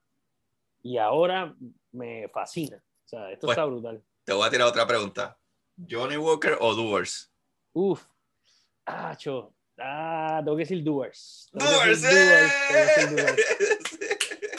[0.83, 1.55] y ahora
[1.93, 2.77] me fascina.
[3.05, 4.03] O sea, esto Pues- está brutal.
[4.25, 5.37] Te voy a tirar otra pregunta.
[5.91, 7.33] ¿Johnny Walker o Doers?
[7.75, 8.05] Uf.
[8.87, 9.53] Ah, cho.
[9.79, 11.49] Ah, tengo que decir doers.
[11.53, 12.05] Tengo que ¡Doers!
[12.05, 12.49] ¡eh!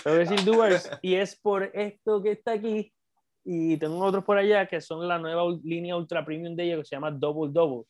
[0.03, 0.89] Tengo que decir doers.
[1.01, 2.93] Y es por esto que está aquí.
[3.45, 6.85] Y tengo otros por allá que son la nueva línea ultra premium de ellos que
[6.85, 7.85] se llama Double Double.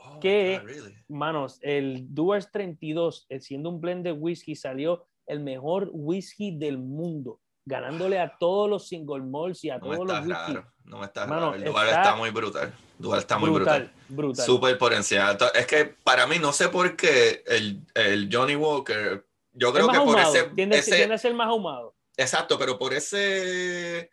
[0.00, 0.58] Oh, ¿Qué?
[0.60, 0.94] God, really?
[1.08, 6.78] Manos, el Doers 32, eh, siendo un blend de whisky, salió el mejor whisky del
[6.78, 10.32] mundo, ganándole a todos los single malts y a No todos los whisky.
[10.32, 10.72] raro.
[10.84, 11.54] No está Mano, raro.
[11.56, 12.72] El Dual está está, muy brutal.
[12.98, 13.80] Dual está muy brutal.
[13.82, 14.46] brutal, brutal.
[14.46, 15.36] Súper por encima.
[15.54, 19.98] Es que para mí, no sé por qué el, el Johnny Walker, yo creo que
[19.98, 21.94] por ahumado, ese, tiende, ese- tiende a ser más ahumado.
[22.16, 24.10] Exacto, pero por ese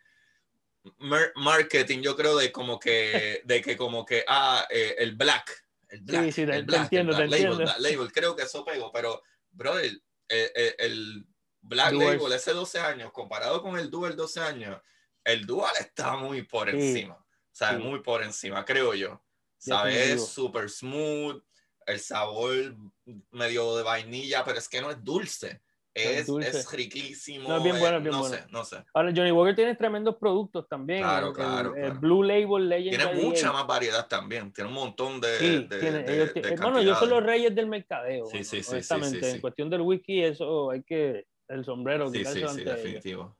[1.34, 6.00] marketing, yo creo de como que, de que como que, ah, eh, el black, el
[6.02, 7.88] black, Sí, sí, te- el te black, entiendo, el te black label, entiendo.
[7.88, 11.26] label, creo que eso pegó, pero, bro, el, el, el-
[11.60, 12.18] black Dual.
[12.18, 14.80] label ese 12 años, comparado con el dual 12 años,
[15.24, 19.20] el dual está muy por Sí, encima, o sea, muy por encima, creo yo,
[19.58, 19.96] ¿sabes?
[19.96, 21.42] Es súper smooth,
[21.86, 22.76] el sabor
[23.30, 25.62] medio de vainilla, pero es que no es dulce.
[25.96, 27.48] Es Es, riquísimo.
[27.48, 28.34] No, es bien bueno, es bien no bueno.
[28.36, 28.84] sé, no sé.
[28.92, 31.02] Ahora, Johnny Walker tiene tremendos productos también.
[31.02, 32.00] Claro, El- claro, el, el claro.
[32.00, 32.88] Blue Label Legend.
[32.90, 33.28] Tiene 38.
[33.28, 34.52] mucha más variedad también.
[34.52, 35.38] Tiene un montón de.
[35.38, 38.26] Sí, de- tiene, de- ellos de ti- bueno, ellos son los reyes del mercadeo.
[38.26, 39.34] Sí, sí, sí, honestamente, sí, sí.
[39.36, 41.26] en cuestión del whisky, eso hay que.
[41.48, 42.56] El sombrero, Sí, sí, sí, ellos.
[42.56, 43.36] definitivo.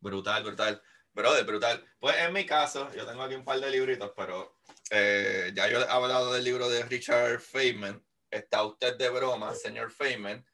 [0.00, 0.82] Brutal, brutal.
[1.12, 1.82] Brother, brutal.
[1.98, 4.56] Pues en mi caso, yo tengo aquí un par de libritos, pero
[4.90, 8.02] eh, ya yo he hablado del libro de Richard Feynman.
[8.30, 10.44] Está usted de broma, señor Feynman.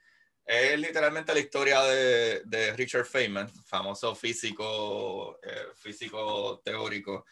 [0.45, 7.25] Es literalmente la historia de, de Richard Feynman, famoso físico, eh, físico teórico.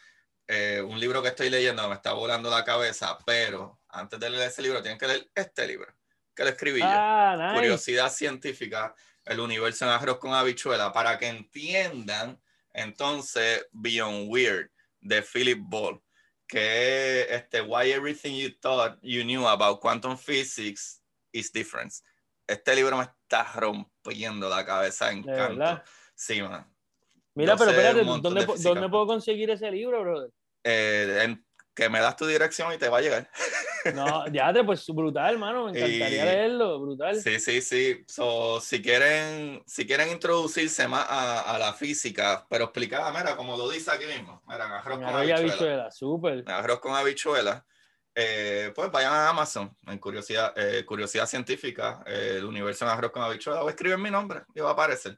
[0.47, 4.49] Eh, un libro que estoy leyendo me está volando la cabeza, pero antes de leer
[4.49, 5.93] ese libro tienen que leer este libro,
[6.35, 6.87] que lo escribí yo.
[6.87, 12.41] Ah, Curiosidad científica, el universo en arroz con habichuela, para que entiendan
[12.73, 14.71] entonces Beyond Weird
[15.01, 16.01] de Philip Ball,
[16.47, 21.01] que es este, Why Everything You Thought You Knew About Quantum Physics
[21.31, 21.93] is Different.
[22.47, 25.81] Este libro me está rompiendo la cabeza en canto.
[26.15, 26.67] Sí, man.
[27.33, 30.31] Mira, pero espérate, ¿dónde, ¿dónde, puedo conseguir ese libro, brother?
[30.63, 31.35] Eh,
[31.73, 33.29] que me das tu dirección y te va a llegar.
[33.95, 37.19] No, ya te, pues brutal, hermano, me encantaría leerlo, brutal.
[37.19, 38.03] Sí, sí, sí.
[38.07, 43.57] So, si quieren, si quieren introducirse más a, a la física, pero explicada, mira, como
[43.57, 45.37] lo dice aquí mismo, mira, arroz con habichuela.
[45.37, 46.43] habichuela súper.
[46.47, 47.65] Arroz con habichuela.
[48.13, 53.11] Eh, pues vayan a Amazon en curiosidad, eh, curiosidad científica, eh, el universo en arroz
[53.11, 55.17] con habichuela, o escriben mi nombre y va a aparecer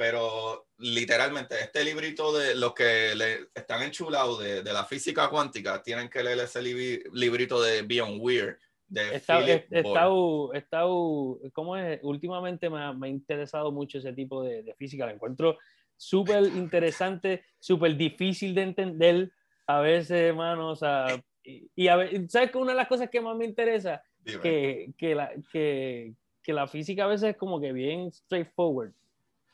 [0.00, 5.82] pero literalmente este librito de los que le están enchulados de, de la física cuántica
[5.82, 8.56] tienen que leer ese librito de Beyond Weird.
[8.88, 12.00] De está, estado, estado, ¿cómo es?
[12.02, 15.58] Últimamente me ha, me ha, interesado mucho ese tipo de, de física, la encuentro
[15.98, 19.30] súper interesante, súper difícil de entender
[19.66, 23.20] a veces, hermano, o sea, y, a ver, ¿sabes que una de las cosas que
[23.20, 24.02] más me interesa?
[24.24, 28.92] Que, que, la, que, que la física a veces es como que bien straightforward.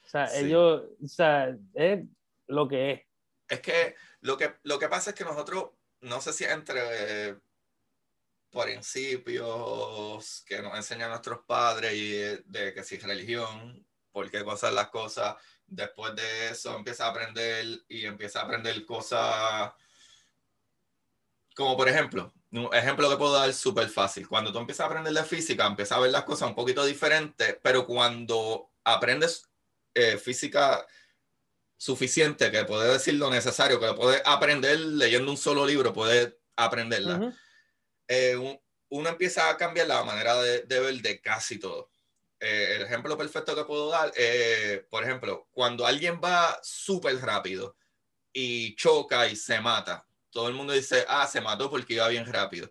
[0.04, 2.04] O sea, ellos, o sea, es
[2.46, 3.00] lo que es.
[3.48, 7.36] Es que lo que, lo que pasa es que nosotros, no sé si entre
[8.50, 12.10] principios que nos enseñan nuestros padres y
[12.44, 15.36] de, que si religión, por qué cosas las cosas,
[15.66, 19.72] después de eso empieza a aprender y empieza a aprender cosas
[21.56, 24.28] como por ejemplo, un ejemplo que puedo dar súper fácil.
[24.28, 27.58] Cuando tú empiezas a aprender de física, empiezas a ver las cosas un poquito diferentes,
[27.62, 29.48] pero cuando aprendes
[29.94, 30.86] eh, física
[31.78, 37.34] suficiente que puede decir lo necesario, que puede aprender leyendo un solo libro, puede aprenderla.
[38.06, 38.36] Eh,
[38.90, 41.90] uno empieza a cambiar la manera de, ver de casi todo.
[42.38, 44.12] Eh, el ejemplo perfecto que puedo dar,
[44.90, 47.76] por ejemplo, cuando alguien va súper rápido
[48.30, 50.05] y choca y se mata,
[50.36, 52.68] todo el mundo dice, ah, se mató porque iba bien rápido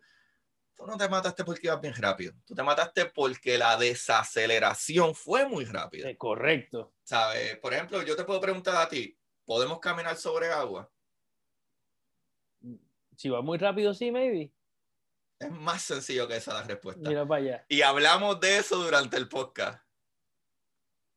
[0.75, 2.33] tú no te mataste porque ibas bien rápido.
[2.45, 6.13] Tú te mataste porque la desaceleración fue muy rápida.
[6.17, 6.93] correcto.
[7.03, 7.57] ¿Sabes?
[7.57, 10.89] Por ejemplo, yo te puedo preguntar a ti, ¿podemos caminar sobre agua?
[13.15, 14.51] Si va muy rápido, sí, maybe.
[15.39, 17.07] Es más sencillo que esa la respuesta.
[17.07, 17.65] Mira para allá.
[17.69, 19.81] Y hablamos de eso durante el podcast.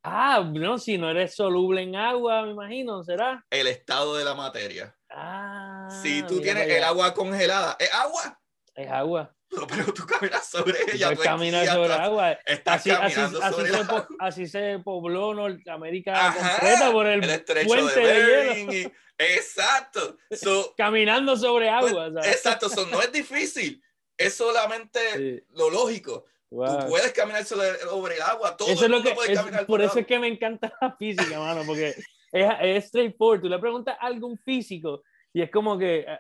[0.05, 3.45] Ah, no, si no eres soluble en agua, me imagino, ¿será?
[3.51, 4.97] El estado de la materia.
[5.11, 5.58] Ah.
[6.03, 8.41] Si tú tienes el agua congelada, ¿es agua?
[8.75, 9.35] Es agua.
[9.69, 11.15] pero tú caminas sobre ella.
[11.15, 12.33] Tú caminas sobre agua.
[12.45, 17.67] Estás así, caminando así, sobre así, se, así se pobló Norteamérica completa por el, el
[17.67, 18.93] puente de, de hielo.
[19.19, 20.17] exacto.
[20.31, 22.11] So, Caminando sobre pues, agua.
[22.13, 23.83] Pues, exacto, so, no es difícil.
[24.17, 25.45] Es solamente sí.
[25.55, 26.27] lo lógico.
[26.51, 26.81] Wow.
[26.81, 28.57] Tú puedes caminar sobre, sobre, el agua.
[28.57, 30.01] Todo eso el mundo es lo que, puede es, caminar Por eso agua.
[30.01, 31.95] es que me encanta la física, mano, porque
[32.33, 33.43] es, es straightforward.
[33.43, 35.03] Tú le preguntas a algún físico
[35.33, 36.19] y es como que eh,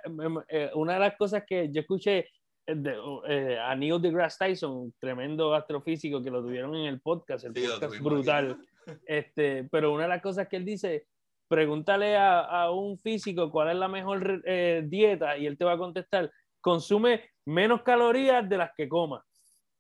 [0.49, 2.29] eh, una de las cosas que yo escuché
[2.67, 2.97] de,
[3.29, 7.67] eh, a Neil deGrasse Tyson, tremendo astrofísico que lo tuvieron en el podcast, el Sí,
[7.67, 8.59] podcast brutal.
[9.07, 11.07] Este, pero una de las cosas que él dice,
[11.49, 15.73] pregúntale a, a un físico cuál es la mejor eh, dieta y él te va
[15.73, 16.31] a contestar,
[16.61, 19.25] consume menos calorías de las que coma.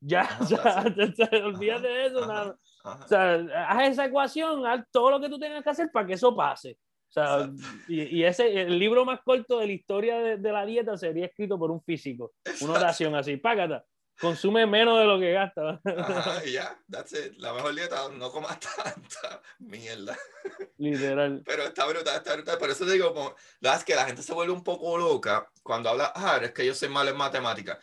[0.00, 2.22] Ya, Ajá, ya, ya, olvídate de eso.
[2.22, 2.56] Ajá.
[2.84, 3.34] O sea,
[3.68, 6.78] haz esa ecuación, haz todo lo que tú tengas que hacer para que eso pase.
[7.08, 7.50] O sea,
[7.88, 11.26] y, y, ese, el libro más corto de la historia de, de, la dieta sería
[11.26, 12.32] escrito por un físico.
[12.60, 13.84] Una oración así, págata.
[14.20, 15.80] Consume menos de lo que gasta.
[15.84, 17.34] Ajá, ya, that's it.
[17.38, 20.18] La mejor dieta, no comas tanta mierda.
[20.76, 21.42] Literal.
[21.46, 22.58] Pero está brutal, está brutal.
[22.58, 26.12] Por eso digo, como, es que la gente se vuelve un poco loca cuando habla,
[26.16, 27.78] ah, es que yo soy malo en matemáticas.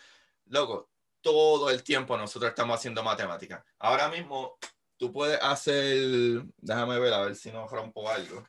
[0.48, 0.90] Loco,
[1.22, 3.64] todo el tiempo nosotros estamos haciendo matemáticas.
[3.80, 4.58] Ahora mismo,
[4.98, 8.46] tú puedes hacer, déjame ver a ver si no rompo algo.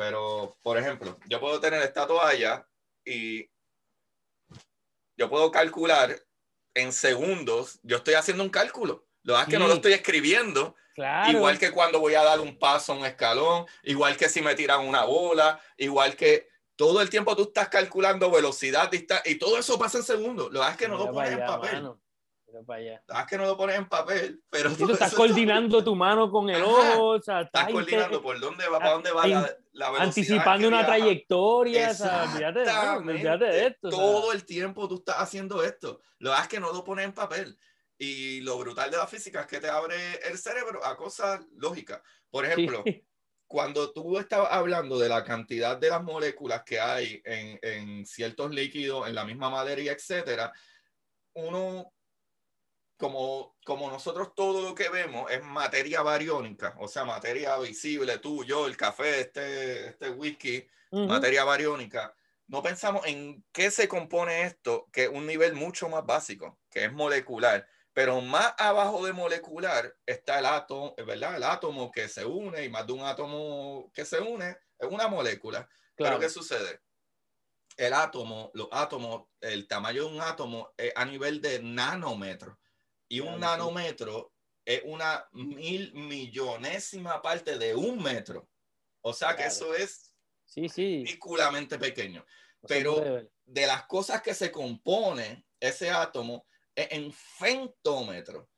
[0.00, 2.66] Pero, por ejemplo, yo puedo tener esta toalla
[3.04, 3.50] y
[5.14, 6.16] yo puedo calcular
[6.72, 9.04] en segundos, yo estoy haciendo un cálculo.
[9.24, 10.74] Lo que es que no lo estoy escribiendo.
[10.94, 11.30] Claro.
[11.32, 14.88] Igual que cuando voy a dar un paso, un escalón, igual que si me tiran
[14.88, 19.78] una bola, igual que todo el tiempo tú estás calculando velocidad, distancia, y todo eso
[19.78, 20.50] pasa en segundos.
[20.50, 21.82] Lo que es que no Mira lo pones para en allá, papel.
[21.82, 22.00] mano.
[22.66, 23.02] Para allá.
[23.06, 25.94] Lo que es que no lo pones en papel, pero Sí, tú estás coordinando tu
[25.94, 26.64] mano con el Ajá.
[26.96, 29.90] ojo, o sea, estás estás coordinando inte- por dónde va, para dónde va la, la
[29.90, 30.06] velocidad.
[30.06, 30.96] anticipando una viaja.
[30.96, 32.26] trayectoria, o sea,
[33.36, 33.88] de, esto.
[33.88, 34.00] o sea.
[34.00, 36.00] Todo el tiempo tú estás haciendo esto.
[36.18, 37.58] Lo que es que no lo pones en papel.
[37.98, 42.00] Y lo brutal de la física es que te abre el cerebro a cosas lógicas.
[42.30, 42.82] Por ejemplo,
[43.46, 48.54] cuando tú estabas hablando de la cantidad de las moléculas que hay en, en ciertos
[48.54, 50.50] líquidos, en la misma materia, etcétera,
[51.34, 51.92] uno
[53.00, 58.44] como, como nosotros todo lo que vemos es materia bariónica, o sea, materia visible, tú,
[58.44, 62.14] yo, el café, este, este whisky, materia bariónica,
[62.46, 66.84] no pensamos en qué se compone esto, que es un nivel mucho más básico, que
[66.84, 67.66] es molecular.
[67.92, 71.36] Pero más abajo de molecular está el átomo, ¿verdad?
[71.36, 75.08] El átomo que se une y más de un átomo que se une es una
[75.08, 75.68] molécula.
[75.96, 76.18] Claro.
[76.18, 76.80] Pero ¿qué sucede?
[77.76, 82.58] El átomo, los átomos, el tamaño de un átomo es a nivel de nanómetro.
[83.10, 84.32] Y un nanómetro
[84.64, 88.48] es una mil millonésima parte de un metro.
[89.02, 90.14] O sea que eso es
[90.44, 91.04] sí, sí.
[91.04, 92.24] ridículamente pequeño.
[92.68, 98.48] Pero de las cosas que se compone ese átomo es en femtómetro,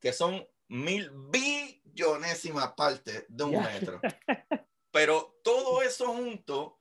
[0.00, 4.00] que son mil billonésimas partes de un metro.
[4.90, 6.80] Pero todo eso junto,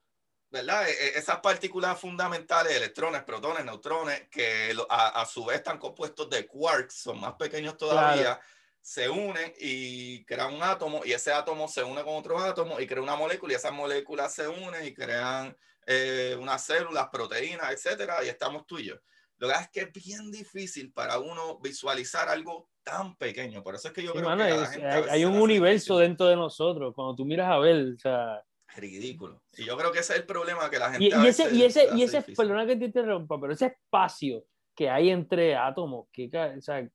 [0.54, 0.88] ¿verdad?
[0.88, 6.46] E, e, esas partículas fundamentales, electrones, protones, neutrones, que a, su vez están compuestos de
[6.46, 8.40] quarks, son más pequeños todavía.
[8.80, 12.86] se unen y crean un átomo y ese átomo se une con otro átomo y
[12.86, 15.58] crea una molécula y esas moléculas se unen y crean
[15.88, 18.96] eh, unas células, proteínas, etcétera, y estamos tú y yo.
[19.38, 23.64] Lo que es que es bien difícil para uno visualizar algo tan pequeño.
[23.64, 26.94] Por eso es que yo creo que hay, un universo dentro de nosotros.
[26.94, 28.44] Cuando tú miras a ver, o sea,
[28.76, 29.42] ridículo.
[29.58, 31.06] Y yo creo que ese es el problema que la gente.
[31.06, 34.46] Y, y ese, y ese, y ese perdona que te interrumpa, pero ese espacio
[34.76, 36.88] que hay entre átomos, que, o sea,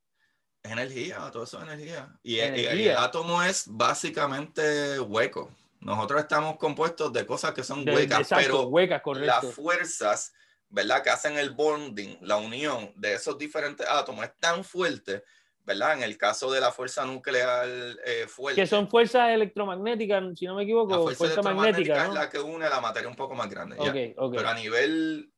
[0.62, 2.18] energía, todo eso es energía.
[2.22, 5.50] Y, el átomo es básicamente hueco.
[5.80, 10.32] Nosotros estamos compuestos de cosas que son huecas, pero huecas, las fuerzas,
[10.68, 11.02] ¿verdad?
[11.02, 15.22] Que hacen el bonding, la unión de esos diferentes átomos es tan fuerte,
[15.68, 15.98] ¿verdad?
[15.98, 17.68] En el caso de la fuerza nuclear
[18.02, 18.62] eh, fuerte.
[18.62, 21.10] Que son fuerzas electromagnéticas, si no me equivoco.
[21.10, 23.76] La fuerza, magnética es la que une la materia un poco más grande.
[24.16, 25.30] Pero a nivel,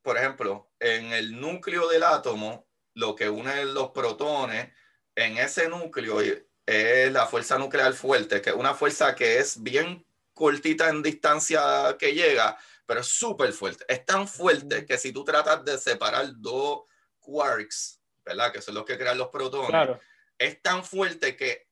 [0.00, 4.72] por ejemplo, en el núcleo del átomo, lo que une los protones,
[5.14, 6.20] en ese núcleo
[6.64, 11.94] es la fuerza nuclear fuerte, que es una fuerza que es bien cortita en distancia
[11.98, 13.84] que llega, pero es súper fuerte.
[13.86, 16.84] Es tan fuerte que si tú tratas de separar dos
[17.20, 17.97] quarks,
[18.28, 18.52] ¿verdad?
[18.52, 19.96] Que son los que crean los protones,
[20.38, 21.66] es tan fuerte que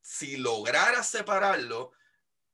[0.00, 1.92] si lograras separarlo,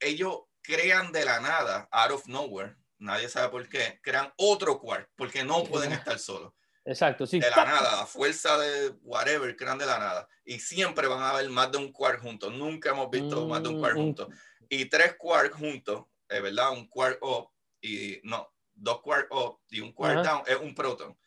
[0.01, 5.11] ellos crean de la nada, out of nowhere, nadie sabe por qué, crean otro quark,
[5.17, 6.53] porque no pueden estar solos.
[6.85, 7.39] Exacto, sí.
[7.39, 10.29] De la nada, la fuerza de whatever crean de la nada.
[10.45, 12.51] Y siempre van a haber más de un quark juntos.
[12.55, 14.29] Nunca hemos visto más de un quark mm, juntos.
[14.71, 17.51] Y tres quarks juntos, es verdad, un quark up
[17.83, 21.19] y no, dos quark up y un quark down es un proton.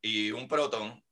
[0.00, 1.02] Y un proton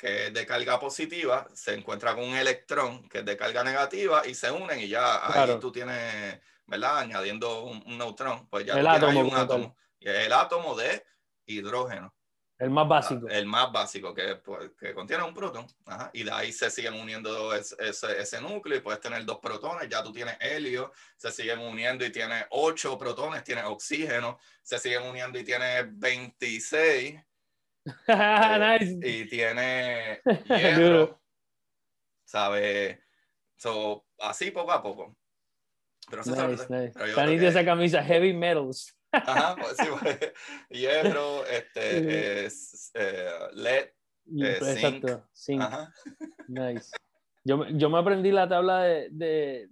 [0.00, 4.26] que es de carga positiva se encuentra con un electrón que es de carga negativa
[4.26, 7.00] y se unen y ya ahí tú tienes, ¿verdad?
[7.00, 9.76] Añadiendo un, neutrón, pues ya el átomo, un átomo.
[9.98, 11.04] Y el átomo de
[11.44, 12.14] hidrógeno.
[12.58, 13.28] El más básico.
[13.28, 15.66] El más básico, que, pues, que contiene un protón.
[16.14, 17.76] y de ahí se siguen uniendo ese,
[18.18, 19.88] ese, núcleo y puedes tener dos protones.
[19.88, 25.02] Ya tú tienes helio, se siguen uniendo y tiene ocho protones, tiene oxígeno, se siguen
[25.02, 27.20] uniendo y tiene 26.
[28.08, 31.20] Eh, y tiene hierro.
[32.24, 32.98] ¿Sabes?
[33.56, 35.16] So, así poco a poco.
[36.08, 37.46] Pero nice, nice.
[37.46, 38.96] esa camisa, Heavy Metals.
[39.12, 40.32] Ajá, pues sí, pues,
[40.70, 45.62] hierro, este, es, eh, LED, eh, Exacto, zinc.
[45.62, 45.92] Ajá.
[46.48, 46.90] Nice.
[47.44, 49.68] Yo, yo, me aprendí la tabla de, de,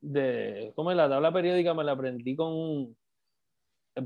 [0.00, 0.96] de, ¿cómo es?
[0.96, 2.96] La tabla periódica me la aprendí con,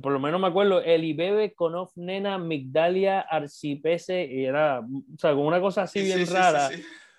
[0.02, 5.30] por lo menos me acuerdo, el Ibebe, Conof, Nena, Migdalia, Arcipese, y era, o sea,
[5.32, 6.70] como una cosa así bien rara,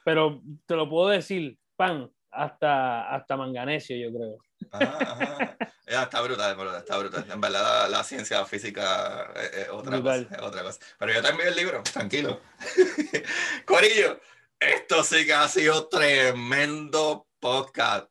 [0.04, 4.38] pero te lo puedo decir, pan, hasta, hasta manganesio, yo creo.
[4.72, 7.26] Ajá, está brutal, está brutal.
[7.32, 10.80] En verdad, la, ciencia física es, otra cosa, otra cosa.
[11.00, 12.40] Pero yo también el libro, tranquilo.
[13.66, 14.20] Corillo,
[14.60, 18.10] esto sí que ha sido tremendo podcast.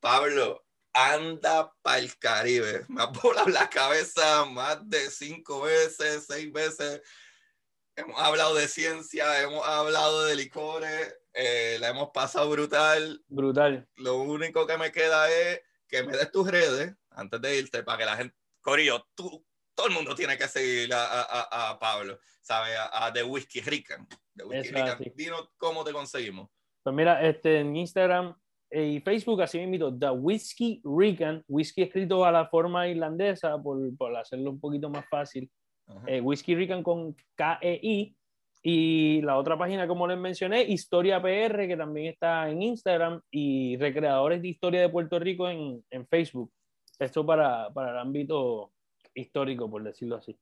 [0.00, 0.61] Pablo,
[0.94, 2.84] anda para el Caribe.
[2.88, 7.02] Me ha volado la cabeza más de cinco veces, seis veces.
[7.96, 13.22] Hemos hablado de ciencia, hemos hablado de licores, eh, la hemos pasado brutal.
[13.28, 13.86] Brutal.
[13.96, 17.98] Lo único que me queda es que me des tus redes antes de irte para
[17.98, 19.44] que la gente, Corillo, tú,
[19.74, 22.74] todo el mundo tiene que seguir a, a, a Pablo, ¿sabes?
[22.78, 24.06] A, The Whiskey Rican.
[24.36, 24.98] The Whiskey Rican.
[25.14, 26.48] Dinos cómo te conseguimos.
[26.82, 28.34] Pues mira, este, en Instagram
[28.72, 33.94] y Facebook así me invito, The Whiskey Rican, whisky escrito a la forma irlandesa por,
[33.96, 35.50] por hacerlo un poquito más fácil.
[36.06, 38.16] Eh, Whiskey Rican con K-E-I
[38.62, 43.76] Y la otra página, como les mencioné, Historia PR, que también está en Instagram, y
[43.76, 46.50] Recreadores de Historia de Puerto Rico en, en Facebook.
[46.98, 48.72] Esto para, para el ámbito
[49.14, 50.38] histórico, por decirlo así.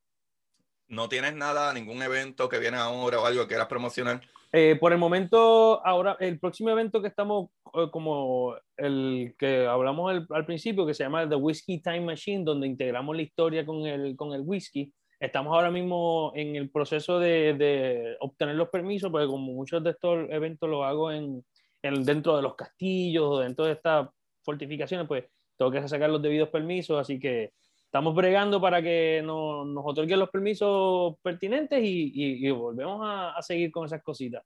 [0.91, 4.21] ¿No tienes nada, ningún evento que viene ahora o algo que quieras promocionar?
[4.53, 10.27] Eh, por el momento, ahora, el próximo evento que estamos, eh, como el que hablamos
[10.31, 14.17] al principio, que se llama The Whiskey Time Machine, donde integramos la historia con el,
[14.17, 19.27] con el whisky, Estamos ahora mismo en el proceso de, de, obtener los permisos, porque
[19.27, 21.45] como muchos de estos eventos los hago en,
[21.83, 24.09] en, dentro de los castillos o dentro de estas
[24.43, 25.27] fortificaciones, pues
[25.59, 27.53] tengo que sacar los debidos permisos, así que
[27.91, 33.43] estamos bregando para que nos, nos otorguen los permisos pertinentes y, y, volvemos a, a,
[33.43, 34.45] seguir con esas cositas.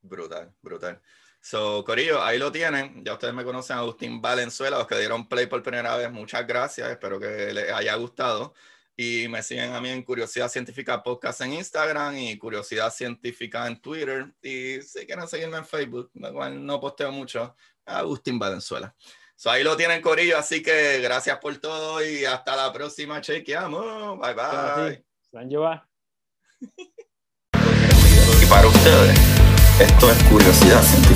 [0.00, 1.02] Brutal, brutal.
[1.40, 3.04] So, Corillo, ahí lo tienen.
[3.04, 6.12] Ya ustedes me conocen, Agustín Valenzuela, los que dieron play por primera vez.
[6.12, 6.88] Muchas gracias.
[6.88, 8.54] Espero que les haya gustado.
[8.96, 13.80] Y me siguen a mí en Curiosidad Científica Podcast en Instagram y Curiosidad Científica en
[13.80, 14.32] Twitter.
[14.40, 18.94] Y si quieren seguirme en Facebook, no posteo mucho, Agustín Valenzuela.
[19.36, 20.38] So, ahí lo tienen, Corillo.
[20.38, 23.20] Así que gracias por todo y hasta la próxima.
[23.20, 24.18] Chequeamos.
[24.18, 25.04] Bye bye.
[28.42, 29.18] y para ustedes,
[29.78, 31.15] esto es Curiosidad Científica.